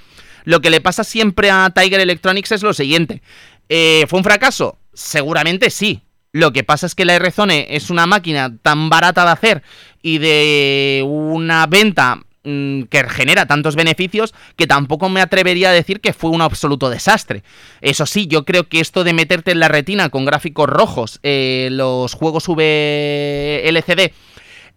lo 0.46 0.60
que 0.60 0.70
le 0.70 0.80
pasa 0.80 1.04
siempre 1.04 1.50
a 1.50 1.70
Tiger 1.74 2.00
Electronics 2.00 2.52
es 2.52 2.62
lo 2.62 2.72
siguiente. 2.72 3.20
Eh, 3.68 4.06
¿Fue 4.08 4.20
un 4.20 4.24
fracaso? 4.24 4.78
Seguramente 4.94 5.70
sí. 5.70 6.02
Lo 6.30 6.52
que 6.52 6.62
pasa 6.62 6.86
es 6.86 6.94
que 6.94 7.04
la 7.04 7.14
R-Zone 7.14 7.66
es 7.70 7.90
una 7.90 8.06
máquina 8.06 8.56
tan 8.62 8.88
barata 8.88 9.24
de 9.24 9.30
hacer 9.32 9.62
y 10.02 10.18
de 10.18 11.02
una 11.04 11.66
venta 11.66 12.20
mm, 12.44 12.82
que 12.82 13.08
genera 13.08 13.46
tantos 13.46 13.74
beneficios 13.74 14.34
que 14.54 14.68
tampoco 14.68 15.08
me 15.08 15.20
atrevería 15.20 15.70
a 15.70 15.72
decir 15.72 16.00
que 16.00 16.12
fue 16.12 16.30
un 16.30 16.42
absoluto 16.42 16.90
desastre. 16.90 17.42
Eso 17.80 18.06
sí, 18.06 18.28
yo 18.28 18.44
creo 18.44 18.68
que 18.68 18.78
esto 18.78 19.02
de 19.02 19.14
meterte 19.14 19.50
en 19.50 19.58
la 19.58 19.66
retina 19.66 20.10
con 20.10 20.26
gráficos 20.26 20.68
rojos, 20.68 21.18
eh, 21.24 21.70
los 21.72 22.14
juegos 22.14 22.46
VLCD 22.46 24.12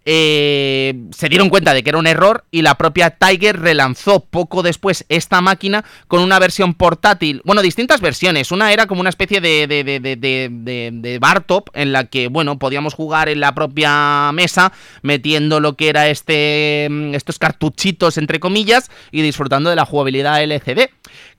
eh, 0.05 0.95
se 1.11 1.29
dieron 1.29 1.49
cuenta 1.49 1.73
de 1.73 1.83
que 1.83 1.89
era 1.89 1.99
un 1.99 2.07
error 2.07 2.45
y 2.51 2.61
la 2.61 2.75
propia 2.75 3.11
Tiger 3.11 3.59
relanzó 3.59 4.21
poco 4.21 4.63
después 4.63 5.05
esta 5.09 5.41
máquina 5.41 5.83
con 6.07 6.21
una 6.21 6.39
versión 6.39 6.73
portátil, 6.73 7.41
bueno, 7.45 7.61
distintas 7.61 8.01
versiones, 8.01 8.51
una 8.51 8.71
era 8.71 8.87
como 8.87 9.01
una 9.01 9.09
especie 9.09 9.41
de, 9.41 9.67
de, 9.67 9.83
de, 9.83 9.99
de, 9.99 10.89
de 10.91 11.19
bar 11.19 11.41
top 11.41 11.69
en 11.73 11.91
la 11.91 12.05
que, 12.05 12.27
bueno, 12.27 12.57
podíamos 12.59 12.93
jugar 12.93 13.29
en 13.29 13.39
la 13.39 13.53
propia 13.53 14.31
mesa 14.33 14.71
metiendo 15.01 15.59
lo 15.59 15.75
que 15.75 15.89
era 15.89 16.07
este, 16.07 16.87
mm, 16.89 17.15
estos 17.15 17.39
cartuchitos 17.39 18.17
entre 18.17 18.39
comillas 18.39 18.89
y 19.11 19.21
disfrutando 19.21 19.69
de 19.69 19.75
la 19.75 19.85
jugabilidad 19.85 20.41
LCD. 20.41 20.89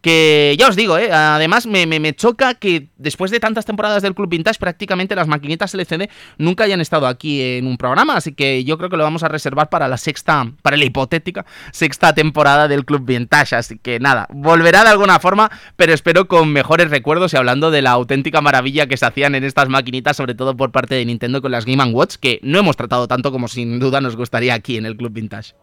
Que 0.01 0.57
ya 0.59 0.69
os 0.69 0.77
digo, 0.77 0.97
¿eh? 0.97 1.13
además 1.13 1.67
me, 1.67 1.87
me, 1.87 2.15
choca 2.15 2.55
que 2.55 2.89
después 2.97 3.31
de 3.31 3.39
tantas 3.39 3.67
temporadas 3.67 4.03
del 4.03 4.15
Club 4.15 4.31
Vintage 4.31 4.59
prácticamente 4.59 5.15
las 5.15 5.29
maquinitas 5.29 5.75
LCD 5.75 6.09
nunca 6.39 6.65
hayan 6.65 6.81
estado 6.81 7.07
aquí 7.07 7.43
en 7.43 7.67
un 7.67 7.77
programa, 7.77 8.17
así 8.17 8.33
que 8.33 8.65
yo 8.65 8.79
creo 8.79 8.89
que 8.89 8.97
lo 8.97 9.05
vamos 9.05 9.23
a 9.25 9.29
reservar 9.29 9.69
para 9.69 9.89
la 9.89 9.99
sexta, 9.99 10.51
para 10.63 10.79
la 10.79 10.85
hipotética 10.85 11.45
sexta 11.73 12.15
temporada 12.15 12.67
del 12.67 12.87
Club 12.87 13.05
Vintage, 13.05 13.57
así 13.57 13.79
que 13.79 14.01
nada, 14.01 14.27
volverá 14.31 14.85
de 14.85 14.91
alguna 14.91 15.21
forma, 15.21 15.51
pero 15.77 15.93
espero 15.93 16.29
con 16.29 16.51
mejores 16.51 16.91
recuerdos 16.91 17.35
y 17.35 17.37
hablando 17.37 17.71
de 17.71 17.83
la 17.83 17.91
auténtica 17.91 18.41
maravilla 18.41 18.87
que 18.87 18.97
se 18.97 19.07
hacían 19.07 19.35
en 19.35 19.45
estas 19.45 19.69
maquinitas, 19.69 20.17
sobre 20.17 20.35
todo 20.35 20.57
por 20.57 20.73
parte 20.73 20.95
de 20.95 21.05
Nintendo 21.05 21.43
con 21.43 21.53
las 21.53 21.67
Game 21.67 21.85
Watch, 21.93 22.17
que 22.17 22.41
no 22.43 22.59
hemos 22.59 22.77
tratado 22.77 23.07
tanto 23.07 23.33
como 23.33 23.49
sin 23.49 23.79
duda 23.79 24.01
nos 24.01 24.17
gustaría 24.17 24.55
aquí 24.55 24.77
en 24.77 24.87
el 24.87 24.97
Club 24.97 25.13
Vintage. 25.13 25.55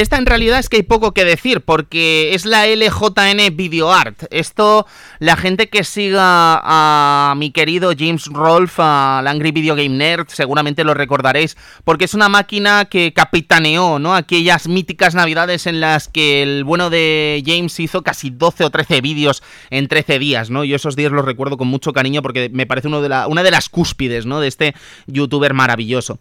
Esta 0.00 0.16
en 0.16 0.26
realidad 0.26 0.60
es 0.60 0.68
que 0.68 0.76
hay 0.76 0.82
poco 0.84 1.12
que 1.12 1.24
decir, 1.24 1.60
porque 1.60 2.34
es 2.34 2.46
la 2.46 2.66
LJN 2.66 3.56
Video 3.56 3.92
Art. 3.92 4.24
Esto, 4.30 4.86
la 5.18 5.36
gente 5.36 5.68
que 5.68 5.82
siga 5.82 6.60
a 6.62 7.34
mi 7.36 7.50
querido 7.50 7.92
James 7.98 8.26
Rolfe, 8.26 8.80
al 8.80 9.26
Angry 9.26 9.50
Video 9.50 9.74
Game 9.74 9.96
Nerd, 9.96 10.28
seguramente 10.28 10.84
lo 10.84 10.94
recordaréis, 10.94 11.56
porque 11.84 12.04
es 12.04 12.14
una 12.14 12.28
máquina 12.28 12.84
que 12.84 13.12
capitaneó, 13.12 13.98
¿no? 13.98 14.14
Aquellas 14.14 14.68
míticas 14.68 15.16
navidades 15.16 15.66
en 15.66 15.80
las 15.80 16.06
que 16.06 16.42
el 16.42 16.62
bueno 16.62 16.90
de 16.90 17.42
James 17.44 17.78
hizo 17.80 18.02
casi 18.02 18.30
12 18.30 18.64
o 18.64 18.70
13 18.70 19.00
vídeos 19.00 19.42
en 19.70 19.88
13 19.88 20.20
días, 20.20 20.48
¿no? 20.48 20.62
Yo 20.62 20.76
esos 20.76 20.94
días 20.94 21.10
los 21.10 21.24
recuerdo 21.24 21.56
con 21.56 21.66
mucho 21.66 21.92
cariño 21.92 22.22
porque 22.22 22.50
me 22.52 22.66
parece 22.66 22.86
una 22.86 23.42
de 23.42 23.50
las 23.50 23.68
cúspides, 23.68 24.26
¿no? 24.26 24.38
De 24.38 24.46
este 24.46 24.74
youtuber 25.06 25.54
maravilloso. 25.54 26.20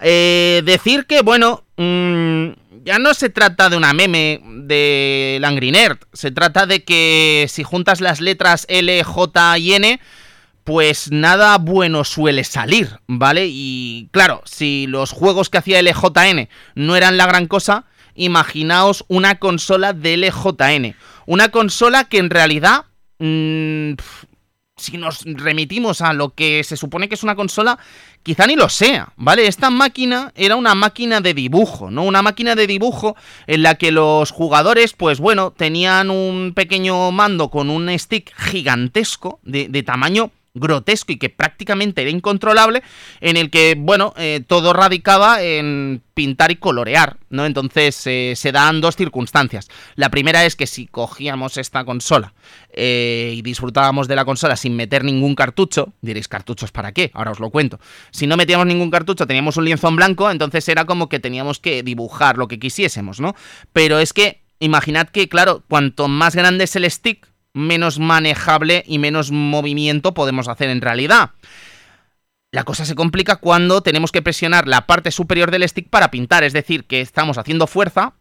Eh, 0.00 0.62
decir 0.64 1.04
que, 1.06 1.20
bueno... 1.20 1.64
Mmm, 1.76 2.67
ya 2.84 2.98
no 2.98 3.14
se 3.14 3.30
trata 3.30 3.68
de 3.68 3.76
una 3.76 3.92
meme 3.92 4.40
de 4.44 5.38
Langry 5.40 5.70
Nerd, 5.70 5.98
se 6.12 6.30
trata 6.30 6.66
de 6.66 6.84
que 6.84 7.46
si 7.48 7.62
juntas 7.62 8.00
las 8.00 8.20
letras 8.20 8.66
L, 8.68 9.02
J 9.02 9.58
y 9.58 9.74
N, 9.74 10.00
pues 10.64 11.10
nada 11.10 11.56
bueno 11.58 12.04
suele 12.04 12.44
salir, 12.44 13.00
¿vale? 13.06 13.46
Y 13.48 14.08
claro, 14.12 14.42
si 14.44 14.86
los 14.86 15.12
juegos 15.12 15.48
que 15.48 15.58
hacía 15.58 15.80
LJN 15.80 16.48
no 16.74 16.94
eran 16.94 17.16
la 17.16 17.26
gran 17.26 17.46
cosa, 17.46 17.86
imaginaos 18.14 19.04
una 19.08 19.38
consola 19.38 19.92
de 19.92 20.16
LJN. 20.16 20.94
Una 21.26 21.48
consola 21.48 22.04
que 22.04 22.18
en 22.18 22.30
realidad... 22.30 22.84
Mmm, 23.18 23.94
si 24.78 24.96
nos 24.96 25.24
remitimos 25.24 26.00
a 26.00 26.12
lo 26.12 26.34
que 26.34 26.64
se 26.64 26.76
supone 26.76 27.08
que 27.08 27.16
es 27.16 27.22
una 27.22 27.34
consola, 27.34 27.78
quizá 28.28 28.46
ni 28.46 28.56
lo 28.56 28.68
sea, 28.68 29.14
¿vale? 29.16 29.46
Esta 29.46 29.70
máquina 29.70 30.32
era 30.36 30.54
una 30.54 30.74
máquina 30.74 31.22
de 31.22 31.32
dibujo, 31.32 31.90
¿no? 31.90 32.02
Una 32.02 32.20
máquina 32.20 32.54
de 32.54 32.66
dibujo 32.66 33.16
en 33.46 33.62
la 33.62 33.76
que 33.76 33.90
los 33.90 34.32
jugadores, 34.32 34.92
pues 34.92 35.18
bueno, 35.18 35.50
tenían 35.50 36.10
un 36.10 36.52
pequeño 36.54 37.10
mando 37.10 37.48
con 37.48 37.70
un 37.70 37.88
stick 37.98 38.30
gigantesco 38.36 39.40
de, 39.44 39.68
de 39.68 39.82
tamaño 39.82 40.30
grotesco 40.58 41.12
y 41.12 41.18
que 41.18 41.30
prácticamente 41.30 42.02
era 42.02 42.10
incontrolable, 42.10 42.82
en 43.20 43.36
el 43.36 43.50
que, 43.50 43.74
bueno, 43.78 44.14
eh, 44.16 44.42
todo 44.46 44.72
radicaba 44.72 45.42
en 45.42 46.02
pintar 46.14 46.50
y 46.50 46.56
colorear, 46.56 47.16
¿no? 47.30 47.46
Entonces 47.46 48.04
eh, 48.06 48.32
se 48.34 48.50
dan 48.50 48.80
dos 48.80 48.96
circunstancias. 48.96 49.68
La 49.94 50.10
primera 50.10 50.44
es 50.44 50.56
que 50.56 50.66
si 50.66 50.86
cogíamos 50.86 51.56
esta 51.56 51.84
consola 51.84 52.34
eh, 52.72 53.34
y 53.36 53.42
disfrutábamos 53.42 54.08
de 54.08 54.16
la 54.16 54.24
consola 54.24 54.56
sin 54.56 54.74
meter 54.74 55.04
ningún 55.04 55.36
cartucho, 55.36 55.92
diréis, 56.00 56.26
¿cartuchos 56.26 56.72
para 56.72 56.90
qué? 56.90 57.12
Ahora 57.14 57.30
os 57.30 57.38
lo 57.38 57.50
cuento. 57.50 57.78
Si 58.10 58.26
no 58.26 58.36
metíamos 58.36 58.66
ningún 58.66 58.90
cartucho, 58.90 59.28
teníamos 59.28 59.56
un 59.58 59.64
lienzo 59.64 59.86
en 59.86 59.94
blanco, 59.94 60.28
entonces 60.28 60.68
era 60.68 60.86
como 60.86 61.08
que 61.08 61.20
teníamos 61.20 61.60
que 61.60 61.84
dibujar 61.84 62.36
lo 62.36 62.48
que 62.48 62.58
quisiésemos, 62.58 63.20
¿no? 63.20 63.36
Pero 63.72 64.00
es 64.00 64.12
que, 64.12 64.42
imaginad 64.58 65.08
que, 65.08 65.28
claro, 65.28 65.62
cuanto 65.68 66.08
más 66.08 66.34
grande 66.34 66.64
es 66.64 66.74
el 66.74 66.90
stick, 66.90 67.28
menos 67.58 67.98
manejable 67.98 68.84
y 68.86 68.98
menos 68.98 69.30
movimiento 69.30 70.14
podemos 70.14 70.48
hacer 70.48 70.70
en 70.70 70.80
realidad. 70.80 71.30
La 72.50 72.64
cosa 72.64 72.86
se 72.86 72.94
complica 72.94 73.36
cuando 73.36 73.82
tenemos 73.82 74.10
que 74.10 74.22
presionar 74.22 74.66
la 74.66 74.86
parte 74.86 75.10
superior 75.10 75.50
del 75.50 75.68
stick 75.68 75.90
para 75.90 76.10
pintar, 76.10 76.44
es 76.44 76.54
decir, 76.54 76.86
que 76.86 77.02
estamos 77.02 77.36
haciendo 77.36 77.66
fuerza 77.66 78.14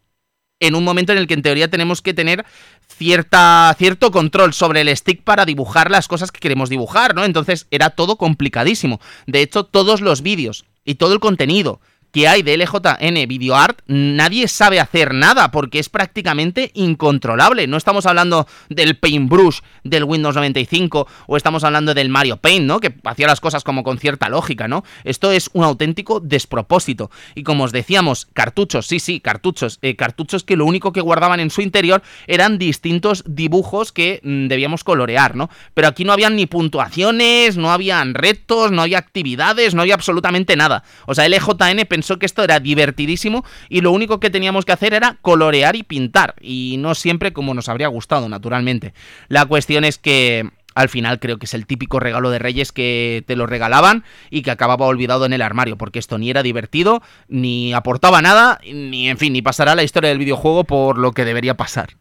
en 0.60 0.76
un 0.76 0.84
momento 0.84 1.12
en 1.12 1.20
el 1.20 1.28
que 1.28 1.36
en 1.36 1.44
teoría 1.44 1.70
tenemos 1.70 2.02
que 2.02 2.14
tener 2.14 2.46
cierta, 2.88 3.74
cierto 3.78 4.12
control 4.12 4.54
sobre 4.54 4.82
el 4.82 4.96
stick 4.98 5.24
para 5.24 5.46
dibujar 5.46 5.92
las 5.92 6.08
cosas 6.08 6.32
que 6.32 6.40
queremos 6.40 6.70
dibujar, 6.70 7.16
¿no? 7.16 7.24
Entonces 7.24 7.68
era 7.72 7.92
todo 7.92 8.18
complicadísimo. 8.18 9.00
De 9.28 9.42
hecho, 9.42 9.64
todos 9.64 10.02
los 10.02 10.22
vídeos 10.22 10.66
y 10.84 10.96
todo 10.96 11.14
el 11.14 11.20
contenido 11.20 11.80
que 12.12 12.28
hay 12.28 12.42
de 12.42 12.58
LJN 12.58 13.28
VideoArt, 13.28 13.82
nadie 13.88 14.48
sabe 14.48 14.80
hacer 14.80 15.14
nada 15.14 15.52
porque 15.52 15.80
es 15.80 15.90
prácticamente 15.90 16.72
incontrolable. 16.74 17.68
No 17.68 17.78
estamos 17.78 18.06
hablando 18.06 18.48
del 18.70 18.98
Paintbrush 18.98 19.60
del 19.84 20.04
Windows 20.04 20.36
95 20.36 21.08
o 21.28 21.38
estamos 21.38 21.64
hablando 21.64 21.94
del 21.94 22.10
Mario 22.10 22.38
Paint, 22.38 22.66
¿no? 22.66 22.80
Que 22.80 22.96
hacía 23.04 23.28
las 23.28 23.40
cosas 23.40 23.64
como 23.64 23.84
con 23.84 23.98
cierta 23.98 24.30
lógica, 24.30 24.68
¿no? 24.68 24.84
Esto 25.04 25.32
es 25.32 25.50
un 25.54 25.64
auténtico 25.64 26.20
despropósito. 26.20 27.12
Y 27.36 27.44
como 27.44 27.66
os 27.66 27.72
decíamos, 27.72 28.28
cartuchos, 28.34 28.88
sí, 28.88 29.00
sí, 29.00 29.20
cartuchos, 29.20 29.80
eh, 29.82 29.96
cartuchos 29.96 30.44
que 30.44 30.56
lo 30.56 30.66
único 30.66 30.92
que 30.92 31.02
guardaban 31.02 31.40
en 31.40 31.50
su 31.50 31.62
interior 31.62 32.02
eran 32.28 32.58
distintos 32.58 33.24
dibujos 33.28 33.92
que 33.92 34.22
mm, 34.24 34.48
debíamos 34.48 34.84
colorear, 34.84 35.36
¿no? 35.36 35.50
Pero 35.74 35.88
aquí 35.88 36.04
no 36.04 36.14
habían 36.14 36.36
ni 36.36 36.46
puntuaciones, 36.46 37.58
no 37.58 37.72
habían 37.72 38.14
retos, 38.14 38.72
no 38.72 38.82
había 38.82 38.98
actividades, 38.98 39.76
no 39.76 39.82
había 39.82 39.96
absolutamente 39.96 40.56
nada. 40.56 40.84
O 41.06 41.16
sea, 41.16 41.28
LJN 41.28 41.86
pensó 41.98 42.20
que 42.20 42.28
esto 42.28 42.44
era 42.44 42.60
divertidísimo 42.60 43.44
y 43.70 43.82
lo 43.82 43.92
único 43.92 44.20
que 44.20 44.30
teníamos 44.30 44.66
que 44.66 44.72
hacer 44.72 44.94
era 44.94 45.18
colorear 45.24 45.76
y 45.76 45.82
pintar. 45.82 46.36
Y 46.40 46.76
no 46.78 46.94
siempre 46.94 47.34
como 47.34 47.56
nos 47.56 47.70
habría 47.70 47.88
gustado, 47.88 48.30
naturalmente. 48.30 48.94
La 49.30 49.48
cuestión 49.48 49.84
es 49.84 49.98
que 49.98 50.48
al 50.76 50.90
final 50.90 51.20
creo 51.20 51.40
que 51.40 51.48
es 51.48 51.56
el 51.56 51.66
típico 51.66 52.00
regalo 52.00 52.30
de 52.30 52.38
Reyes 52.38 52.72
que 52.72 53.24
te 53.26 53.36
lo 53.36 53.48
regalaban 53.48 54.04
y 54.30 54.44
que 54.44 54.52
acababa 54.52 54.86
olvidado 54.86 55.26
en 55.26 55.34
el 55.34 55.42
armario, 55.42 55.76
porque 55.76 55.98
esto 55.98 56.20
ni 56.20 56.30
era 56.30 56.44
divertido, 56.44 57.02
ni 57.30 57.74
aportaba 57.74 58.22
nada, 58.22 58.60
ni 58.64 59.10
en 59.10 59.18
fin, 59.18 59.34
ni 59.34 59.42
pasará 59.42 59.74
la 59.74 59.82
historia 59.82 60.12
del 60.12 60.20
videojuego 60.20 60.66
por 60.66 61.00
lo 61.00 61.14
que 61.14 61.26
debería 61.26 61.58
pasar. 61.58 61.98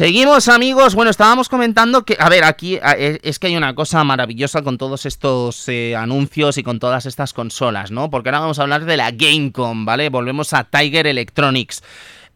Seguimos 0.00 0.48
amigos, 0.48 0.94
bueno, 0.94 1.10
estábamos 1.10 1.50
comentando 1.50 2.06
que, 2.06 2.16
a 2.18 2.30
ver, 2.30 2.44
aquí 2.44 2.78
es 2.82 3.38
que 3.38 3.48
hay 3.48 3.56
una 3.58 3.74
cosa 3.74 4.02
maravillosa 4.02 4.62
con 4.62 4.78
todos 4.78 5.04
estos 5.04 5.68
eh, 5.68 5.94
anuncios 5.94 6.56
y 6.56 6.62
con 6.62 6.78
todas 6.78 7.04
estas 7.04 7.34
consolas, 7.34 7.90
¿no? 7.90 8.08
Porque 8.08 8.30
ahora 8.30 8.40
vamos 8.40 8.58
a 8.58 8.62
hablar 8.62 8.86
de 8.86 8.96
la 8.96 9.10
Gamecom, 9.10 9.84
¿vale? 9.84 10.08
Volvemos 10.08 10.54
a 10.54 10.64
Tiger 10.64 11.06
Electronics. 11.06 11.82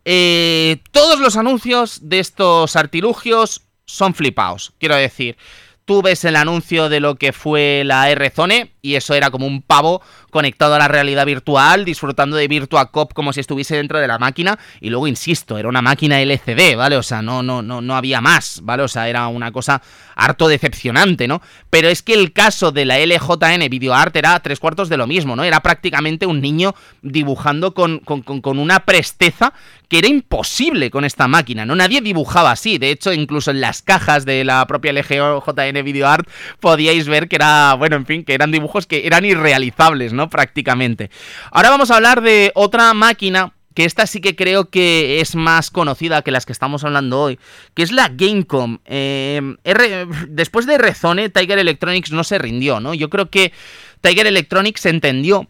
Eh, 0.04 0.82
todos 0.90 1.18
los 1.20 1.38
anuncios 1.38 2.00
de 2.02 2.18
estos 2.18 2.76
artilugios 2.76 3.62
son 3.86 4.12
flipados, 4.12 4.74
quiero 4.78 4.96
decir. 4.96 5.38
Tú 5.84 6.00
ves 6.00 6.24
el 6.24 6.36
anuncio 6.36 6.88
de 6.88 7.00
lo 7.00 7.16
que 7.16 7.34
fue 7.34 7.82
la 7.84 8.08
R-Zone 8.10 8.72
y 8.80 8.94
eso 8.94 9.12
era 9.14 9.30
como 9.30 9.46
un 9.46 9.60
pavo 9.60 10.00
conectado 10.30 10.74
a 10.74 10.78
la 10.78 10.88
realidad 10.88 11.26
virtual, 11.26 11.84
disfrutando 11.84 12.36
de 12.36 12.48
Virtua 12.48 12.90
Cop 12.90 13.12
como 13.12 13.32
si 13.32 13.40
estuviese 13.40 13.76
dentro 13.76 13.98
de 13.98 14.08
la 14.08 14.18
máquina. 14.18 14.58
Y 14.80 14.90
luego, 14.90 15.06
insisto, 15.06 15.58
era 15.58 15.68
una 15.68 15.82
máquina 15.82 16.20
LCD, 16.20 16.76
¿vale? 16.76 16.96
O 16.96 17.02
sea, 17.02 17.20
no, 17.20 17.42
no, 17.42 17.60
no, 17.60 17.82
no 17.82 17.96
había 17.96 18.22
más, 18.22 18.60
¿vale? 18.62 18.82
O 18.82 18.88
sea, 18.88 19.08
era 19.08 19.28
una 19.28 19.52
cosa 19.52 19.82
harto 20.16 20.48
decepcionante, 20.48 21.28
¿no? 21.28 21.42
Pero 21.68 21.88
es 21.88 22.02
que 22.02 22.14
el 22.14 22.32
caso 22.32 22.72
de 22.72 22.84
la 22.84 22.98
LJN 22.98 23.68
Video 23.68 23.94
Art 23.94 24.16
era 24.16 24.40
tres 24.40 24.60
cuartos 24.60 24.88
de 24.88 24.96
lo 24.96 25.06
mismo, 25.06 25.36
¿no? 25.36 25.44
Era 25.44 25.60
prácticamente 25.60 26.26
un 26.26 26.40
niño 26.40 26.74
dibujando 27.02 27.74
con, 27.74 28.00
con, 28.00 28.22
con 28.22 28.58
una 28.58 28.80
presteza 28.80 29.52
que 29.94 29.98
era 29.98 30.08
imposible 30.08 30.90
con 30.90 31.04
esta 31.04 31.28
máquina, 31.28 31.64
¿no? 31.64 31.76
Nadie 31.76 32.00
dibujaba 32.00 32.50
así. 32.50 32.78
De 32.78 32.90
hecho, 32.90 33.12
incluso 33.12 33.52
en 33.52 33.60
las 33.60 33.80
cajas 33.80 34.24
de 34.24 34.42
la 34.42 34.66
propia 34.66 34.92
LGJN 34.92 35.84
Video 35.84 36.08
Art 36.08 36.28
podíais 36.58 37.06
ver 37.06 37.28
que 37.28 37.36
era, 37.36 37.74
bueno, 37.74 37.94
en 37.94 38.04
fin, 38.04 38.24
que 38.24 38.34
eran 38.34 38.50
dibujos 38.50 38.88
que 38.88 39.06
eran 39.06 39.24
irrealizables, 39.24 40.12
¿no? 40.12 40.28
Prácticamente. 40.28 41.12
Ahora 41.52 41.70
vamos 41.70 41.92
a 41.92 41.94
hablar 41.94 42.22
de 42.22 42.50
otra 42.56 42.92
máquina 42.92 43.52
que 43.72 43.84
esta 43.84 44.08
sí 44.08 44.20
que 44.20 44.34
creo 44.34 44.68
que 44.68 45.20
es 45.20 45.36
más 45.36 45.70
conocida 45.70 46.22
que 46.22 46.32
las 46.32 46.44
que 46.44 46.52
estamos 46.52 46.82
hablando 46.82 47.22
hoy, 47.22 47.38
que 47.74 47.84
es 47.84 47.92
la 47.92 48.08
Gamecom. 48.08 48.78
Eh, 48.86 49.40
después 50.26 50.66
de 50.66 50.76
Rezone, 50.76 51.28
Tiger 51.28 51.60
Electronics 51.60 52.10
no 52.10 52.24
se 52.24 52.38
rindió, 52.38 52.80
¿no? 52.80 52.94
Yo 52.94 53.10
creo 53.10 53.30
que 53.30 53.52
Tiger 54.00 54.26
Electronics 54.26 54.86
entendió 54.86 55.48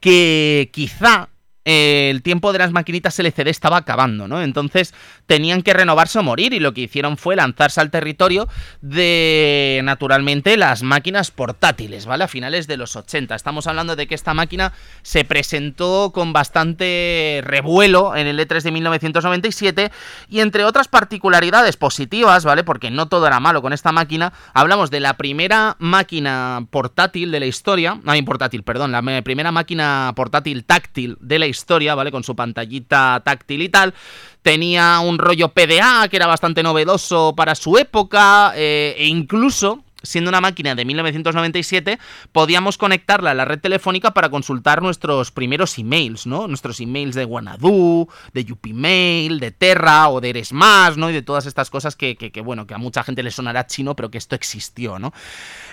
que 0.00 0.70
quizá 0.72 1.28
el 1.64 2.22
tiempo 2.22 2.52
de 2.52 2.58
las 2.58 2.72
maquinitas 2.72 3.18
LCD 3.18 3.48
estaba 3.48 3.76
acabando, 3.76 4.26
¿no? 4.26 4.42
Entonces 4.42 4.94
tenían 5.26 5.62
que 5.62 5.74
renovarse 5.74 6.18
o 6.18 6.22
morir 6.22 6.54
y 6.54 6.60
lo 6.60 6.72
que 6.72 6.82
hicieron 6.82 7.16
fue 7.16 7.36
lanzarse 7.36 7.80
al 7.80 7.90
territorio 7.90 8.48
de, 8.80 9.80
naturalmente, 9.84 10.56
las 10.56 10.82
máquinas 10.82 11.30
portátiles, 11.30 12.06
¿vale? 12.06 12.24
A 12.24 12.28
finales 12.28 12.66
de 12.66 12.76
los 12.76 12.96
80. 12.96 13.34
Estamos 13.34 13.66
hablando 13.66 13.94
de 13.94 14.06
que 14.06 14.14
esta 14.14 14.34
máquina 14.34 14.72
se 15.02 15.24
presentó 15.24 16.12
con 16.12 16.32
bastante 16.32 17.40
revuelo 17.44 18.16
en 18.16 18.26
el 18.26 18.38
E3 18.38 18.62
de 18.62 18.70
1997 18.70 19.92
y 20.28 20.40
entre 20.40 20.64
otras 20.64 20.88
particularidades 20.88 21.76
positivas, 21.76 22.44
¿vale? 22.44 22.64
Porque 22.64 22.90
no 22.90 23.08
todo 23.08 23.26
era 23.26 23.40
malo 23.40 23.60
con 23.60 23.72
esta 23.72 23.92
máquina, 23.92 24.32
hablamos 24.54 24.90
de 24.90 25.00
la 25.00 25.16
primera 25.16 25.76
máquina 25.78 26.66
portátil 26.70 27.30
de 27.30 27.40
la 27.40 27.46
historia, 27.46 28.00
no, 28.02 28.12
portátil, 28.24 28.62
perdón, 28.62 28.92
la 28.92 29.22
primera 29.22 29.50
máquina 29.50 30.12
portátil 30.14 30.64
táctil 30.64 31.16
de 31.20 31.38
la 31.38 31.46
historia, 31.50 31.94
¿vale? 31.94 32.10
Con 32.10 32.24
su 32.24 32.34
pantallita 32.34 33.20
táctil 33.24 33.62
y 33.62 33.68
tal. 33.68 33.94
Tenía 34.42 35.00
un 35.00 35.18
rollo 35.18 35.48
PDA 35.48 36.08
que 36.08 36.16
era 36.16 36.26
bastante 36.26 36.62
novedoso 36.62 37.34
para 37.36 37.54
su 37.54 37.76
época 37.76 38.52
eh, 38.56 38.94
e 38.96 39.06
incluso 39.06 39.84
siendo 40.02 40.30
una 40.30 40.40
máquina 40.40 40.74
de 40.74 40.84
1997, 40.84 41.98
podíamos 42.32 42.78
conectarla 42.78 43.32
a 43.32 43.34
la 43.34 43.44
red 43.44 43.60
telefónica 43.60 44.12
para 44.12 44.30
consultar 44.30 44.82
nuestros 44.82 45.30
primeros 45.30 45.78
emails, 45.78 46.26
¿no? 46.26 46.48
Nuestros 46.48 46.80
emails 46.80 47.14
de 47.14 47.24
Wanadu, 47.24 48.08
de 48.32 48.44
Yupimail, 48.44 49.40
de 49.40 49.50
Terra 49.50 50.08
o 50.08 50.20
de 50.20 50.30
Eres 50.30 50.52
Más, 50.52 50.96
¿no? 50.96 51.10
Y 51.10 51.12
de 51.12 51.22
todas 51.22 51.46
estas 51.46 51.70
cosas 51.70 51.96
que, 51.96 52.16
que, 52.16 52.40
bueno, 52.40 52.66
que 52.66 52.74
a 52.74 52.78
mucha 52.78 53.02
gente 53.02 53.22
le 53.22 53.30
sonará 53.30 53.66
chino, 53.66 53.94
pero 53.94 54.10
que 54.10 54.18
esto 54.18 54.34
existió, 54.34 54.98
¿no? 54.98 55.12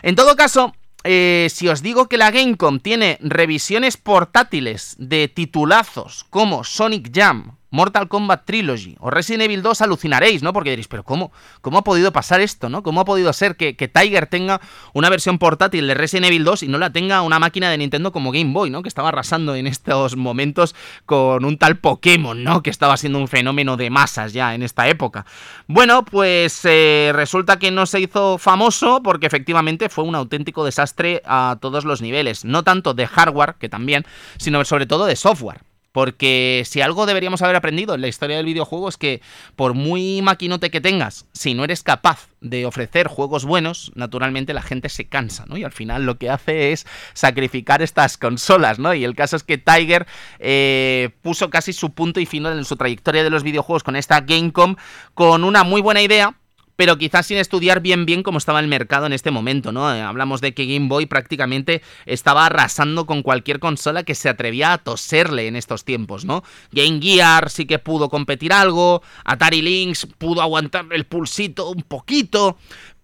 En 0.01 0.15
todo 0.15 0.35
caso, 0.35 0.73
eh, 1.03 1.47
si 1.49 1.67
os 1.67 1.81
digo 1.81 2.07
que 2.07 2.17
la 2.17 2.31
Gamecom 2.31 2.79
tiene 2.79 3.17
revisiones 3.21 3.97
portátiles 3.97 4.95
de 4.99 5.27
titulazos 5.27 6.25
como 6.29 6.63
Sonic 6.63 7.11
Jam, 7.13 7.57
Mortal 7.77 8.07
Kombat 8.07 8.43
Trilogy 8.45 8.95
o 8.99 9.11
Resident 9.11 9.43
Evil 9.43 9.61
2 9.61 9.81
alucinaréis, 9.83 10.41
¿no? 10.41 10.51
Porque 10.51 10.71
diréis, 10.71 10.87
pero 10.87 11.03
¿cómo, 11.03 11.31
cómo 11.61 11.77
ha 11.77 11.83
podido 11.83 12.11
pasar 12.11 12.41
esto, 12.41 12.69
¿no? 12.69 12.81
¿Cómo 12.81 13.01
ha 13.01 13.05
podido 13.05 13.31
ser 13.33 13.55
que, 13.55 13.73
Tiger 13.73 14.25
tenga 14.25 14.59
una 14.93 15.11
versión 15.11 15.37
portátil 15.37 15.85
de 15.85 15.93
Resident 15.93 16.25
Evil 16.25 16.43
2 16.43 16.63
y 16.63 16.69
no 16.69 16.79
la 16.79 16.91
tenga 16.91 17.21
una 17.21 17.37
máquina 17.37 17.69
de 17.69 17.77
Nintendo 17.77 18.11
como 18.11 18.31
Game 18.31 18.51
Boy, 18.51 18.71
¿no? 18.71 18.81
Que 18.81 18.89
estaba 18.89 19.09
arrasando 19.09 19.53
en 19.53 19.67
estos 19.67 20.15
momentos 20.15 20.73
con 21.05 21.45
un 21.45 21.59
tal 21.59 21.77
Pokémon, 21.77 22.43
¿no? 22.43 22.63
Que 22.63 22.71
estaba 22.71 22.97
siendo 22.97 23.19
un 23.19 23.27
fenómeno 23.27 23.77
de 23.77 23.91
masas 23.91 24.33
ya 24.33 24.55
en 24.55 24.63
esta 24.63 24.87
época. 24.87 25.27
Bueno, 25.67 26.03
pues 26.03 26.59
eh, 26.65 27.11
resulta 27.13 27.59
que 27.59 27.69
no 27.69 27.85
se 27.85 27.99
hizo 27.99 28.39
famoso 28.39 29.03
porque 29.03 29.27
efectivamente 29.27 29.89
fue 29.89 30.03
un 30.03 30.15
auténtico 30.15 30.65
desastre 30.65 31.21
a 31.25 31.57
todos 31.61 31.85
los 31.85 32.01
niveles. 32.01 32.43
No 32.43 32.63
tanto 32.63 32.95
de 32.95 33.05
hardware, 33.05 33.53
que 33.59 33.69
también, 33.69 34.03
sino 34.37 34.65
sobre 34.65 34.87
todo 34.87 35.05
de 35.05 35.15
software. 35.15 35.61
Porque 35.91 36.63
si 36.65 36.81
algo 36.81 37.05
deberíamos 37.05 37.41
haber 37.41 37.55
aprendido 37.55 37.95
en 37.95 38.01
la 38.01 38.07
historia 38.07 38.37
del 38.37 38.45
videojuego 38.45 38.89
es 38.89 38.97
que 38.97 39.21
por 39.55 39.73
muy 39.73 40.21
maquinote 40.21 40.69
que 40.69 40.81
tengas, 40.81 41.25
si 41.33 41.53
no 41.53 41.63
eres 41.63 41.83
capaz 41.83 42.29
de 42.41 42.65
ofrecer 42.65 43.07
juegos 43.07 43.45
buenos, 43.45 43.91
naturalmente 43.95 44.53
la 44.53 44.61
gente 44.61 44.89
se 44.89 45.07
cansa, 45.07 45.45
¿no? 45.47 45.57
Y 45.57 45.63
al 45.63 45.71
final 45.71 46.05
lo 46.05 46.17
que 46.17 46.29
hace 46.29 46.71
es 46.71 46.85
sacrificar 47.13 47.81
estas 47.81 48.17
consolas, 48.17 48.79
¿no? 48.79 48.93
Y 48.93 49.03
el 49.03 49.15
caso 49.15 49.35
es 49.35 49.43
que 49.43 49.57
Tiger 49.57 50.05
eh, 50.39 51.09
puso 51.21 51.49
casi 51.49 51.73
su 51.73 51.91
punto 51.93 52.19
y 52.19 52.25
final 52.25 52.57
en 52.57 52.65
su 52.65 52.75
trayectoria 52.75 53.23
de 53.23 53.29
los 53.29 53.43
videojuegos 53.43 53.83
con 53.83 53.95
esta 53.95 54.21
Gamecom 54.21 54.75
con 55.13 55.43
una 55.43 55.63
muy 55.63 55.81
buena 55.81 56.01
idea, 56.01 56.35
pero 56.77 56.97
quizás 56.97 57.25
sin 57.25 57.37
estudiar 57.37 57.81
bien 57.81 58.05
bien 58.05 58.23
cómo 58.23 58.37
estaba 58.37 58.61
el 58.61 58.67
mercado 58.67 59.05
en 59.05 59.11
este 59.11 59.31
momento, 59.31 59.73
¿no? 59.73 59.93
Eh, 59.93 60.01
hablamos 60.01 60.39
de 60.39 60.53
que 60.53 60.65
Game 60.65 60.87
Boy 60.87 61.07
prácticamente 61.07 61.81
estaba 62.05 62.45
arrasando 62.45 63.05
con 63.05 63.23
cualquier 63.23 63.59
consola 63.59 64.03
que 64.03 64.15
se 64.15 64.29
atrevía 64.29 64.71
a 64.71 64.77
toserle 64.77 65.47
en 65.47 65.57
estos 65.57 65.83
tiempos, 65.83 66.23
¿no? 66.23 66.43
Game 66.71 67.01
Gear 67.01 67.49
sí 67.49 67.65
que 67.65 67.79
pudo 67.79 68.07
competir 68.07 68.53
algo, 68.53 69.01
Atari 69.25 69.61
Lynx 69.61 70.07
pudo 70.17 70.41
aguantar 70.41 70.85
el 70.91 71.05
pulsito 71.05 71.69
un 71.71 71.81
poquito, 71.81 72.57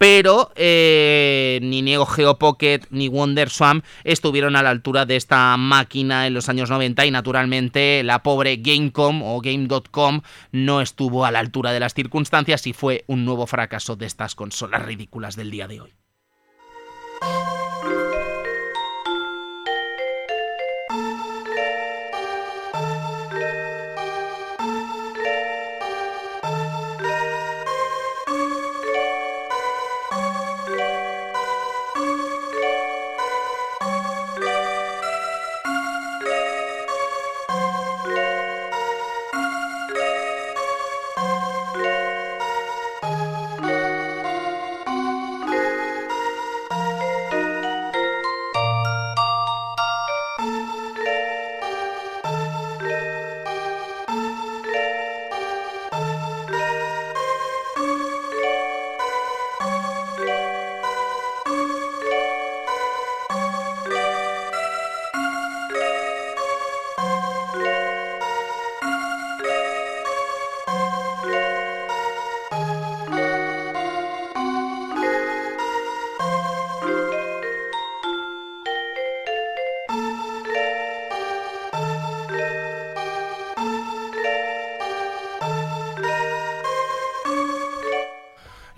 pero 0.04 0.52
eh, 0.58 1.60
ni 1.62 1.82
Neo 1.82 2.06
Geo 2.06 2.38
Pocket 2.38 2.82
ni 2.90 3.08
Wonder 3.08 3.50
Swam 3.50 3.84
estuvieron 4.04 4.58
a 4.58 4.62
la 4.62 4.70
altura 4.70 5.06
de 5.06 5.16
esta 5.16 5.56
máquina 5.56 6.28
en 6.28 6.34
los 6.34 6.50
años 6.50 6.70
90 6.70 7.06
y 7.06 7.12
naturalmente 7.12 8.04
la 8.04 8.22
pobre 8.22 8.58
Gamecom 8.58 9.24
o 9.24 9.40
Game.com 9.40 10.20
no 10.52 10.82
estuvo 10.82 11.24
a 11.24 11.32
la 11.32 11.40
altura 11.40 11.72
de 11.72 11.80
las 11.80 11.94
circunstancias 11.94 12.68
y 12.68 12.74
fue 12.74 13.06
un 13.08 13.24
nuevo 13.24 13.48
fracaso 13.48 13.96
de 13.96 14.06
estas 14.06 14.36
consolas 14.36 14.86
ridículas 14.86 15.38
del 15.38 15.52
día 15.52 15.70
de 15.70 15.80
hoy. 15.80 15.94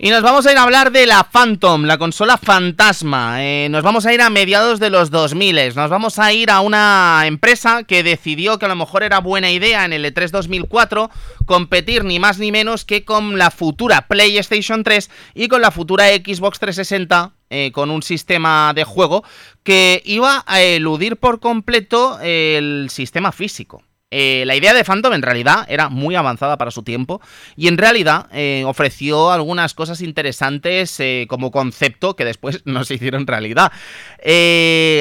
Y 0.06 0.10
nos 0.10 0.22
vamos 0.22 0.46
a 0.46 0.52
ir 0.52 0.58
a 0.58 0.62
hablar 0.62 0.92
de 0.92 1.04
la 1.04 1.24
Phantom, 1.24 1.82
la 1.82 1.98
consola 1.98 2.38
fantasma. 2.38 3.44
Eh, 3.44 3.66
nos 3.68 3.82
vamos 3.82 4.06
a 4.06 4.14
ir 4.14 4.20
a 4.20 4.30
mediados 4.30 4.78
de 4.78 4.88
los 4.88 5.10
2000. 5.10 5.74
Nos 5.74 5.90
vamos 5.90 6.20
a 6.20 6.32
ir 6.32 6.48
a 6.52 6.60
una 6.60 7.24
empresa 7.24 7.82
que 7.82 8.04
decidió 8.04 8.60
que 8.60 8.66
a 8.66 8.68
lo 8.68 8.76
mejor 8.76 9.02
era 9.02 9.18
buena 9.18 9.50
idea 9.50 9.84
en 9.84 9.92
el 9.92 10.04
E3 10.04 10.30
2004 10.30 11.10
competir 11.44 12.04
ni 12.04 12.20
más 12.20 12.38
ni 12.38 12.52
menos 12.52 12.84
que 12.84 13.04
con 13.04 13.36
la 13.36 13.50
futura 13.50 14.06
PlayStation 14.06 14.84
3 14.84 15.10
y 15.34 15.48
con 15.48 15.60
la 15.60 15.72
futura 15.72 16.06
Xbox 16.06 16.60
360 16.60 17.32
eh, 17.50 17.72
con 17.72 17.90
un 17.90 18.04
sistema 18.04 18.74
de 18.76 18.84
juego 18.84 19.24
que 19.64 20.02
iba 20.04 20.44
a 20.46 20.62
eludir 20.62 21.16
por 21.16 21.40
completo 21.40 22.20
el 22.22 22.90
sistema 22.90 23.32
físico. 23.32 23.82
Eh, 24.12 24.44
la 24.46 24.54
idea 24.54 24.72
de 24.72 24.84
Phantom 24.84 25.14
en 25.14 25.22
realidad 25.22 25.66
era 25.68 25.88
muy 25.88 26.14
avanzada 26.14 26.56
para 26.56 26.70
su 26.70 26.84
tiempo 26.84 27.20
y 27.56 27.66
en 27.66 27.76
realidad 27.76 28.28
eh, 28.32 28.62
ofreció 28.64 29.32
algunas 29.32 29.74
cosas 29.74 30.00
interesantes 30.00 31.00
eh, 31.00 31.26
como 31.28 31.50
concepto 31.50 32.14
que 32.14 32.24
después 32.24 32.62
no 32.66 32.84
se 32.84 32.94
hicieron 32.94 33.26
realidad. 33.26 33.72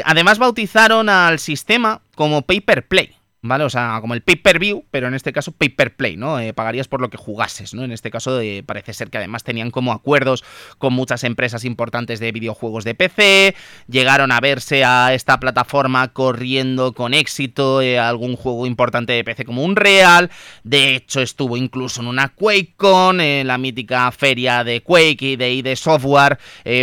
además 0.05 0.39
bautizaron 0.39 1.09
al 1.09 1.37
sistema 1.37 2.01
como 2.15 2.41
Paper 2.41 2.87
Play. 2.87 3.15
¿Vale? 3.45 3.63
O 3.63 3.69
sea, 3.69 3.97
como 4.01 4.13
el 4.13 4.21
pay-per-view, 4.21 4.85
pero 4.91 5.07
en 5.07 5.13
este 5.13 5.31
caso 5.31 5.51
pay-per-play, 5.51 6.17
¿no? 6.17 6.39
Eh, 6.39 6.53
pagarías 6.53 6.87
por 6.87 7.01
lo 7.01 7.09
que 7.09 7.17
jugases, 7.17 7.73
¿no? 7.73 7.83
En 7.83 7.91
este 7.91 8.09
caso 8.11 8.39
eh, 8.41 8.63
parece 8.65 8.93
ser 8.93 9.09
que 9.09 9.17
además 9.17 9.43
tenían 9.43 9.71
como 9.71 9.91
acuerdos 9.91 10.43
con 10.77 10.93
muchas 10.93 11.23
empresas 11.23 11.63
importantes 11.63 12.19
de 12.19 12.31
videojuegos 12.31 12.83
de 12.83 12.95
PC, 12.95 13.55
llegaron 13.87 14.31
a 14.31 14.39
verse 14.39 14.83
a 14.83 15.13
esta 15.13 15.39
plataforma 15.39 16.11
corriendo 16.11 16.93
con 16.93 17.13
éxito 17.13 17.81
eh, 17.81 17.99
algún 17.99 18.35
juego 18.35 18.65
importante 18.65 19.13
de 19.13 19.23
PC 19.23 19.45
como 19.45 19.63
un 19.63 19.75
Real, 19.75 20.31
de 20.63 20.95
hecho 20.95 21.21
estuvo 21.21 21.57
incluso 21.57 22.01
en 22.01 22.07
una 22.07 22.29
QuakeCon, 22.29 23.45
la 23.45 23.57
mítica 23.57 24.11
feria 24.11 24.63
de 24.63 24.81
Quake 24.81 25.21
y 25.21 25.35
de 25.35 25.53
ID 25.53 25.75
Software, 25.75 26.39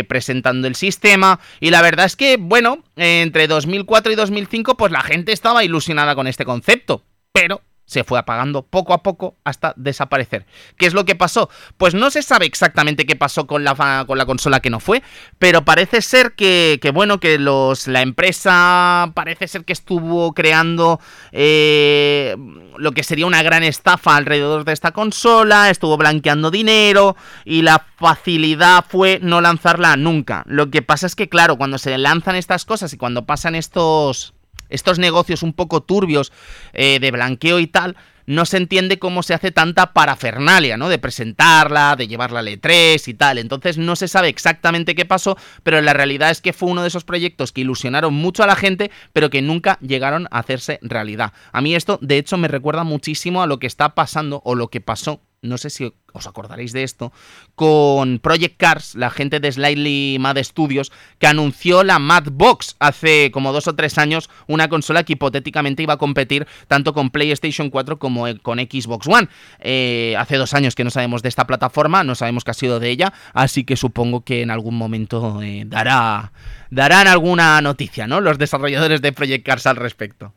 presentando 0.07 0.67
el 0.67 0.75
sistema, 0.75 1.39
y 1.59 1.71
la 1.71 1.81
verdad 1.81 2.05
es 2.05 2.15
que, 2.15 2.37
bueno, 2.37 2.83
entre 2.95 3.47
2004 3.47 4.11
y 4.11 4.15
2005, 4.15 4.75
pues 4.77 4.91
la 4.91 5.01
gente 5.01 5.31
estaba 5.31 5.63
ilusionada 5.63 6.15
con 6.15 6.27
este 6.27 6.45
concepto, 6.45 7.03
pero 7.31 7.61
se 7.85 8.03
fue 8.03 8.17
apagando 8.19 8.63
poco 8.63 8.93
a 8.93 9.03
poco 9.03 9.37
hasta 9.43 9.73
desaparecer. 9.75 10.45
¿Qué 10.77 10.85
es 10.85 10.93
lo 10.93 11.05
que 11.05 11.15
pasó? 11.15 11.49
Pues 11.77 11.93
no 11.93 12.09
se 12.09 12.21
sabe 12.21 12.45
exactamente 12.45 13.05
qué 13.05 13.15
pasó 13.15 13.45
con 13.45 13.63
la, 13.63 14.05
con 14.07 14.17
la 14.17 14.25
consola 14.25 14.61
que 14.61 14.69
no 14.69 14.79
fue, 14.79 15.03
pero 15.37 15.65
parece 15.65 16.01
ser 16.01 16.33
que, 16.33 16.79
bueno, 16.93 17.19
que 17.19 17.37
los, 17.37 17.87
la 17.87 18.01
empresa 18.01 19.11
parece 19.13 19.47
ser 19.47 19.65
que 19.65 19.73
estuvo 19.73 20.33
creando 20.33 20.99
eh, 21.31 22.35
lo 22.77 22.91
que 22.93 23.03
sería 23.03 23.25
una 23.25 23.43
gran 23.43 23.63
estafa 23.63 24.15
alrededor 24.15 24.65
de 24.65 24.73
esta 24.73 24.91
consola, 24.91 25.69
estuvo 25.69 25.97
blanqueando 25.97 26.51
dinero 26.51 27.15
y 27.45 27.61
la 27.61 27.85
facilidad 27.97 28.85
fue 28.87 29.19
no 29.21 29.41
lanzarla 29.41 29.95
nunca. 29.97 30.43
Lo 30.47 30.69
que 30.69 30.81
pasa 30.81 31.05
es 31.05 31.15
que, 31.15 31.29
claro, 31.29 31.57
cuando 31.57 31.77
se 31.77 31.97
lanzan 31.97 32.35
estas 32.35 32.65
cosas 32.65 32.93
y 32.93 32.97
cuando 32.97 33.25
pasan 33.25 33.55
estos 33.55 34.33
estos 34.69 34.99
negocios 34.99 35.43
un 35.43 35.53
poco 35.53 35.81
turbios 35.81 36.31
eh, 36.73 36.99
de 36.99 37.11
blanqueo 37.11 37.59
y 37.59 37.67
tal, 37.67 37.95
no 38.25 38.45
se 38.45 38.57
entiende 38.57 38.99
cómo 38.99 39.23
se 39.23 39.33
hace 39.33 39.51
tanta 39.51 39.93
parafernalia, 39.93 40.77
¿no? 40.77 40.89
De 40.89 40.97
presentarla, 40.97 41.95
de 41.97 42.07
llevarla 42.07 42.39
a 42.39 42.43
E3 42.43 43.07
y 43.07 43.13
tal. 43.13 43.37
Entonces 43.37 43.77
no 43.77 43.95
se 43.95 44.07
sabe 44.07 44.29
exactamente 44.29 44.95
qué 44.95 45.05
pasó, 45.05 45.37
pero 45.63 45.81
la 45.81 45.93
realidad 45.93 46.31
es 46.31 46.41
que 46.41 46.53
fue 46.53 46.69
uno 46.69 46.81
de 46.81 46.87
esos 46.87 47.03
proyectos 47.03 47.51
que 47.51 47.61
ilusionaron 47.61 48.13
mucho 48.13 48.43
a 48.43 48.47
la 48.47 48.55
gente, 48.55 48.91
pero 49.11 49.29
que 49.29 49.41
nunca 49.41 49.77
llegaron 49.81 50.27
a 50.31 50.39
hacerse 50.39 50.79
realidad. 50.81 51.33
A 51.51 51.61
mí 51.61 51.75
esto, 51.75 51.99
de 52.01 52.17
hecho, 52.17 52.37
me 52.37 52.47
recuerda 52.47 52.83
muchísimo 52.83 53.41
a 53.41 53.47
lo 53.47 53.59
que 53.59 53.67
está 53.67 53.95
pasando 53.95 54.41
o 54.45 54.55
lo 54.55 54.69
que 54.69 54.81
pasó 54.81 55.21
no 55.43 55.57
sé 55.57 55.69
si 55.69 55.93
os 56.13 56.27
acordaréis 56.27 56.73
de 56.73 56.83
esto, 56.83 57.11
con 57.55 58.19
Project 58.19 58.57
Cars, 58.57 58.95
la 58.95 59.09
gente 59.09 59.39
de 59.39 59.51
Slightly 59.51 60.17
Mad 60.19 60.37
Studios, 60.43 60.91
que 61.19 61.27
anunció 61.27 61.83
la 61.83 61.99
Mad 61.99 62.25
Box 62.31 62.75
hace 62.79 63.31
como 63.31 63.51
dos 63.51 63.67
o 63.67 63.75
tres 63.75 63.97
años, 63.97 64.29
una 64.47 64.69
consola 64.69 65.03
que 65.03 65.13
hipotéticamente 65.13 65.83
iba 65.83 65.95
a 65.95 65.97
competir 65.97 66.47
tanto 66.67 66.93
con 66.93 67.09
PlayStation 67.09 67.69
4 67.69 67.99
como 67.99 68.25
con 68.41 68.59
Xbox 68.59 69.07
One. 69.07 69.27
Eh, 69.59 70.15
hace 70.17 70.37
dos 70.37 70.53
años 70.53 70.75
que 70.75 70.83
no 70.83 70.91
sabemos 70.91 71.21
de 71.23 71.29
esta 71.29 71.45
plataforma, 71.45 72.03
no 72.03 72.15
sabemos 72.15 72.43
qué 72.43 72.51
ha 72.51 72.55
sido 72.55 72.79
de 72.79 72.89
ella, 72.89 73.13
así 73.33 73.63
que 73.63 73.75
supongo 73.75 74.23
que 74.23 74.41
en 74.41 74.51
algún 74.51 74.75
momento 74.75 75.41
eh, 75.41 75.63
dará, 75.65 76.31
darán 76.69 77.07
alguna 77.07 77.59
noticia, 77.61 78.07
¿no? 78.07 78.21
Los 78.21 78.37
desarrolladores 78.37 79.01
de 79.01 79.11
Project 79.11 79.45
Cars 79.45 79.67
al 79.67 79.75
respecto. 79.75 80.33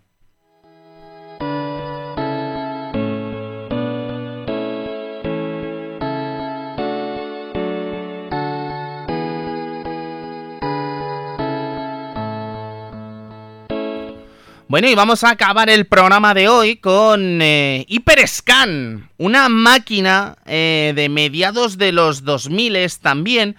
Bueno, 14.68 14.88
y 14.88 14.96
vamos 14.96 15.22
a 15.22 15.30
acabar 15.30 15.70
el 15.70 15.86
programa 15.86 16.34
de 16.34 16.48
hoy 16.48 16.74
con 16.74 17.40
eh, 17.40 17.86
HyperScan, 17.88 19.08
una 19.16 19.48
máquina 19.48 20.38
eh, 20.44 20.92
de 20.96 21.08
mediados 21.08 21.78
de 21.78 21.92
los 21.92 22.24
2000 22.24 22.76
también, 23.00 23.54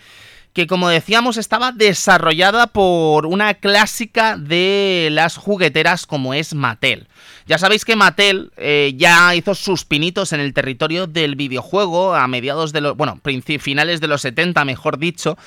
que 0.52 0.68
como 0.68 0.90
decíamos 0.90 1.38
estaba 1.38 1.72
desarrollada 1.72 2.68
por 2.68 3.26
una 3.26 3.54
clásica 3.54 4.38
de 4.38 5.08
las 5.14 5.38
jugueteras 5.38 6.06
como 6.06 6.34
es 6.34 6.54
Mattel. 6.54 7.08
Ya 7.46 7.58
sabéis 7.58 7.86
que 7.86 7.96
Mattel 7.96 8.52
eh, 8.58 8.94
ya 8.98 9.34
hizo 9.34 9.56
sus 9.56 9.86
pinitos 9.86 10.34
en 10.34 10.42
el 10.42 10.54
territorio 10.54 11.08
del 11.08 11.38
videojuego 11.38 12.16
a 12.16 12.28
mediados 12.28 12.74
de 12.74 12.82
los, 12.82 12.98
bueno, 12.98 13.22
finales 13.60 14.02
de 14.02 14.08
los 14.08 14.24
70, 14.24 14.66
mejor 14.66 14.98
dicho, 14.98 15.38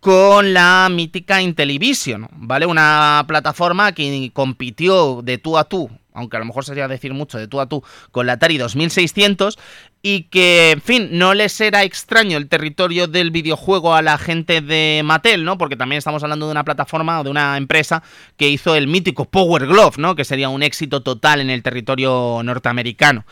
con 0.00 0.54
la 0.54 0.88
mítica 0.90 1.42
Intellivision, 1.42 2.28
¿vale? 2.32 2.66
Una 2.66 3.24
plataforma 3.26 3.92
que 3.92 4.30
compitió 4.32 5.22
de 5.22 5.38
tú 5.38 5.58
a 5.58 5.64
tú 5.64 5.90
aunque 6.18 6.36
a 6.36 6.40
lo 6.40 6.46
mejor 6.46 6.64
sería 6.64 6.88
decir 6.88 7.14
mucho 7.14 7.38
de 7.38 7.48
tú 7.48 7.60
a 7.60 7.66
tú, 7.66 7.82
con 8.10 8.26
la 8.26 8.34
Atari 8.34 8.58
2600 8.58 9.58
y 10.02 10.24
que, 10.24 10.72
en 10.72 10.80
fin, 10.80 11.08
no 11.12 11.34
les 11.34 11.60
era 11.60 11.82
extraño 11.82 12.38
el 12.38 12.48
territorio 12.48 13.08
del 13.08 13.30
videojuego 13.30 13.94
a 13.94 14.02
la 14.02 14.16
gente 14.18 14.60
de 14.60 15.02
Mattel, 15.04 15.44
¿no? 15.44 15.58
Porque 15.58 15.76
también 15.76 15.98
estamos 15.98 16.22
hablando 16.22 16.46
de 16.46 16.52
una 16.52 16.64
plataforma 16.64 17.20
o 17.20 17.24
de 17.24 17.30
una 17.30 17.56
empresa 17.56 18.02
que 18.36 18.48
hizo 18.48 18.74
el 18.74 18.86
mítico 18.86 19.24
Power 19.24 19.66
Glove, 19.66 19.96
¿no? 19.98 20.14
Que 20.14 20.24
sería 20.24 20.48
un 20.48 20.62
éxito 20.62 21.02
total 21.02 21.40
en 21.40 21.50
el 21.50 21.62
territorio 21.62 22.40
norteamericano. 22.44 23.24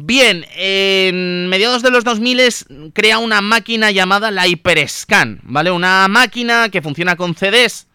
Bien, 0.00 0.46
en 0.56 1.48
mediados 1.48 1.82
de 1.82 1.90
los 1.90 2.04
2000 2.04 2.92
crea 2.92 3.18
una 3.18 3.40
máquina 3.40 3.90
llamada 3.90 4.30
la 4.30 4.46
HyperScan, 4.46 5.40
¿vale? 5.42 5.72
Una 5.72 6.06
máquina 6.06 6.68
que 6.68 6.82
funciona 6.82 7.16
con 7.16 7.34
CDs, 7.34 7.88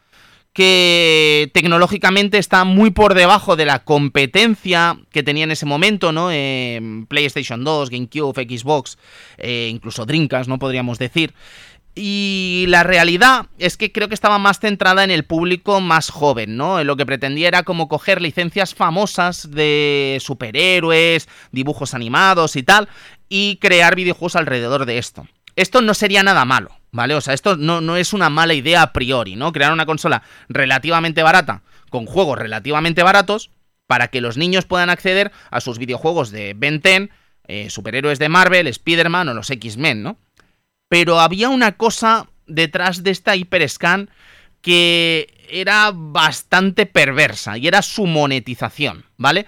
que 0.51 1.49
tecnológicamente 1.54 2.39
está 2.39 2.66
muy 2.66 2.91
por 2.91 3.14
debajo 3.14 3.56
de 3.56 3.66
la 3.66 3.86
competencia 3.86 4.99
que 5.14 5.24
tenía 5.24 5.45
en 5.45 5.51
ese 5.51 5.66
momento, 5.66 6.12
¿no? 6.12 6.28
PlayStation 7.08 7.64
2, 7.64 7.89
GameCube, 7.89 8.49
Xbox, 8.49 8.97
eh, 9.38 9.70
incluso 9.72 10.06
Dreamcast, 10.06 10.49
¿no? 10.49 10.60
Podríamos 10.60 10.99
decir. 10.99 11.34
Y 11.95 12.65
la 12.69 12.81
realidad 12.81 13.47
es 13.59 13.77
que 13.77 13.91
creo 13.91 14.07
que 14.07 14.15
estaba 14.15 14.39
más 14.39 14.59
centrada 14.59 15.03
en 15.03 15.11
el 15.11 15.25
público 15.25 15.79
más 15.79 16.09
joven, 16.09 16.57
¿no? 16.57 16.83
Lo 16.83 16.95
que 16.97 17.05
pretendía 17.05 17.47
era 17.47 17.63
como 17.63 17.87
coger 17.87 18.19
licencias 18.19 18.73
famosas 18.73 19.51
de 19.51 20.17
superhéroes, 20.19 21.29
dibujos 21.51 21.93
animados 21.93 22.55
y 22.55 22.63
tal, 22.63 22.89
y 23.29 23.57
crear 23.57 23.95
videojuegos 23.95 24.35
alrededor 24.35 24.85
de 24.85 24.97
esto. 24.97 25.27
Esto 25.55 25.81
no 25.81 25.93
sería 25.93 26.23
nada 26.23 26.45
malo, 26.45 26.71
¿vale? 26.91 27.13
O 27.13 27.21
sea, 27.21 27.35
esto 27.35 27.57
no, 27.57 27.79
no 27.79 27.95
es 27.95 28.13
una 28.13 28.31
mala 28.31 28.55
idea 28.55 28.81
a 28.81 28.91
priori, 28.91 29.35
¿no? 29.35 29.51
Crear 29.51 29.71
una 29.71 29.85
consola 29.85 30.23
relativamente 30.49 31.21
barata, 31.21 31.61
con 31.91 32.07
juegos 32.07 32.39
relativamente 32.39 33.03
baratos, 33.03 33.51
para 33.85 34.07
que 34.07 34.21
los 34.21 34.35
niños 34.35 34.65
puedan 34.65 34.89
acceder 34.89 35.31
a 35.51 35.61
sus 35.61 35.77
videojuegos 35.77 36.31
de 36.31 36.55
Ben 36.55 36.81
10, 36.81 37.09
eh, 37.47 37.69
superhéroes 37.69 38.17
de 38.17 38.29
Marvel, 38.29 38.65
Spider-Man 38.65 39.29
o 39.29 39.33
los 39.35 39.51
X-Men, 39.51 40.01
¿no? 40.01 40.17
Pero 40.93 41.19
había 41.19 41.49
una 41.49 41.71
cosa 41.71 42.27
detrás 42.45 43.01
de 43.01 43.09
esta 43.09 43.35
hiperscan 43.35 44.11
que 44.61 45.43
era 45.49 45.91
bastante 45.91 46.85
perversa 46.85 47.57
y 47.57 47.67
era 47.67 47.81
su 47.81 48.05
monetización, 48.05 49.03
¿vale? 49.17 49.47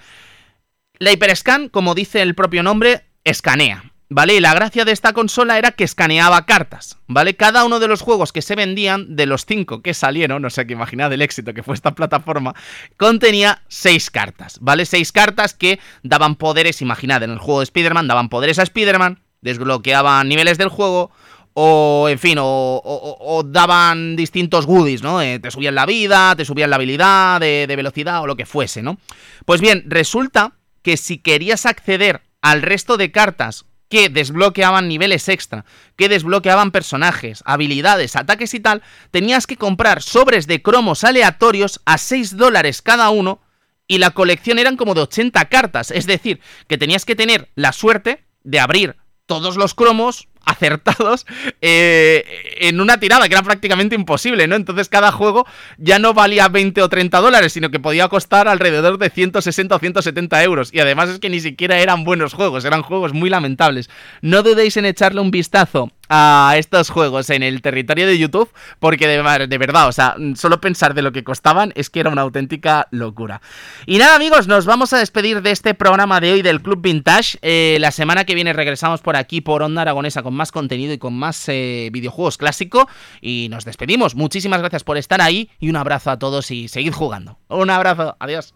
La 0.97 1.11
hiperscan, 1.11 1.69
como 1.69 1.93
dice 1.93 2.23
el 2.23 2.33
propio 2.33 2.63
nombre, 2.63 3.03
escanea, 3.23 3.93
¿vale? 4.09 4.33
Y 4.33 4.39
la 4.39 4.55
gracia 4.55 4.85
de 4.85 4.91
esta 4.91 5.13
consola 5.13 5.59
era 5.59 5.73
que 5.73 5.83
escaneaba 5.83 6.47
cartas, 6.47 6.97
¿vale? 7.05 7.35
Cada 7.35 7.63
uno 7.63 7.79
de 7.79 7.89
los 7.89 8.01
juegos 8.01 8.31
que 8.31 8.41
se 8.41 8.55
vendían, 8.55 9.15
de 9.15 9.27
los 9.27 9.45
cinco 9.45 9.83
que 9.83 9.93
salieron, 9.93 10.41
no 10.41 10.49
sé 10.49 10.65
qué 10.65 10.73
imaginad 10.73 11.13
el 11.13 11.21
éxito 11.21 11.53
que 11.53 11.61
fue 11.61 11.75
esta 11.75 11.93
plataforma, 11.93 12.55
contenía 12.97 13.61
seis 13.67 14.09
cartas, 14.09 14.57
¿vale? 14.61 14.87
Seis 14.87 15.11
cartas 15.11 15.53
que 15.53 15.79
daban 16.01 16.37
poderes, 16.37 16.81
imaginad, 16.81 17.21
en 17.21 17.29
el 17.29 17.37
juego 17.37 17.59
de 17.59 17.65
Spider-Man 17.65 18.07
daban 18.07 18.29
poderes 18.29 18.57
a 18.57 18.63
Spider-Man, 18.63 19.21
desbloqueaban 19.41 20.27
niveles 20.27 20.57
del 20.57 20.69
juego, 20.69 21.11
o 21.57 22.09
en 22.09 22.19
fin, 22.19 22.37
o, 22.41 23.43
daban 23.45 24.17
distintos 24.17 24.65
goodies, 24.65 25.01
¿no? 25.01 25.21
Eh, 25.21 25.39
te 25.39 25.51
subían 25.51 25.73
la 25.73 25.85
vida, 25.85 26.35
te 26.35 26.43
subían 26.43 26.69
la 26.69 26.75
habilidad 26.75 27.39
de, 27.39 27.65
de 27.65 27.75
velocidad 27.77 28.21
o 28.21 28.27
lo 28.27 28.35
que 28.35 28.45
fuese, 28.45 28.81
¿no? 28.81 28.97
Pues 29.45 29.61
bien, 29.61 29.85
resulta 29.87 30.57
que 30.81 30.97
si 30.97 31.17
querías 31.17 31.65
acceder 31.65 32.21
al 32.41 32.61
resto 32.61 32.97
de 32.97 33.11
cartas 33.11 33.65
que 33.87 34.09
desbloqueaban 34.09 34.89
niveles 34.89 35.29
extra, 35.29 35.63
que 35.95 36.09
desbloqueaban 36.09 36.71
personajes, 36.71 37.41
habilidades, 37.45 38.17
ataques 38.17 38.53
y 38.53 38.59
tal, 38.59 38.83
tenías 39.11 39.47
que 39.47 39.55
comprar 39.55 40.01
sobres 40.01 40.47
de 40.47 40.61
cromos 40.61 41.05
aleatorios 41.05 41.79
a 41.85 41.97
6 41.97 42.35
dólares 42.35 42.81
cada 42.81 43.09
uno 43.11 43.41
y 43.87 43.99
la 43.99 44.11
colección 44.11 44.59
eran 44.59 44.75
como 44.75 44.93
de 44.93 45.01
80 45.01 45.45
cartas, 45.45 45.91
es 45.91 46.05
decir, 46.05 46.41
que 46.67 46.77
tenías 46.77 47.05
que 47.05 47.15
tener 47.15 47.49
la 47.55 47.71
suerte 47.71 48.25
de 48.43 48.59
abrir 48.59 48.97
todos 49.25 49.55
los 49.55 49.73
cromos 49.73 50.27
acertados 50.45 51.25
eh, 51.61 52.25
en 52.59 52.79
una 52.79 52.99
tirada 52.99 53.27
que 53.27 53.33
era 53.33 53.43
prácticamente 53.43 53.95
imposible, 53.95 54.47
¿no? 54.47 54.55
Entonces 54.55 54.89
cada 54.89 55.11
juego 55.11 55.45
ya 55.77 55.99
no 55.99 56.13
valía 56.13 56.47
20 56.47 56.81
o 56.81 56.89
30 56.89 57.19
dólares, 57.19 57.53
sino 57.53 57.69
que 57.69 57.79
podía 57.79 58.07
costar 58.07 58.47
alrededor 58.47 58.97
de 58.97 59.09
160 59.09 59.75
o 59.75 59.79
170 59.79 60.43
euros. 60.43 60.69
Y 60.73 60.79
además 60.79 61.09
es 61.09 61.19
que 61.19 61.29
ni 61.29 61.39
siquiera 61.39 61.79
eran 61.79 62.03
buenos 62.03 62.33
juegos, 62.33 62.65
eran 62.65 62.81
juegos 62.81 63.13
muy 63.13 63.29
lamentables. 63.29 63.89
No 64.21 64.43
dudéis 64.43 64.77
en 64.77 64.85
echarle 64.85 65.21
un 65.21 65.31
vistazo 65.31 65.91
a 66.09 66.53
estos 66.57 66.89
juegos 66.89 67.29
en 67.29 67.43
el 67.43 67.61
territorio 67.61 68.07
de 68.07 68.17
YouTube, 68.17 68.49
porque 68.79 69.07
de, 69.07 69.57
verdad, 69.57 69.87
o 69.87 69.91
sea, 69.91 70.15
solo 70.35 70.61
pensar 70.61 70.93
de 70.93 71.01
lo 71.01 71.11
que 71.11 71.23
costaban 71.23 71.71
es 71.75 71.89
que 71.89 71.99
era 71.99 72.09
una 72.09 72.21
auténtica 72.21 72.87
locura. 72.91 73.41
Y 73.85 73.97
nada, 73.97 74.15
amigos, 74.15 74.47
nos 74.47 74.65
vamos 74.65 74.93
a 74.93 74.97
despedir 74.97 75.41
de 75.41 75.51
este 75.51 75.73
programa 75.73 76.19
de 76.19 76.33
hoy 76.33 76.41
del 76.41 76.61
Club 76.61 76.81
Vintage. 76.81 77.37
Eh, 77.41 77.77
la 77.79 77.91
semana 77.91 78.25
que 78.25 78.35
viene 78.35 78.53
regresamos 78.53 79.01
por 79.01 79.15
aquí, 79.15 79.41
por 79.41 79.63
Onda 79.63 79.81
Aragonesa, 79.81 80.23
con 80.23 80.33
más 80.33 80.51
contenido 80.51 80.93
y 80.93 80.97
con 80.97 81.13
más 81.13 81.47
eh, 81.49 81.89
videojuegos 81.91 82.37
clásico. 82.37 82.87
Y 83.21 83.47
nos 83.49 83.65
despedimos. 83.65 84.15
Muchísimas 84.15 84.59
gracias 84.59 84.83
por 84.83 84.97
estar 84.97 85.21
ahí 85.21 85.49
y 85.59 85.69
un 85.69 85.75
abrazo 85.75 86.11
a 86.11 86.19
todos 86.19 86.51
y 86.51 86.67
seguid 86.67 86.93
jugando. 86.93 87.37
Un 87.47 87.69
abrazo, 87.69 88.15
adiós. 88.19 88.53